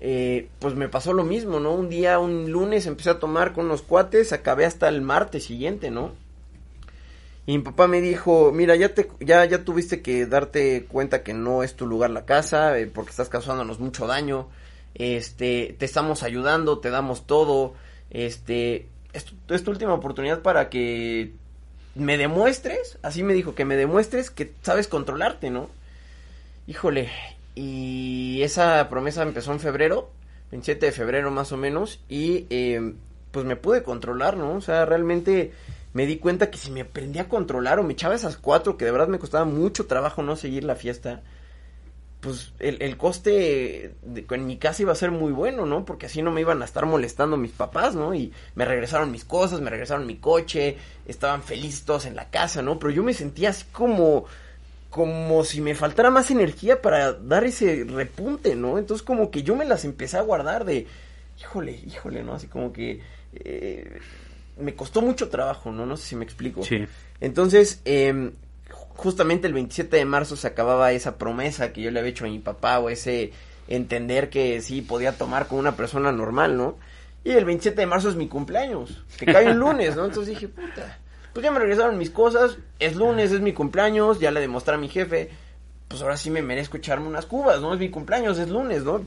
eh, 0.00 0.48
pues 0.58 0.74
me 0.74 0.88
pasó 0.88 1.12
lo 1.12 1.24
mismo, 1.24 1.58
¿no? 1.58 1.72
Un 1.72 1.88
día, 1.88 2.18
un 2.18 2.52
lunes, 2.52 2.86
empecé 2.86 3.08
a 3.08 3.18
tomar 3.18 3.54
con 3.54 3.64
unos 3.64 3.80
cuates, 3.80 4.34
acabé 4.34 4.66
hasta 4.66 4.88
el 4.88 5.00
martes 5.00 5.44
siguiente, 5.44 5.90
¿no? 5.90 6.12
Y 7.46 7.56
mi 7.56 7.64
papá 7.64 7.88
me 7.88 8.02
dijo, 8.02 8.52
mira, 8.52 8.76
ya 8.76 8.92
te, 8.92 9.08
ya, 9.20 9.42
ya 9.46 9.64
tuviste 9.64 10.02
que 10.02 10.26
darte 10.26 10.84
cuenta 10.84 11.22
que 11.22 11.32
no 11.32 11.62
es 11.62 11.74
tu 11.76 11.86
lugar 11.86 12.10
la 12.10 12.26
casa, 12.26 12.78
eh, 12.78 12.86
porque 12.86 13.10
estás 13.10 13.30
causándonos 13.30 13.80
mucho 13.80 14.06
daño, 14.06 14.48
este, 14.94 15.74
te 15.78 15.86
estamos 15.86 16.22
ayudando, 16.22 16.78
te 16.80 16.90
damos 16.90 17.26
todo, 17.26 17.72
este, 18.10 18.88
es 19.12 19.24
tu 19.64 19.70
última 19.70 19.94
oportunidad 19.94 20.42
para 20.42 20.68
que 20.70 21.32
me 21.94 22.16
demuestres, 22.16 22.98
así 23.02 23.22
me 23.22 23.34
dijo, 23.34 23.54
que 23.54 23.64
me 23.64 23.76
demuestres 23.76 24.30
que 24.30 24.52
sabes 24.62 24.88
controlarte, 24.88 25.50
¿no? 25.50 25.68
Híjole, 26.66 27.10
y 27.54 28.40
esa 28.42 28.88
promesa 28.88 29.22
empezó 29.22 29.52
en 29.52 29.60
febrero, 29.60 30.10
27 30.52 30.86
de 30.86 30.92
febrero 30.92 31.30
más 31.30 31.50
o 31.52 31.56
menos, 31.56 32.00
y 32.08 32.46
eh, 32.50 32.94
pues 33.32 33.44
me 33.44 33.56
pude 33.56 33.82
controlar, 33.82 34.36
¿no? 34.36 34.54
O 34.54 34.60
sea, 34.60 34.84
realmente 34.84 35.52
me 35.92 36.06
di 36.06 36.18
cuenta 36.18 36.50
que 36.50 36.58
si 36.58 36.70
me 36.70 36.82
aprendí 36.82 37.18
a 37.18 37.28
controlar 37.28 37.80
o 37.80 37.82
me 37.82 37.94
echaba 37.94 38.14
esas 38.14 38.36
cuatro, 38.36 38.76
que 38.76 38.84
de 38.84 38.92
verdad 38.92 39.08
me 39.08 39.18
costaba 39.18 39.44
mucho 39.44 39.86
trabajo 39.86 40.22
no 40.22 40.36
seguir 40.36 40.62
la 40.64 40.76
fiesta, 40.76 41.22
pues 42.20 42.52
el, 42.58 42.82
el 42.82 42.96
coste 42.96 43.94
de, 44.02 44.26
en 44.28 44.46
mi 44.46 44.56
casa 44.56 44.82
iba 44.82 44.92
a 44.92 44.96
ser 44.96 45.10
muy 45.10 45.32
bueno, 45.32 45.66
¿no? 45.66 45.84
Porque 45.84 46.06
así 46.06 46.20
no 46.20 46.32
me 46.32 46.40
iban 46.40 46.62
a 46.62 46.64
estar 46.64 46.84
molestando 46.84 47.36
mis 47.36 47.52
papás, 47.52 47.94
¿no? 47.94 48.14
Y 48.14 48.32
me 48.56 48.64
regresaron 48.64 49.12
mis 49.12 49.24
cosas, 49.24 49.60
me 49.60 49.70
regresaron 49.70 50.06
mi 50.06 50.16
coche, 50.16 50.76
estaban 51.06 51.42
felices 51.42 51.84
todos 51.84 52.06
en 52.06 52.16
la 52.16 52.28
casa, 52.30 52.60
¿no? 52.60 52.78
Pero 52.78 52.92
yo 52.92 53.02
me 53.02 53.14
sentía 53.14 53.50
así 53.50 53.64
como 53.72 54.26
como 54.90 55.44
si 55.44 55.60
me 55.60 55.74
faltara 55.74 56.10
más 56.10 56.30
energía 56.30 56.80
para 56.80 57.12
dar 57.12 57.44
ese 57.44 57.84
repunte, 57.84 58.56
¿no? 58.56 58.78
Entonces 58.78 59.04
como 59.04 59.30
que 59.30 59.42
yo 59.42 59.54
me 59.54 59.66
las 59.66 59.84
empecé 59.84 60.16
a 60.16 60.22
guardar 60.22 60.64
de, 60.64 60.86
híjole, 61.38 61.78
híjole, 61.86 62.24
¿no? 62.24 62.34
Así 62.34 62.46
como 62.46 62.72
que 62.72 63.00
eh, 63.34 63.98
me 64.58 64.74
costó 64.74 65.02
mucho 65.02 65.28
trabajo, 65.28 65.70
¿no? 65.70 65.84
No 65.84 65.96
sé 65.96 66.08
si 66.08 66.16
me 66.16 66.24
explico. 66.24 66.64
Sí. 66.64 66.86
Entonces, 67.20 67.82
eh, 67.84 68.32
justamente 68.98 69.46
el 69.46 69.54
27 69.54 69.96
de 69.96 70.04
marzo 70.04 70.34
se 70.34 70.48
acababa 70.48 70.90
esa 70.90 71.18
promesa 71.18 71.72
que 71.72 71.82
yo 71.82 71.92
le 71.92 72.00
había 72.00 72.10
hecho 72.10 72.24
a 72.24 72.28
mi 72.28 72.40
papá 72.40 72.80
o 72.80 72.90
ese 72.90 73.32
entender 73.68 74.28
que 74.28 74.60
sí 74.60 74.82
podía 74.82 75.12
tomar 75.12 75.46
con 75.46 75.60
una 75.60 75.76
persona 75.76 76.10
normal, 76.10 76.56
¿no? 76.56 76.76
Y 77.22 77.30
el 77.30 77.44
27 77.44 77.80
de 77.80 77.86
marzo 77.86 78.08
es 78.08 78.16
mi 78.16 78.26
cumpleaños, 78.26 79.04
que 79.16 79.26
cae 79.26 79.52
un 79.52 79.58
lunes, 79.60 79.94
¿no? 79.94 80.04
Entonces 80.04 80.34
dije, 80.34 80.48
puta, 80.48 80.98
pues 81.32 81.44
ya 81.44 81.52
me 81.52 81.60
regresaron 81.60 81.96
mis 81.96 82.10
cosas, 82.10 82.58
es 82.80 82.96
lunes, 82.96 83.30
es 83.30 83.40
mi 83.40 83.52
cumpleaños, 83.52 84.18
ya 84.18 84.32
le 84.32 84.40
demostré 84.40 84.74
a 84.74 84.78
mi 84.78 84.88
jefe, 84.88 85.30
pues 85.86 86.02
ahora 86.02 86.16
sí 86.16 86.30
me 86.30 86.42
merezco 86.42 86.76
echarme 86.76 87.06
unas 87.06 87.26
cubas, 87.26 87.60
¿no? 87.60 87.72
Es 87.72 87.78
mi 87.78 87.90
cumpleaños, 87.90 88.36
es 88.40 88.48
lunes, 88.48 88.82
¿no? 88.82 89.02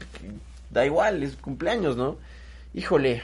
Da 0.69 0.85
igual, 0.85 1.21
es 1.21 1.35
cumpleaños, 1.35 1.97
¿no? 1.97 2.15
Híjole. 2.73 3.23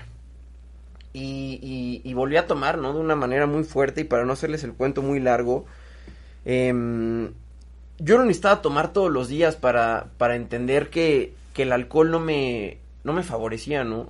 Y, 1.14 2.02
y, 2.04 2.14
volví 2.14 2.36
a 2.36 2.46
tomar, 2.46 2.78
¿no? 2.78 2.94
De 2.94 3.00
una 3.00 3.16
manera 3.16 3.48
muy 3.48 3.64
fuerte 3.64 4.02
y 4.02 4.04
para 4.04 4.26
no 4.26 4.34
hacerles 4.34 4.64
el 4.64 4.74
cuento 4.74 5.02
muy 5.02 5.20
largo, 5.20 5.66
em, 6.48 7.34
yo 8.00 8.18
no 8.18 8.24
necesitaba 8.24 8.62
tomar 8.62 8.94
todos 8.94 9.12
los 9.12 9.28
días 9.28 9.58
para, 9.58 10.08
para 10.18 10.36
entender 10.36 10.90
que, 10.90 11.34
que 11.54 11.64
el 11.64 11.74
alcohol 11.74 12.10
no 12.10 12.20
me, 12.20 12.78
no 13.04 13.12
me 13.12 13.24
favorecía, 13.24 13.84
¿no? 13.84 14.10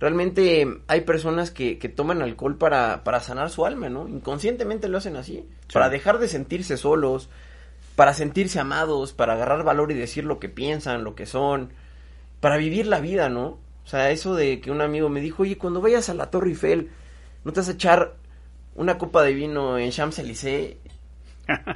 Realmente 0.00 0.66
hay 0.86 1.00
personas 1.02 1.50
que, 1.50 1.78
que 1.78 1.88
toman 1.88 2.22
alcohol 2.22 2.56
para, 2.56 3.04
para 3.04 3.20
sanar 3.20 3.50
su 3.50 3.64
alma, 3.64 3.88
¿no? 3.88 4.08
Inconscientemente 4.08 4.88
lo 4.88 4.98
hacen 4.98 5.16
así. 5.16 5.44
Para 5.72 5.88
dejar 5.88 6.18
de 6.18 6.28
sentirse 6.28 6.76
solos, 6.76 7.28
para 7.96 8.14
sentirse 8.14 8.60
amados, 8.60 9.12
para 9.12 9.34
agarrar 9.34 9.64
valor 9.64 9.90
y 9.90 9.94
decir 9.94 10.24
lo 10.24 10.38
que 10.38 10.48
piensan, 10.48 11.04
lo 11.04 11.14
que 11.14 11.26
son, 11.26 11.70
para 12.40 12.56
vivir 12.56 12.86
la 12.86 13.00
vida, 13.00 13.28
¿no? 13.28 13.58
O 13.84 13.88
sea, 13.90 14.10
eso 14.10 14.34
de 14.34 14.60
que 14.60 14.70
un 14.70 14.80
amigo 14.80 15.08
me 15.08 15.20
dijo, 15.20 15.42
oye, 15.44 15.58
cuando 15.58 15.80
vayas 15.80 16.08
a 16.08 16.14
la 16.14 16.30
Torre 16.30 16.50
Eiffel, 16.50 16.90
¿no 17.44 17.52
te 17.52 17.60
vas 17.60 17.68
a 17.68 17.72
echar 17.72 18.14
una 18.74 18.98
copa 18.98 19.22
de 19.22 19.32
vino 19.32 19.78
en 19.78 19.90
Champs-Élysées? 19.90 20.76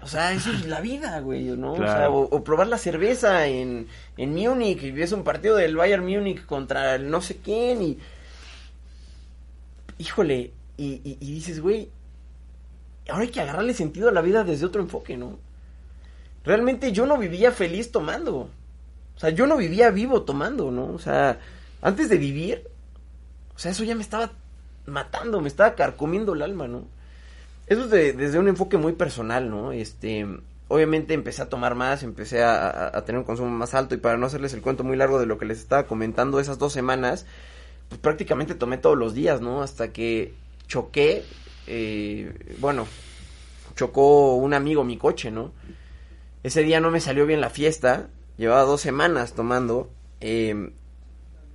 O 0.03 0.07
sea, 0.07 0.33
eso 0.33 0.53
es 0.53 0.67
la 0.67 0.81
vida, 0.81 1.21
güey, 1.21 1.45
¿no? 1.45 1.73
O, 1.73 1.77
sea, 1.77 2.11
o, 2.11 2.45
probar 2.45 2.67
la 2.67 2.79
cerveza 2.79 3.47
en, 3.47 3.89
en 4.17 4.35
Múnich 4.35 4.83
y 4.83 4.91
ves 4.91 5.13
un 5.13 5.25
partido 5.25 5.57
del 5.57 5.77
Bayern 5.77 6.05
Múnich 6.05 6.45
contra 6.45 6.95
el 6.97 7.11
no 7.11 7.21
sé 7.21 7.39
quién 7.39 7.83
y... 7.83 7.99
Híjole, 9.99 10.53
y, 10.77 11.01
y 11.05 11.35
dices, 11.35 11.61
güey, 11.61 11.89
ahora 13.09 13.23
hay 13.23 13.31
que 13.31 13.41
agarrarle 13.41 13.73
sentido 13.75 14.09
a 14.09 14.13
la 14.13 14.21
vida 14.21 14.43
desde 14.45 14.67
otro 14.67 14.83
enfoque, 14.83 15.17
¿no? 15.17 15.39
realmente 16.45 16.93
yo 16.93 17.07
no 17.07 17.19
vivía 17.19 17.53
feliz 17.53 17.93
tomando. 17.93 18.49
O 19.17 19.19
sea, 19.19 19.31
yo 19.31 19.47
no 19.47 19.57
vivía 19.57 19.91
vivo 19.91 20.23
tomando, 20.23 20.71
¿no? 20.71 20.87
O 20.93 20.99
sea, 20.99 21.39
antes 21.81 22.09
de 22.09 22.17
vivir, 22.17 22.65
o 23.55 23.59
sea, 23.59 23.71
eso 23.71 23.85
ya 23.85 23.95
me 23.95 24.03
estaba 24.03 24.33
matando, 24.87 25.41
me 25.41 25.49
estaba 25.49 25.75
carcomiendo 25.75 26.35
el 26.35 26.43
alma, 26.43 26.67
¿no? 26.67 26.85
Eso 27.67 27.85
es 27.85 28.17
desde 28.17 28.39
un 28.39 28.49
enfoque 28.49 28.77
muy 28.77 28.93
personal, 28.93 29.49
¿no? 29.49 29.73
Este, 29.73 30.27
obviamente 30.69 31.15
empecé 31.15 31.43
a 31.43 31.49
tomar 31.49 31.75
más, 31.75 32.03
empecé 32.03 32.43
a, 32.43 32.91
tener 33.05 33.19
un 33.19 33.25
consumo 33.25 33.51
más 33.51 33.75
alto 33.75 33.95
y 33.95 33.99
para 33.99 34.17
no 34.17 34.27
hacerles 34.27 34.55
el 34.55 34.63
cuento 34.63 34.85
muy 34.85 34.97
largo 34.97 35.21
de 35.21 35.27
lo 35.27 35.39
que 35.39 35.45
les 35.45 35.59
estaba 35.59 35.87
comentando 35.87 36.41
esas 36.41 36.59
dos 36.59 36.73
semanas, 36.73 37.27
pues 37.89 38.01
prácticamente 38.01 38.55
tomé 38.55 38.79
todos 38.79 38.97
los 38.99 39.15
días, 39.15 39.41
¿no? 39.41 39.63
Hasta 39.63 39.93
que 39.93 40.35
choqué, 40.67 41.25
eh, 41.67 42.57
bueno, 42.59 42.87
chocó 43.77 44.37
un 44.37 44.55
amigo 44.55 44.83
mi 44.83 44.97
coche, 44.97 45.31
¿no? 45.31 45.53
Ese 46.43 46.63
día 46.63 46.81
no 46.81 46.91
me 46.91 47.01
salió 47.01 47.27
bien 47.27 47.41
la 47.41 47.51
fiesta, 47.51 48.09
llevaba 48.37 48.63
dos 48.63 48.81
semanas 48.81 49.35
tomando. 49.35 49.91
Em, 50.21 50.73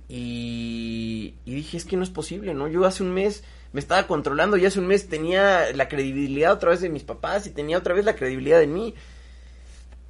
y, 0.08 1.34
dije, 1.44 1.76
es 1.76 1.84
que 1.84 1.96
no 1.96 2.02
es 2.02 2.10
posible, 2.10 2.54
¿no? 2.54 2.68
Yo 2.68 2.84
hace 2.84 3.02
un 3.02 3.12
mes 3.12 3.44
me 3.72 3.80
estaba 3.80 4.06
controlando 4.06 4.56
y 4.56 4.66
hace 4.66 4.80
un 4.80 4.86
mes 4.86 5.08
tenía 5.08 5.72
la 5.74 5.88
credibilidad 5.88 6.52
otra 6.52 6.70
vez 6.70 6.80
de 6.80 6.88
mis 6.88 7.04
papás 7.04 7.46
y 7.46 7.50
tenía 7.50 7.78
otra 7.78 7.94
vez 7.94 8.04
la 8.04 8.16
credibilidad 8.16 8.58
de 8.58 8.66
mí. 8.66 8.94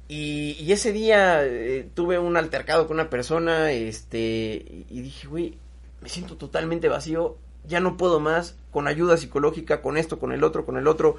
Y, 0.07 0.71
ese 0.71 0.91
día 0.91 1.45
eh, 1.45 1.87
tuve 1.93 2.17
un 2.17 2.35
altercado 2.35 2.87
con 2.87 2.95
una 2.95 3.11
persona, 3.11 3.71
este, 3.71 4.85
y 4.89 5.01
dije, 5.01 5.27
güey, 5.27 5.57
me 6.01 6.09
siento 6.09 6.35
totalmente 6.35 6.89
vacío, 6.89 7.37
ya 7.67 7.79
no 7.79 7.95
puedo 7.95 8.19
más, 8.19 8.55
con 8.71 8.87
ayuda 8.87 9.17
psicológica, 9.17 9.83
con 9.83 9.97
esto, 9.97 10.17
con 10.17 10.31
el 10.31 10.43
otro, 10.43 10.65
con 10.65 10.77
el 10.77 10.87
otro. 10.87 11.17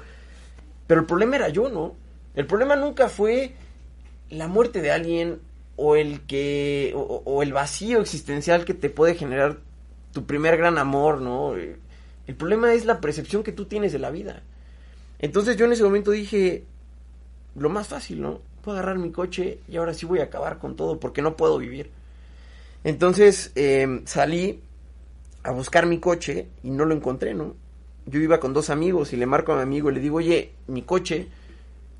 Pero 0.87 1.01
el 1.01 1.07
problema 1.07 1.37
era 1.37 1.47
yo, 1.47 1.69
¿no? 1.69 1.95
El 2.35 2.47
problema 2.47 2.75
nunca 2.75 3.07
fue 3.07 3.53
la 4.29 4.47
muerte 4.47 4.81
de 4.81 4.91
alguien 4.91 5.39
o 5.77 5.95
el 5.95 6.21
que 6.21 6.93
o, 6.95 7.41
el 7.43 7.53
vacío 7.53 8.01
existencial 8.01 8.65
que 8.65 8.73
te 8.73 8.89
puede 8.89 9.15
generar 9.15 9.59
tu 10.11 10.25
primer 10.25 10.57
gran 10.57 10.77
amor, 10.77 11.21
¿no? 11.21 11.55
El 12.27 12.35
problema 12.35 12.73
es 12.73 12.85
la 12.85 13.01
percepción 13.01 13.43
que 13.43 13.51
tú 13.51 13.65
tienes 13.65 13.91
de 13.91 13.99
la 13.99 14.11
vida. 14.11 14.43
Entonces 15.19 15.57
yo 15.57 15.65
en 15.65 15.73
ese 15.73 15.83
momento 15.83 16.11
dije 16.11 16.63
lo 17.55 17.69
más 17.69 17.87
fácil, 17.87 18.21
¿no? 18.21 18.39
Puedo 18.63 18.77
agarrar 18.77 18.97
mi 18.97 19.11
coche 19.11 19.59
y 19.67 19.77
ahora 19.77 19.93
sí 19.93 20.05
voy 20.05 20.19
a 20.19 20.25
acabar 20.25 20.59
con 20.59 20.75
todo 20.75 20.99
porque 20.99 21.21
no 21.21 21.35
puedo 21.35 21.57
vivir. 21.57 21.89
Entonces 22.83 23.51
eh, 23.55 24.01
salí 24.05 24.61
a 25.43 25.51
buscar 25.51 25.85
mi 25.85 25.99
coche 25.99 26.47
y 26.63 26.69
no 26.69 26.85
lo 26.85 26.95
encontré, 26.95 27.33
¿no? 27.33 27.55
Yo 28.05 28.19
iba 28.19 28.39
con 28.39 28.53
dos 28.53 28.69
amigos 28.69 29.13
y 29.13 29.17
le 29.17 29.25
marco 29.25 29.53
a 29.53 29.57
mi 29.57 29.61
amigo 29.61 29.91
y 29.91 29.93
le 29.95 29.99
digo, 29.99 30.17
oye, 30.17 30.53
mi 30.67 30.81
coche 30.81 31.29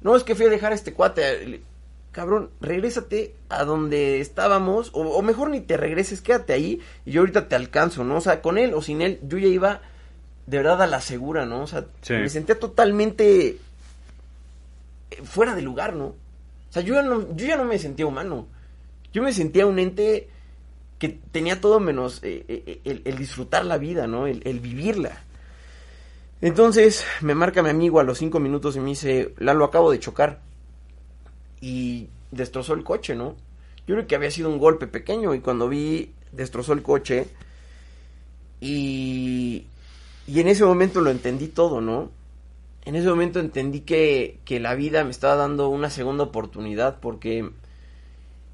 no, 0.01 0.15
es 0.15 0.23
que 0.23 0.35
fui 0.35 0.47
a 0.47 0.49
dejar 0.49 0.73
este 0.73 0.93
cuate. 0.93 1.61
Cabrón, 2.11 2.49
regrésate 2.59 3.35
a 3.49 3.63
donde 3.63 4.19
estábamos, 4.19 4.89
o, 4.93 5.21
mejor 5.21 5.49
ni 5.49 5.61
te 5.61 5.77
regreses, 5.77 6.21
quédate 6.21 6.53
ahí 6.53 6.81
y 7.05 7.11
yo 7.11 7.21
ahorita 7.21 7.47
te 7.47 7.55
alcanzo, 7.55 8.03
¿no? 8.03 8.17
O 8.17 8.21
sea, 8.21 8.41
con 8.41 8.57
él 8.57 8.73
o 8.73 8.81
sin 8.81 9.01
él, 9.01 9.19
yo 9.23 9.37
ya 9.37 9.47
iba 9.47 9.81
de 10.45 10.57
verdad 10.57 10.81
a 10.81 10.87
la 10.87 11.01
segura, 11.01 11.45
¿no? 11.45 11.63
O 11.63 11.67
sea, 11.67 11.85
me 12.09 12.29
sentía 12.29 12.59
totalmente 12.59 13.57
fuera 15.23 15.55
de 15.55 15.61
lugar, 15.61 15.95
¿no? 15.95 16.05
O 16.05 16.73
sea, 16.73 16.81
yo 16.81 16.95
ya 16.95 17.03
no, 17.03 17.35
yo 17.35 17.45
ya 17.45 17.57
no 17.57 17.65
me 17.65 17.79
sentía 17.79 18.05
humano. 18.05 18.47
Yo 19.13 19.21
me 19.21 19.33
sentía 19.33 19.65
un 19.65 19.77
ente 19.79 20.29
que 20.97 21.09
tenía 21.31 21.59
todo 21.59 21.79
menos 21.79 22.19
eh, 22.23 22.45
eh, 22.47 23.01
el, 23.05 23.17
disfrutar 23.17 23.65
la 23.65 23.77
vida, 23.77 24.07
¿no? 24.07 24.27
el 24.27 24.59
vivirla. 24.59 25.23
Entonces 26.41 27.05
me 27.21 27.35
marca 27.35 27.61
mi 27.61 27.69
amigo 27.69 27.99
a 27.99 28.03
los 28.03 28.17
cinco 28.17 28.39
minutos 28.39 28.75
y 28.75 28.79
me 28.79 28.89
dice, 28.89 29.33
Lalo, 29.37 29.63
acabo 29.63 29.91
de 29.91 29.99
chocar. 29.99 30.41
Y 31.61 32.09
destrozó 32.31 32.73
el 32.73 32.83
coche, 32.83 33.15
¿no? 33.15 33.35
Yo 33.85 33.95
creo 33.95 34.07
que 34.07 34.15
había 34.15 34.31
sido 34.31 34.49
un 34.49 34.57
golpe 34.57 34.87
pequeño 34.87 35.35
y 35.35 35.39
cuando 35.39 35.69
vi, 35.69 36.13
destrozó 36.31 36.73
el 36.73 36.81
coche. 36.81 37.27
Y, 38.59 39.67
y 40.27 40.39
en 40.39 40.47
ese 40.47 40.65
momento 40.65 41.01
lo 41.01 41.09
entendí 41.09 41.47
todo, 41.47 41.81
¿no? 41.81 42.09
En 42.85 42.95
ese 42.95 43.07
momento 43.07 43.39
entendí 43.39 43.81
que, 43.81 44.39
que 44.45 44.59
la 44.59 44.75
vida 44.75 45.03
me 45.03 45.11
estaba 45.11 45.35
dando 45.35 45.69
una 45.69 45.89
segunda 45.89 46.23
oportunidad 46.23 46.99
porque 46.99 47.51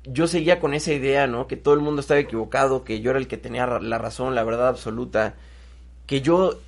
yo 0.05 0.27
seguía 0.27 0.59
con 0.59 0.73
esa 0.73 0.93
idea, 0.93 1.27
¿no? 1.27 1.47
Que 1.47 1.57
todo 1.57 1.73
el 1.73 1.81
mundo 1.81 2.01
estaba 2.01 2.19
equivocado, 2.19 2.83
que 2.83 3.01
yo 3.01 3.11
era 3.11 3.19
el 3.19 3.27
que 3.27 3.37
tenía 3.37 3.65
la 3.65 3.97
razón, 3.97 4.35
la 4.35 4.43
verdad 4.43 4.69
absoluta, 4.69 5.35
que 6.05 6.21
yo 6.21 6.59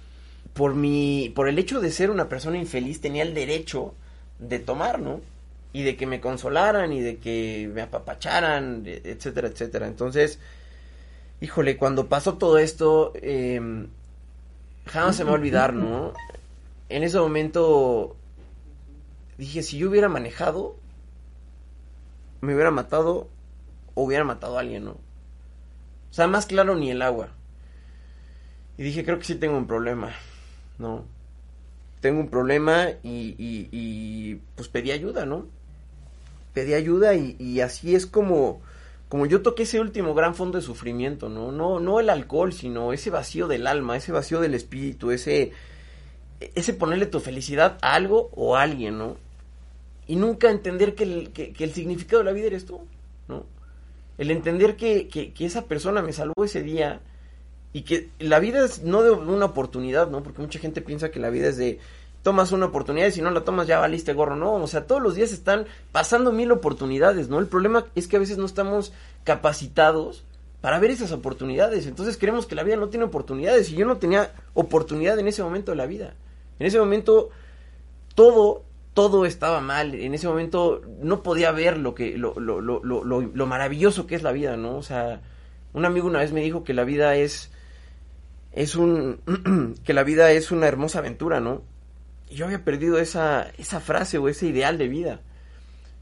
por 0.54 0.76
mi, 0.76 1.32
por 1.36 1.48
el 1.48 1.58
hecho 1.60 1.80
de 1.80 1.92
ser 1.92 2.12
una 2.12 2.28
persona 2.28 2.58
infeliz 2.58 3.02
tenía 3.02 3.24
el 3.24 3.34
derecho 3.34 3.94
de 4.40 4.60
tomar, 4.60 5.00
¿no? 5.00 5.22
Y 5.72 5.84
de 5.84 5.96
que 5.96 6.06
me 6.06 6.20
consolaran 6.20 6.92
y 6.92 7.02
de 7.02 7.18
que 7.18 7.70
me 7.74 7.82
apapacharan, 7.82 8.84
etcétera, 8.86 9.48
etcétera. 9.48 9.88
Entonces, 9.88 10.40
híjole, 11.42 11.78
cuando 11.78 12.08
pasó 12.08 12.38
todo 12.38 12.58
esto, 12.58 13.14
eh, 13.16 13.88
jamás 14.90 15.16
se 15.16 15.24
me 15.24 15.30
va 15.30 15.36
a 15.36 15.40
olvidar, 15.40 15.74
¿no? 15.74 16.14
En 16.90 17.04
ese 17.04 17.20
momento 17.20 18.16
dije, 19.38 19.64
si 19.64 19.78
yo 19.78 19.90
hubiera 19.90 20.10
manejado, 20.10 20.76
me 22.42 22.54
hubiera 22.54 22.72
matado 22.72 23.28
o 23.96 24.04
hubiera 24.04 24.24
matado 24.24 24.58
a 24.58 24.62
alguien, 24.62 24.86
¿no? 24.86 24.92
O 24.92 26.14
sea, 26.14 26.28
más 26.28 26.46
claro 26.46 26.76
ni 26.76 26.92
el 26.92 27.02
agua. 27.02 27.30
Y 28.78 28.84
dije, 28.84 29.06
creo 29.06 29.20
que 29.20 29.26
sí 29.26 29.36
tengo 29.36 29.58
un 29.58 29.68
problema. 29.68 30.14
¿no? 30.80 31.06
Tengo 32.02 32.22
un 32.22 32.30
problema 32.30 32.88
y, 33.04 34.36
pues 34.56 34.70
pedí 34.70 34.92
ayuda, 34.92 35.26
¿no? 35.26 35.46
Pedí 36.54 36.74
ayuda 36.74 37.14
y, 37.14 37.62
así 37.62 37.94
es 37.94 38.06
como, 38.08 38.62
como 39.10 39.26
yo 39.26 39.42
toqué 39.42 39.64
ese 39.64 39.80
último 39.80 40.14
gran 40.14 40.36
fondo 40.36 40.60
de 40.60 40.64
sufrimiento, 40.64 41.30
¿no? 41.30 41.52
No, 41.52 41.80
no 41.80 42.00
el 42.00 42.12
alcohol, 42.12 42.54
sino 42.54 42.94
ese 42.94 43.10
vacío 43.10 43.48
del 43.48 43.66
alma, 43.66 43.98
ese 43.98 44.12
vacío 44.12 44.40
del 44.40 44.54
espíritu, 44.54 45.10
ese, 45.10 45.52
ese 46.40 46.74
ponerle 46.74 47.08
tu 47.08 47.20
felicidad 47.20 47.80
a 47.82 47.96
algo 47.96 48.30
o 48.34 48.56
a 48.56 48.62
alguien, 48.62 49.00
¿no? 49.00 49.18
Y 50.06 50.16
nunca 50.16 50.52
entender 50.52 50.94
que 50.94 51.04
el, 51.04 51.32
que, 51.32 51.54
el 51.58 51.74
significado 51.74 52.20
de 52.20 52.26
la 52.26 52.34
vida 52.34 52.48
eres 52.48 52.68
tú, 52.68 52.82
¿no? 53.28 53.48
El 54.20 54.30
entender 54.30 54.76
que, 54.76 55.08
que, 55.08 55.34
que 55.34 55.46
esa 55.46 55.66
persona 55.66 56.04
me 56.04 56.14
salvó 56.14 56.46
ese 56.46 56.62
día 56.62 57.02
y 57.74 57.82
que 57.82 58.10
la 58.20 58.40
vida 58.40 58.64
es 58.64 58.84
no 58.84 59.02
de 59.02 59.10
una 59.10 59.46
oportunidad, 59.46 60.10
¿no? 60.12 60.22
Porque 60.22 60.42
mucha 60.42 60.60
gente 60.60 60.82
piensa 60.82 61.10
que 61.10 61.20
la 61.20 61.32
vida 61.32 61.48
es 61.48 61.58
de 61.58 61.80
tomas 62.24 62.52
una 62.52 62.68
oportunidad 62.68 63.08
y 63.08 63.12
si 63.12 63.22
no 63.22 63.32
la 63.32 63.42
tomas 63.42 63.68
ya 63.68 63.80
valiste 63.80 64.14
gorro, 64.14 64.36
no, 64.36 64.56
o 64.56 64.68
sea, 64.68 64.86
todos 64.86 65.02
los 65.02 65.16
días 65.16 65.32
están 65.32 65.66
pasando 65.92 66.32
mil 66.32 66.52
oportunidades, 66.52 67.30
¿no? 67.30 67.40
El 67.40 67.48
problema 67.48 67.86
es 67.96 68.08
que 68.08 68.18
a 68.18 68.20
veces 68.20 68.38
no 68.38 68.46
estamos 68.46 68.92
capacitados 69.24 70.24
para 70.62 70.80
ver 70.80 70.92
esas 70.92 71.12
oportunidades, 71.12 71.88
entonces 71.88 72.18
creemos 72.18 72.46
que 72.46 72.56
la 72.56 72.64
vida 72.64 72.76
no 72.76 72.90
tiene 72.90 73.06
oportunidades 73.06 73.70
y 73.72 73.76
yo 73.76 73.86
no 73.86 73.98
tenía 73.98 74.34
oportunidad 74.54 75.18
en 75.18 75.28
ese 75.28 75.44
momento 75.44 75.72
de 75.72 75.78
la 75.78 75.86
vida. 75.86 76.16
En 76.60 76.68
ese 76.68 76.80
momento 76.80 77.30
todo 78.16 78.64
todo 78.94 79.26
estaba 79.26 79.62
mal, 79.62 79.96
en 79.96 80.14
ese 80.14 80.28
momento 80.28 80.82
no 81.02 81.24
podía 81.24 81.52
ver 81.52 81.78
lo 81.78 81.96
que 81.96 82.18
lo, 82.18 82.38
lo, 82.38 82.60
lo, 82.60 82.82
lo, 82.84 83.22
lo 83.22 83.46
maravilloso 83.48 84.08
que 84.08 84.16
es 84.16 84.24
la 84.24 84.34
vida, 84.34 84.58
¿no? 84.58 84.76
O 84.76 84.84
sea, 84.84 85.22
un 85.72 85.86
amigo 85.86 86.08
una 86.08 86.20
vez 86.20 86.34
me 86.34 86.42
dijo 86.42 86.66
que 86.66 86.74
la 86.74 86.84
vida 86.84 87.16
es 87.16 87.52
es 88.52 88.76
un 88.76 89.22
que 89.86 89.94
la 89.94 90.04
vida 90.04 90.32
es 90.32 90.52
una 90.52 90.68
hermosa 90.68 91.00
aventura, 91.00 91.40
¿no? 91.40 91.62
Yo 92.30 92.46
había 92.46 92.64
perdido 92.64 93.00
esa 93.00 93.52
esa 93.58 93.80
frase 93.80 94.18
o 94.18 94.30
ese 94.30 94.48
ideal 94.48 94.78
de 94.78 94.88
vida. 94.88 95.22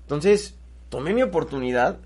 Entonces 0.03 0.55
tomé 0.89 1.13
mi 1.13 1.23
oportunidad 1.23 1.99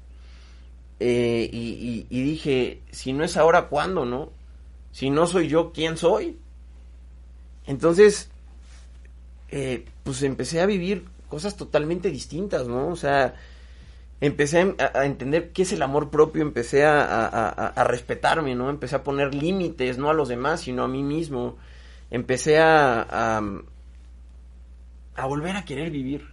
eh, 1.03 1.49
y, 1.51 2.05
dije, 2.09 2.83
si 2.91 3.11
no 3.11 3.23
es 3.23 3.35
ahora, 3.35 3.69
¿cuándo, 3.69 4.05
no? 4.05 4.31
Si 4.91 5.09
no 5.09 5.25
soy 5.25 5.47
yo, 5.47 5.71
¿quién 5.71 5.97
soy? 5.97 6.37
Entonces, 7.65 8.29
eh, 9.49 9.85
pues 10.03 10.21
empecé 10.21 10.61
a 10.61 10.67
vivir 10.67 11.05
cosas 11.27 11.55
totalmente 11.55 12.11
distintas, 12.11 12.67
¿no? 12.67 12.89
O 12.89 12.95
sea, 12.95 13.33
empecé 14.19 14.75
a, 14.77 15.05
entender 15.05 15.51
qué 15.53 15.63
es 15.63 15.71
el 15.71 15.81
amor 15.81 16.11
propio, 16.11 16.43
empecé 16.43 16.85
a, 16.85 17.83
respetarme, 17.87 18.53
¿no? 18.53 18.69
Empecé 18.69 18.97
a 18.97 19.03
poner 19.03 19.33
límites, 19.33 19.97
no 19.97 20.11
a 20.11 20.13
los 20.13 20.29
demás, 20.29 20.61
sino 20.61 20.83
a 20.83 20.87
mí 20.87 21.01
mismo. 21.01 21.57
Empecé 22.11 22.59
a, 22.59 23.41
a, 25.15 25.25
volver 25.25 25.55
a 25.55 25.65
querer 25.65 25.89
vivir, 25.89 26.27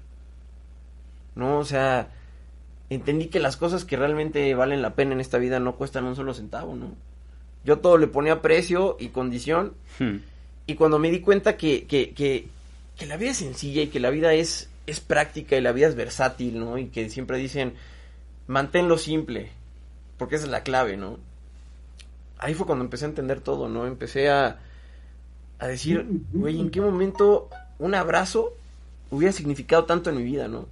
¿no? 1.35 1.59
O 1.59 1.65
sea, 1.65 2.11
entendí 2.91 3.27
que 3.27 3.41
las 3.41 3.57
cosas 3.57 3.85
que 3.85 3.97
realmente 3.97 4.55
valen 4.55 4.83
la 4.83 4.95
pena 4.95 5.13
en 5.13 5.21
esta 5.21 5.39
vida 5.39 5.61
no 5.61 5.77
cuestan 5.77 6.05
un 6.05 6.17
solo 6.17 6.35
centavo, 6.35 6.75
¿no? 6.77 6.95
Yo 7.65 7.79
todo 7.79 7.99
le 7.99 8.07
ponía 8.07 8.41
precio 8.41 8.97
y 8.99 9.09
condición. 9.09 9.75
Hmm. 9.99 10.19
Y 10.67 10.75
cuando 10.75 10.99
me 10.99 11.11
di 11.11 11.21
cuenta 11.21 11.57
que, 11.57 11.87
que, 11.87 12.11
que, 12.11 12.49
que 12.97 13.07
la 13.07 13.17
vida 13.17 13.31
es 13.31 13.39
sencilla 13.39 13.83
y 13.83 13.89
que 13.89 14.01
la 14.01 14.11
vida 14.11 14.33
es 14.35 14.71
es 14.89 15.01
práctica 15.01 15.57
y 15.57 15.61
la 15.61 15.73
vida 15.73 15.87
es 15.87 15.95
versátil, 15.95 16.59
¿no? 16.59 16.79
Y 16.79 16.87
que 16.87 17.11
siempre 17.11 17.37
dicen, 17.37 17.75
manténlo 18.47 18.97
simple, 18.97 19.51
porque 20.17 20.37
esa 20.37 20.47
es 20.47 20.51
la 20.51 20.63
clave, 20.63 20.97
¿no? 20.97 21.19
Ahí 22.39 22.55
fue 22.55 22.67
cuando 22.67 22.85
empecé 22.85 23.05
a 23.05 23.09
entender 23.09 23.41
todo, 23.41 23.69
¿no? 23.69 23.87
Empecé 23.87 24.31
a, 24.31 24.59
a 25.59 25.67
decir, 25.67 26.07
güey, 26.33 26.59
¿en 26.59 26.71
qué 26.71 26.81
momento 26.81 27.51
un 27.79 27.95
abrazo 27.95 28.55
hubiera 29.11 29.33
significado 29.33 29.85
tanto 29.85 30.11
en 30.11 30.17
mi 30.17 30.23
vida, 30.23 30.49
¿no? 30.49 30.67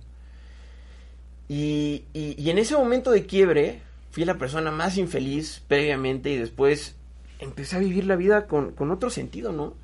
Y, 1.48 2.04
y, 2.12 2.50
en 2.50 2.58
ese 2.58 2.76
momento 2.76 3.12
de 3.12 3.24
quiebre, 3.24 3.80
fui 4.10 4.24
la 4.24 4.36
persona 4.36 4.72
más 4.72 4.96
infeliz 4.96 5.62
previamente 5.68 6.30
y 6.30 6.36
después 6.36 6.96
empecé 7.38 7.76
a 7.76 7.80
vivir 7.80 8.04
la 8.04 8.16
vida 8.16 8.46
con, 8.48 8.72
con 8.72 8.90
otro 8.90 9.10
sentido, 9.10 9.52
¿no? 9.52 9.74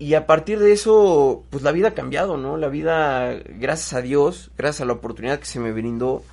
y 0.00 0.14
a 0.14 0.26
partir 0.26 0.58
de 0.58 0.72
eso, 0.72 1.44
pues 1.50 1.62
la 1.62 1.72
vida 1.72 1.88
ha 1.88 1.94
cambiado, 1.94 2.38
¿no? 2.38 2.56
La 2.56 2.68
vida, 2.68 3.34
gracias 3.58 3.92
a 3.92 4.00
Dios, 4.00 4.50
gracias 4.56 4.80
a 4.80 4.86
la 4.86 4.94
oportunidad 4.94 5.38
que 5.38 5.44
se 5.44 5.60
me 5.60 5.72
brindó, 5.72 6.24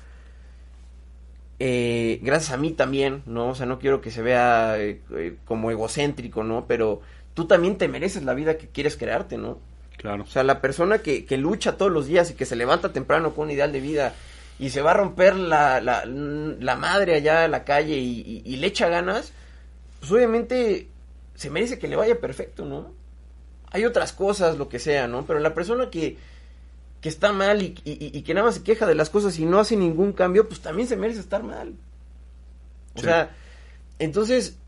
eh, 1.58 2.18
gracias 2.22 2.52
a 2.52 2.56
mí 2.56 2.72
también, 2.72 3.22
¿no? 3.26 3.50
O 3.50 3.54
sea, 3.54 3.66
no 3.66 3.78
quiero 3.78 4.00
que 4.00 4.10
se 4.10 4.22
vea 4.22 4.76
eh, 4.78 5.36
como 5.44 5.70
egocéntrico, 5.70 6.44
¿no? 6.44 6.64
Pero 6.66 7.02
tú 7.34 7.46
también 7.46 7.76
te 7.76 7.88
mereces 7.88 8.22
la 8.22 8.32
vida 8.32 8.56
que 8.56 8.68
quieres 8.68 8.96
crearte, 8.96 9.36
¿no? 9.36 9.58
Claro. 9.98 10.22
O 10.24 10.26
sea, 10.26 10.42
la 10.42 10.60
persona 10.60 10.98
que, 10.98 11.26
que 11.26 11.36
lucha 11.36 11.76
todos 11.76 11.92
los 11.92 12.06
días 12.06 12.30
y 12.30 12.34
que 12.34 12.46
se 12.46 12.56
levanta 12.56 12.92
temprano 12.92 13.34
con 13.34 13.44
un 13.46 13.50
ideal 13.50 13.72
de 13.72 13.80
vida 13.80 14.14
y 14.58 14.70
se 14.70 14.80
va 14.80 14.92
a 14.92 14.94
romper 14.94 15.36
la, 15.36 15.80
la, 15.80 16.04
la 16.06 16.76
madre 16.76 17.14
allá 17.14 17.44
en 17.44 17.50
la 17.50 17.64
calle 17.64 17.96
y, 17.98 18.42
y 18.44 18.56
le 18.56 18.66
echa 18.66 18.88
ganas, 18.88 19.32
pues 20.00 20.10
obviamente 20.10 20.88
se 21.34 21.50
merece 21.50 21.78
que 21.78 21.88
le 21.88 21.96
vaya 21.96 22.18
perfecto, 22.18 22.64
¿no? 22.64 22.98
hay 23.70 23.84
otras 23.84 24.12
cosas, 24.12 24.56
lo 24.56 24.68
que 24.68 24.78
sea, 24.78 25.08
¿no? 25.08 25.26
Pero 25.26 25.40
la 25.40 25.54
persona 25.54 25.90
que, 25.90 26.16
que 27.00 27.08
está 27.08 27.32
mal 27.32 27.62
y, 27.62 27.74
y, 27.84 28.22
que 28.22 28.34
nada 28.34 28.46
más 28.46 28.56
se 28.56 28.62
queja 28.62 28.86
de 28.86 28.94
las 28.94 29.10
cosas 29.10 29.38
y 29.38 29.44
no 29.44 29.58
hace 29.58 29.76
ningún 29.76 30.12
cambio, 30.12 30.48
pues 30.48 30.60
también 30.60 30.88
se 30.88 30.96
merece 30.96 31.20
estar 31.20 31.42
mal. 31.42 31.74
O 32.94 33.00
sea, 33.00 33.30
entonces, 33.98 34.58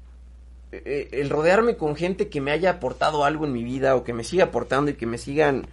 eh, 0.73 1.09
el 1.13 1.31
rodearme 1.31 1.77
con 1.77 1.97
gente 1.97 2.29
que 2.29 2.41
me 2.41 2.53
haya 2.53 2.71
aportado 2.71 3.25
algo 3.25 3.45
en 3.45 3.53
mi 3.53 3.65
vida 3.65 3.97
o 3.97 4.05
que 4.05 4.13
me 4.13 4.25
siga 4.25 4.45
aportando 4.45 4.91
y 4.91 4.95
que 4.95 5.07
me 5.07 5.19
sigan, 5.19 5.67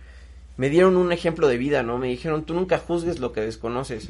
me 0.58 0.70
dieron 0.70 0.98
un 0.98 1.12
ejemplo 1.12 1.48
de 1.48 1.58
vida, 1.58 1.84
¿no? 1.84 1.98
Me 1.98 2.08
dijeron, 2.08 2.46
tú 2.46 2.54
nunca 2.54 2.80
juzgues 2.80 3.20
lo 3.20 3.32
que 3.32 3.42
desconoces. 3.42 4.08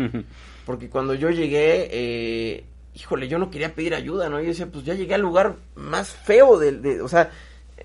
Porque 0.66 0.90
cuando 0.90 1.14
yo 1.14 1.30
llegué, 1.30 1.90
eh, 1.92 2.66
híjole, 2.96 3.28
yo 3.28 3.38
no 3.38 3.50
quería 3.52 3.76
pedir 3.76 3.96
ayuda, 3.96 4.30
¿no? 4.30 4.40
Yo 4.40 4.48
decía, 4.48 4.68
pues 4.68 4.86
ya 4.86 4.94
llegué 4.94 5.16
al 5.16 5.22
lugar 5.22 5.56
más 5.76 6.10
feo 6.10 6.58
del, 6.58 6.82
de, 6.82 7.02
o 7.02 7.08
sea, 7.10 7.32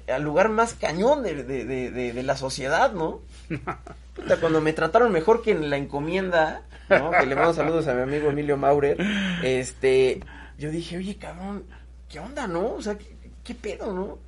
al 0.09 0.22
lugar 0.22 0.48
más 0.48 0.74
cañón 0.74 1.22
de, 1.22 1.42
de, 1.42 1.90
de, 1.90 2.22
la 2.22 2.36
sociedad, 2.36 2.92
¿no? 2.92 3.20
cuando 4.40 4.61
me 4.61 4.72
trataron 4.72 5.12
mejor 5.12 5.42
que 5.42 5.50
en 5.50 5.68
la 5.70 5.76
encomienda, 5.76 6.62
¿no? 6.88 7.11
Que 7.11 7.26
le 7.26 7.34
mando 7.34 7.53
saludos 7.53 7.88
a 7.88 7.94
mi 7.94 8.03
amigo 8.03 8.30
Emilio 8.30 8.57
Maurer, 8.57 8.96
este, 9.42 10.20
yo 10.59 10.70
dije, 10.70 10.96
oye, 10.96 11.16
cabrón, 11.16 11.64
¿qué 12.13 12.21
onda, 12.21 12.47
no? 12.47 12.75
O 12.75 12.83
sea, 12.83 12.99
¿qué, 13.43 13.55
pedo, 13.55 13.93
no? 13.93 14.19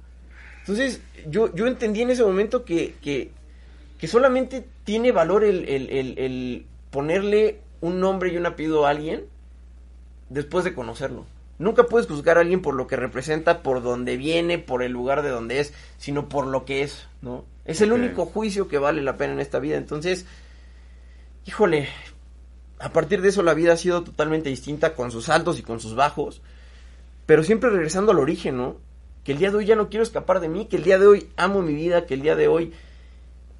Entonces, 0.60 1.02
yo, 1.28 1.54
yo 1.54 1.66
entendí 1.66 2.00
en 2.00 2.10
ese 2.10 2.24
momento 2.24 2.64
que, 2.64 2.94
que, 3.02 3.30
que 3.98 4.08
solamente 4.08 4.66
tiene 4.84 5.12
valor 5.12 5.44
el, 5.44 5.68
el, 5.68 5.90
el, 5.90 6.18
el 6.18 6.66
ponerle 6.90 7.60
un 7.82 8.00
nombre 8.00 8.32
y 8.32 8.38
un 8.38 8.46
apellido 8.46 8.86
a 8.86 8.90
alguien 8.90 9.24
después 10.30 10.64
de 10.64 10.74
conocerlo. 10.74 11.26
Nunca 11.58 11.84
puedes 11.84 12.08
juzgar 12.08 12.38
a 12.38 12.40
alguien 12.40 12.62
por 12.62 12.74
lo 12.74 12.86
que 12.86 12.96
representa, 12.96 13.62
por 13.62 13.82
donde 13.82 14.16
viene, 14.16 14.58
por 14.58 14.82
el 14.82 14.90
lugar 14.90 15.22
de 15.22 15.28
donde 15.28 15.60
es, 15.60 15.74
sino 15.98 16.28
por 16.28 16.46
lo 16.46 16.64
que 16.64 16.82
es, 16.82 17.06
¿no? 17.20 17.44
Es 17.64 17.80
el 17.80 17.92
único 17.92 18.26
juicio 18.26 18.66
que 18.66 18.78
vale 18.78 19.02
la 19.02 19.16
pena 19.16 19.34
en 19.34 19.40
esta 19.40 19.58
vida. 19.58 19.76
Entonces, 19.76 20.26
híjole, 21.46 21.88
a 22.78 22.90
partir 22.90 23.20
de 23.22 23.28
eso 23.28 23.42
la 23.42 23.54
vida 23.54 23.74
ha 23.74 23.76
sido 23.76 24.02
totalmente 24.02 24.48
distinta 24.48 24.94
con 24.94 25.10
sus 25.10 25.28
altos 25.28 25.58
y 25.58 25.62
con 25.62 25.80
sus 25.80 25.94
bajos, 25.94 26.42
pero 27.26 27.42
siempre 27.42 27.70
regresando 27.70 28.12
al 28.12 28.18
origen, 28.18 28.56
¿no? 28.56 28.76
Que 29.24 29.32
el 29.32 29.38
día 29.38 29.50
de 29.50 29.56
hoy 29.56 29.66
ya 29.66 29.76
no 29.76 29.88
quiero 29.88 30.02
escapar 30.02 30.40
de 30.40 30.48
mí, 30.48 30.66
que 30.66 30.76
el 30.76 30.84
día 30.84 30.98
de 30.98 31.06
hoy 31.06 31.28
amo 31.36 31.62
mi 31.62 31.74
vida, 31.74 32.06
que 32.06 32.14
el 32.14 32.22
día 32.22 32.36
de 32.36 32.48
hoy 32.48 32.72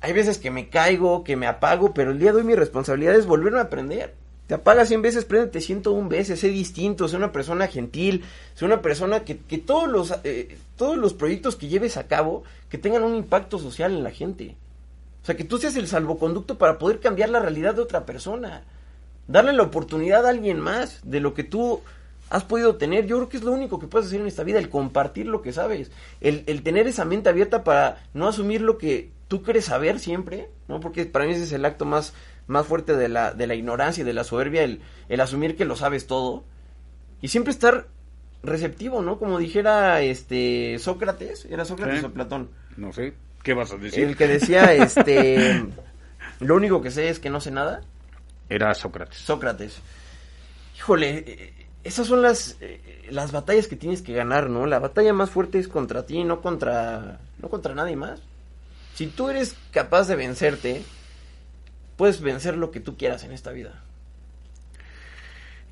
hay 0.00 0.12
veces 0.12 0.38
que 0.38 0.50
me 0.50 0.68
caigo, 0.68 1.24
que 1.24 1.36
me 1.36 1.46
apago, 1.46 1.94
pero 1.94 2.10
el 2.10 2.18
día 2.18 2.32
de 2.32 2.38
hoy 2.38 2.44
mi 2.44 2.54
responsabilidad 2.54 3.14
es 3.14 3.26
volverme 3.26 3.58
a 3.58 3.62
aprender. 3.62 4.14
Te 4.46 4.52
apagas 4.52 4.88
100 4.88 5.00
veces, 5.00 5.24
préndete 5.24 5.62
101 5.62 6.06
veces, 6.10 6.40
sé 6.40 6.48
distinto, 6.48 7.08
sé 7.08 7.16
una 7.16 7.32
persona 7.32 7.66
gentil, 7.66 8.24
sé 8.54 8.66
una 8.66 8.82
persona 8.82 9.24
que, 9.24 9.38
que 9.38 9.56
todos, 9.56 9.88
los, 9.88 10.14
eh, 10.24 10.58
todos 10.76 10.98
los 10.98 11.14
proyectos 11.14 11.56
que 11.56 11.68
lleves 11.68 11.96
a 11.96 12.06
cabo, 12.06 12.42
que 12.68 12.76
tengan 12.76 13.04
un 13.04 13.14
impacto 13.14 13.58
social 13.58 13.92
en 13.92 14.04
la 14.04 14.10
gente. 14.10 14.56
O 15.22 15.26
sea, 15.26 15.34
que 15.34 15.44
tú 15.44 15.56
seas 15.56 15.76
el 15.76 15.88
salvoconducto 15.88 16.58
para 16.58 16.78
poder 16.78 17.00
cambiar 17.00 17.30
la 17.30 17.40
realidad 17.40 17.74
de 17.74 17.80
otra 17.80 18.04
persona. 18.04 18.64
Darle 19.26 19.54
la 19.54 19.62
oportunidad 19.62 20.26
a 20.26 20.28
alguien 20.28 20.60
más 20.60 21.00
de 21.02 21.20
lo 21.20 21.32
que 21.32 21.44
tú 21.44 21.80
has 22.31 22.45
podido 22.45 22.77
tener. 22.77 23.07
Yo 23.07 23.16
creo 23.16 23.29
que 23.29 23.37
es 23.37 23.43
lo 23.43 23.53
único 23.53 23.79
que 23.79 23.87
puedes 23.87 24.09
hacer 24.09 24.20
en 24.20 24.27
esta 24.27 24.45
vida, 24.45 24.59
el 24.59 24.68
compartir 24.68 25.27
lo 25.27 25.43
que 25.43 25.53
sabes. 25.53 25.91
El, 26.20 26.45
el 26.47 26.62
tener 26.62 26.87
esa 26.87 27.05
mente 27.05 27.29
abierta 27.29 27.64
para 27.64 28.03
no 28.14 28.29
asumir 28.29 28.61
lo 28.61 28.79
que 28.79 29.11
tú 29.29 29.43
quieres 29.43 29.66
saber 29.66 29.99
siempre, 30.01 30.49
¿no? 30.68 30.81
Porque 30.81 31.07
para 31.07 31.25
mí 31.27 31.33
ese 31.33 31.45
es 31.45 31.53
el 31.53 31.64
acto 31.64 31.85
más 31.85 32.14
más 32.47 32.66
fuerte 32.66 32.97
de 32.97 33.09
la, 33.09 33.33
de 33.33 33.47
la 33.47 33.55
ignorancia 33.55 34.03
y 34.03 34.05
de 34.05 34.12
la 34.12 34.25
soberbia, 34.25 34.62
el, 34.62 34.81
el 35.09 35.20
asumir 35.20 35.57
que 35.57 35.64
lo 35.64 35.77
sabes 35.77 36.07
todo. 36.07 36.45
Y 37.20 37.29
siempre 37.29 37.51
estar 37.53 37.87
receptivo, 38.43 39.01
¿no? 39.03 39.18
Como 39.18 39.39
dijera 39.39 40.03
este 40.03 40.79
Sócrates, 40.79 41.47
¿era 41.47 41.64
Sócrates 41.64 42.05
o 42.05 42.12
Platón? 42.12 42.51
No 42.77 42.93
sé, 42.93 43.14
¿qué 43.43 43.55
vas 43.55 43.72
a 43.72 43.77
decir? 43.77 44.05
El 44.05 44.16
que 44.16 44.29
decía, 44.29 44.75
este, 44.75 45.64
lo 46.41 46.57
único 46.57 46.83
que 46.83 46.91
sé 46.91 47.09
es 47.09 47.18
que 47.18 47.31
no 47.31 47.41
sé 47.41 47.51
nada. 47.51 47.81
Era 48.49 48.75
Sócrates. 48.75 49.16
Sócrates. 49.16 49.81
Híjole, 50.77 51.63
esas 51.85 52.07
son 52.07 52.22
las, 52.22 52.57
eh, 52.61 52.80
las 53.11 53.30
batallas 53.30 53.68
que 53.68 53.76
tienes 53.76 54.03
que 54.03 54.14
ganar, 54.14 54.49
¿no? 54.49 54.66
La 54.66 54.78
batalla 54.78 55.12
más 55.12 55.30
fuerte 55.30 55.59
es 55.59 55.68
contra 55.68 56.07
ti, 56.07 56.24
no 56.24 56.41
contra, 56.41 57.20
no 57.41 57.49
contra 57.49 57.74
nadie 57.74 57.95
más. 57.95 58.20
Si 58.95 59.07
tú 59.07 59.28
eres 59.28 59.57
capaz 59.70 60.09
de 60.09 60.16
vencerte, 60.16 60.82
puedes 61.97 62.20
vencer 62.20 62.57
lo 62.57 62.70
que 62.70 62.80
tú 62.80 62.97
quieras 62.97 63.24
en 63.24 63.32
esta 63.32 63.53
vida. 63.53 63.82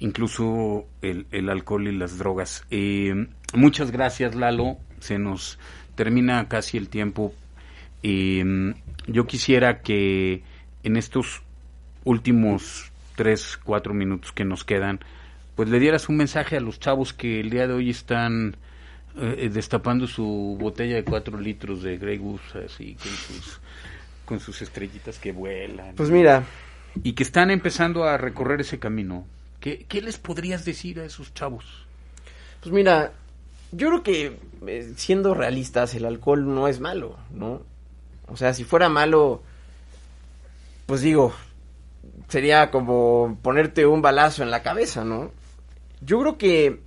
Incluso 0.01 0.87
el, 1.01 1.27
el 1.31 1.49
alcohol 1.49 1.89
y 1.89 1.97
las 1.97 2.19
drogas. 2.19 2.65
Eh, 2.71 3.29
muchas 3.55 3.91
gracias, 3.91 4.35
Lalo. 4.35 4.77
Se 5.01 5.19
nos 5.19 5.59
termina 5.95 6.49
casi 6.49 6.77
el 6.77 6.89
tiempo. 6.89 7.33
Eh, 8.03 8.75
yo 9.07 9.27
quisiera 9.27 9.81
que 9.81 10.43
en 10.83 10.97
estos 10.97 11.43
últimos 12.05 12.91
tres, 13.15 13.59
cuatro 13.63 13.95
minutos 13.95 14.33
que 14.33 14.45
nos 14.45 14.65
quedan, 14.65 15.01
pues 15.55 15.69
le 15.69 15.79
dieras 15.79 16.09
un 16.09 16.17
mensaje 16.17 16.57
a 16.57 16.61
los 16.61 16.81
chavos 16.81 17.13
que 17.13 17.41
el 17.41 17.51
día 17.51 17.67
de 17.67 17.75
hoy 17.75 17.91
están 17.91 18.57
eh, 19.17 19.51
destapando 19.53 20.07
su 20.07 20.57
botella 20.59 20.97
de 20.97 21.05
cuatro 21.05 21.39
litros 21.39 21.83
de 21.83 21.99
Grey 21.99 22.19
Goose 22.19 22.65
así 22.65 22.95
con 22.95 23.13
sus 23.13 23.61
con 24.25 24.41
sus 24.41 24.63
estrellitas 24.63 25.19
que 25.19 25.33
vuelan. 25.33 25.95
Pues 25.97 26.11
mira. 26.11 26.45
Y 27.03 27.13
que 27.13 27.23
están 27.23 27.51
empezando 27.51 28.05
a 28.05 28.17
recorrer 28.17 28.61
ese 28.61 28.79
camino. 28.79 29.27
¿Qué, 29.61 29.85
qué 29.89 30.01
les 30.01 30.19
podrías 30.19 30.65
decir 30.65 31.01
a 31.01 31.05
esos 31.05 31.35
chavos? 31.35 31.65
Pues 32.61 32.73
mira, 32.73 33.13
yo 33.73 33.89
creo 33.89 34.03
que 34.03 34.39
eh, 34.67 34.93
siendo 34.97 35.35
realistas, 35.35 35.95
el 35.95 36.05
alcohol 36.05 36.55
no 36.55 36.69
es 36.69 36.81
malo, 36.81 37.17
¿no? 37.33 37.63
O 38.29 38.37
sea, 38.37 38.55
si 38.55 38.65
fuera 38.65 38.89
malo, 38.89 39.43
pues 40.87 41.01
digo, 41.01 41.35
sería 42.29 42.71
como 42.71 43.39
ponerte 43.43 43.87
un 43.87 44.03
balazo 44.03 44.43
en 44.43 44.51
la 44.51 44.63
cabeza, 44.63 45.05
¿no? 45.05 45.31
Yo 46.05 46.21
creo 46.21 46.39
que 46.39 46.81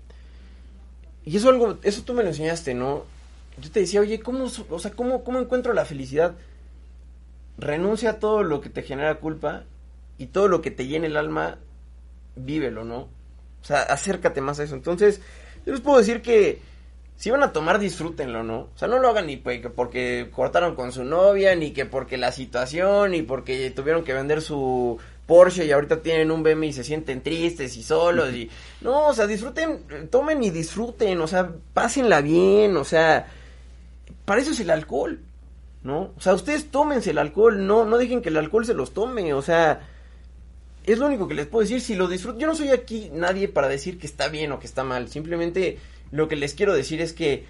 y 1.24 1.38
eso 1.38 1.50
algo, 1.50 1.80
eso 1.82 2.04
tú 2.04 2.14
me 2.14 2.24
lo 2.24 2.30
enseñaste, 2.30 2.74
¿no? 2.74 3.04
Yo 3.60 3.72
te 3.72 3.80
decía, 3.80 4.02
oye, 4.02 4.20
¿cómo, 4.20 4.46
o 4.70 4.80
sea, 4.80 4.92
cómo, 4.92 5.24
cómo 5.24 5.40
encuentro 5.40 5.74
la 5.74 5.86
felicidad? 5.86 6.36
renuncia 7.58 8.12
a 8.12 8.20
todo 8.20 8.44
lo 8.44 8.62
que 8.62 8.70
te 8.70 8.84
genera 8.84 9.16
culpa 9.16 9.64
y 10.18 10.28
todo 10.28 10.48
lo 10.48 10.62
que 10.62 10.72
te 10.72 10.88
llene 10.88 11.08
el 11.08 11.18
alma, 11.18 11.58
vívelo, 12.36 12.84
¿no? 12.84 12.98
O 13.62 13.66
sea, 13.66 13.82
acércate 13.84 14.42
más 14.42 14.60
a 14.60 14.64
eso. 14.64 14.76
Entonces, 14.76 15.22
yo 15.66 15.72
les 15.72 15.82
puedo 15.82 15.98
decir 15.98 16.22
que 16.22 16.62
si 17.16 17.32
van 17.32 17.44
a 17.44 17.54
tomar, 17.54 17.80
disfrútenlo, 17.80 18.44
¿no? 18.44 18.70
O 18.76 18.78
sea, 18.78 18.88
no 18.88 19.00
lo 19.00 19.10
hagan 19.10 19.28
ni 19.28 19.38
porque 19.38 20.30
cortaron 20.32 20.76
con 20.76 20.92
su 20.92 21.04
novia, 21.04 21.56
ni 21.56 21.72
que 21.72 21.86
porque 21.86 22.18
la 22.18 22.32
situación, 22.32 23.12
ni 23.12 23.22
porque 23.22 23.72
tuvieron 23.72 24.04
que 24.04 24.14
vender 24.14 24.42
su, 24.42 25.00
Porsche 25.26 25.66
y 25.66 25.72
ahorita 25.72 26.02
tienen 26.02 26.32
un 26.32 26.44
BMW 26.44 26.66
y 26.66 26.74
se 26.74 26.84
sienten 26.84 27.22
tristes 27.22 27.76
y 27.78 27.84
solos 27.84 28.34
y 28.34 28.50
no, 28.82 29.08
o 29.08 29.14
sea, 29.14 29.28
disfruten, 29.28 30.08
tomen 30.10 30.44
y 30.44 30.52
disfruten, 30.52 31.20
o 31.22 31.28
sea, 31.28 31.52
pásenla 31.74 32.22
bien, 32.22 32.78
o 32.78 32.84
sea, 32.84 33.28
para 34.26 34.42
eso 34.42 34.52
es 34.52 34.60
el 34.60 34.70
alcohol, 34.70 35.20
¿no? 35.84 36.14
O 36.16 36.22
sea, 36.22 36.34
ustedes 36.34 36.70
tómense 36.70 37.12
el 37.12 37.18
alcohol, 37.18 37.66
no 37.66 37.86
no 37.86 37.98
dejen 37.98 38.22
que 38.22 38.30
el 38.30 38.38
alcohol 38.38 38.66
se 38.66 38.74
los 38.74 38.94
tome, 38.94 39.34
o 39.34 39.42
sea, 39.42 39.88
es 40.86 41.00
lo 41.00 41.08
único 41.08 41.28
que 41.28 41.34
les 41.34 41.48
puedo 41.48 41.64
decir, 41.64 41.82
si 41.82 41.96
lo 41.96 42.08
disfrutan, 42.08 42.40
yo 42.40 42.48
no 42.48 42.56
soy 42.56 42.70
aquí 42.70 43.10
nadie 43.12 43.48
para 43.48 43.68
decir 43.68 43.98
que 43.98 44.08
está 44.08 44.28
bien 44.28 44.52
o 44.52 44.60
que 44.60 44.68
está 44.68 44.84
mal, 44.84 45.10
simplemente 45.10 45.80
lo 46.12 46.28
que 46.28 46.36
les 46.36 46.54
quiero 46.54 46.74
decir 46.74 47.02
es 47.02 47.14
que 47.14 47.46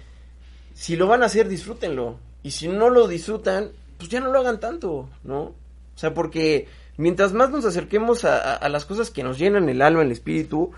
si 0.74 0.96
lo 0.96 1.06
van 1.06 1.22
a 1.22 1.26
hacer, 1.26 1.48
disfrútenlo, 1.48 2.18
y 2.42 2.52
si 2.52 2.68
no 2.68 2.90
lo 2.90 3.08
disfrutan, 3.08 3.70
pues 3.98 4.08
ya 4.08 4.20
no 4.20 4.30
lo 4.30 4.38
hagan 4.38 4.60
tanto, 4.60 5.08
¿no? 5.24 5.40
O 5.40 5.54
sea, 5.98 6.14
porque 6.14 6.68
mientras 6.96 7.32
más 7.32 7.50
nos 7.50 7.64
acerquemos 7.64 8.24
a, 8.24 8.68
las 8.68 8.84
cosas 8.84 9.10
que 9.10 9.22
nos 9.22 9.38
llenan 9.38 9.68
el 9.68 9.82
alma, 9.82 10.02
el 10.02 10.12
espíritu, 10.12 10.72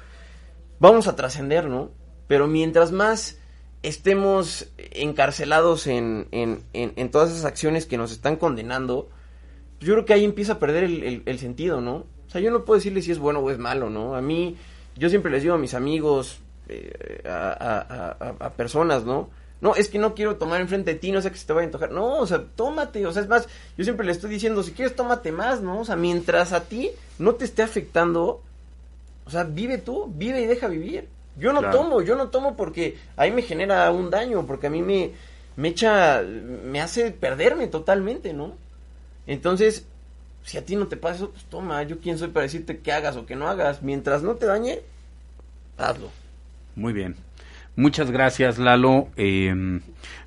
vamos 0.81 1.07
a 1.09 1.17
trascender, 1.17 1.67
¿no? 1.69 1.91
Pero 2.27 2.47
mientras 2.47 2.93
más 2.93 3.39
estemos 3.83 4.69
encarcelados 4.77 5.87
en, 5.87 6.29
en, 6.33 7.11
todas 7.11 7.31
esas 7.31 7.45
acciones 7.45 7.87
que 7.87 7.97
nos 7.97 8.13
están 8.13 8.37
condenando, 8.37 9.09
yo 9.81 9.95
creo 9.95 10.05
que 10.05 10.15
ahí 10.15 10.25
empieza 10.25 10.55
a 10.55 10.59
perder 10.59 10.85
el, 10.85 11.39
sentido, 11.39 11.81
¿no? 11.81 12.07
O 12.27 12.31
sea, 12.31 12.41
yo 12.41 12.51
no 12.51 12.65
puedo 12.65 12.79
decirle 12.79 13.03
si 13.03 13.13
es 13.13 13.19
bueno 13.19 13.39
o 13.39 13.51
es 13.51 13.59
malo, 13.59 13.89
¿no? 13.89 14.15
A 14.15 14.21
mí, 14.21 14.57
yo 14.97 15.09
siempre 15.09 15.31
les 15.31 15.43
digo 15.43 15.55
a 15.55 15.59
mis 15.59 15.75
amigos, 15.75 16.41
eh, 16.69 17.23
a, 17.27 18.17
a, 18.41 18.51
personas, 18.51 19.05
¿no? 19.05 19.31
No, 19.61 19.75
es 19.75 19.89
que 19.89 19.99
no 19.99 20.15
quiero 20.15 20.37
tomar 20.37 20.61
enfrente 20.61 20.95
de 20.95 21.01
ti, 21.01 21.11
no 21.11 21.21
sé 21.21 21.33
que 21.33 21.39
se 21.39 21.47
te 21.47 21.53
vaya 21.53 21.65
a 21.65 21.69
antojar. 21.69 21.91
No, 21.91 22.19
o 22.19 22.27
sea, 22.27 22.45
tómate, 22.55 23.05
o 23.07 23.13
sea, 23.13 23.23
es 23.23 23.29
más, 23.29 23.49
yo 23.77 23.85
siempre 23.85 24.07
le 24.07 24.13
estoy 24.13 24.31
diciendo, 24.31 24.63
si 24.63 24.73
quieres, 24.73 24.95
tómate 24.95 25.33
más, 25.33 25.61
¿no? 25.61 25.81
O 25.81 25.85
sea, 25.85 25.97
mientras 25.97 26.53
a 26.53 26.65
ti 26.65 26.91
no 27.19 27.35
te 27.35 27.45
esté 27.45 27.63
afectando, 27.63 28.41
o 29.25 29.31
sea, 29.31 29.45
vive 29.45 29.79
tú, 29.79 30.13
vive 30.15 30.41
y 30.41 30.47
deja 30.47 30.69
vivir. 30.69 31.09
Yo 31.37 31.53
no 31.53 31.71
tomo, 31.71 32.03
yo 32.03 32.17
no 32.17 32.29
tomo 32.29 32.57
porque 32.57 32.99
ahí 33.17 33.31
me 33.31 33.43
genera 33.43 33.91
un 33.91 34.11
daño, 34.11 34.45
porque 34.47 34.69
a 34.69 34.71
mí 34.71 34.83
me, 34.83 35.13
me 35.57 35.69
echa, 35.69 36.23
me 36.23 36.81
hace 36.81 37.11
perderme 37.13 37.69
totalmente, 37.69 38.33
¿no? 38.33 38.55
Entonces, 39.27 39.85
si 40.45 40.57
a 40.57 40.65
ti 40.65 40.77
no 40.77 40.89
te 40.89 40.97
pasa 40.97 41.17
eso, 41.17 41.31
pues 41.31 41.45
toma, 41.45 41.83
yo 41.83 41.99
quién 41.99 42.19
soy 42.19 42.29
para 42.29 42.45
decirte 42.45 42.79
que 42.79 42.91
hagas 42.91 43.17
o 43.17 43.27
que 43.27 43.37
no 43.37 43.49
hagas. 43.49 43.83
Mientras 43.83 44.23
no 44.23 44.37
te 44.37 44.47
dañe, 44.47 44.81
hazlo. 45.77 46.11
Muy 46.75 46.93
bien. 46.93 47.17
Muchas 47.79 48.11
gracias, 48.11 48.59
Lalo. 48.59 49.07
Eh, 49.17 49.55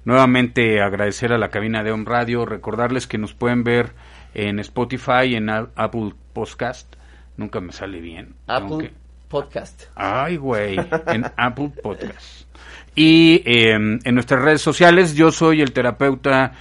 nuevamente 0.05 0.81
agradecer 0.81 1.33
a 1.33 1.37
la 1.37 1.49
cabina 1.49 1.83
de 1.83 1.91
On 1.91 2.05
Radio, 2.05 2.45
recordarles 2.45 3.07
que 3.07 3.17
nos 3.17 3.33
pueden 3.33 3.65
ver 3.65 3.91
en 4.33 4.57
Spotify, 4.59 5.35
en 5.35 5.49
Apple 5.49 6.13
Podcast. 6.31 6.95
Nunca 7.35 7.59
me 7.59 7.73
sale 7.73 7.99
bien. 7.99 8.35
Apple 8.47 8.93
Podcast. 9.27 9.83
Ay, 9.95 10.37
güey, 10.37 10.77
en 11.07 11.25
Apple 11.35 11.73
Podcast. 11.83 12.47
Y 12.95 13.41
em, 13.43 13.99
en 14.05 14.15
nuestras 14.15 14.41
redes 14.41 14.61
sociales, 14.61 15.15
yo 15.15 15.29
soy 15.33 15.59
el 15.59 15.73
terapeuta 15.73 16.53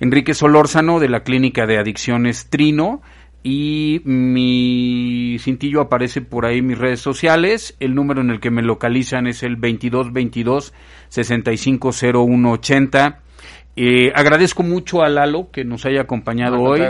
Enrique 0.00 0.34
Solórzano 0.34 0.98
de 0.98 1.08
la 1.08 1.22
Clínica 1.22 1.66
de 1.66 1.78
Adicciones 1.78 2.50
Trino 2.50 3.00
y 3.42 4.00
mi 4.04 5.36
cintillo 5.40 5.80
aparece 5.80 6.20
por 6.20 6.46
ahí 6.46 6.58
en 6.58 6.66
mis 6.66 6.78
redes 6.78 7.00
sociales. 7.00 7.74
El 7.80 7.94
número 7.94 8.20
en 8.20 8.30
el 8.30 8.40
que 8.40 8.50
me 8.50 8.62
localizan 8.62 9.26
es 9.26 9.42
el 9.42 9.56
2222 9.56 10.72
650180. 11.08 13.20
Eh, 13.74 14.12
agradezco 14.14 14.62
mucho 14.62 15.02
a 15.02 15.08
Lalo 15.08 15.50
que 15.50 15.64
nos 15.64 15.86
haya 15.86 16.02
acompañado 16.02 16.60
hoy 16.60 16.82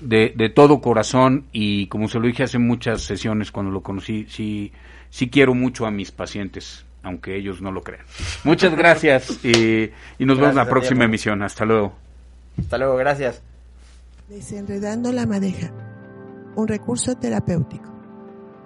De, 0.00 0.32
de, 0.34 0.48
todo 0.48 0.80
corazón 0.80 1.46
y 1.50 1.88
como 1.88 2.06
se 2.06 2.20
lo 2.20 2.28
dije 2.28 2.44
hace 2.44 2.58
muchas 2.58 3.02
sesiones 3.02 3.50
cuando 3.50 3.72
lo 3.72 3.80
conocí, 3.80 4.26
sí, 4.28 4.72
sí 5.10 5.28
quiero 5.28 5.54
mucho 5.54 5.86
a 5.86 5.90
mis 5.90 6.12
pacientes, 6.12 6.86
aunque 7.02 7.36
ellos 7.36 7.60
no 7.60 7.72
lo 7.72 7.82
crean. 7.82 8.04
Muchas 8.44 8.76
gracias 8.76 9.40
y 9.44 9.90
nos 10.20 10.38
vemos 10.38 10.50
en 10.50 10.56
la 10.56 10.66
próxima 10.66 11.04
emisión. 11.04 11.42
Hasta 11.42 11.64
luego. 11.64 11.94
Hasta 12.58 12.78
luego, 12.78 12.96
gracias. 12.96 13.42
Desenredando 14.28 15.12
la 15.12 15.26
madeja 15.26 15.72
un 16.60 16.68
recurso 16.68 17.16
terapéutico. 17.16 17.90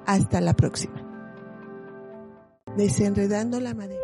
Hasta 0.06 0.40
la 0.40 0.54
próxima. 0.54 1.00
Desenredando 2.76 3.60
la 3.60 3.74
madera. 3.74 4.03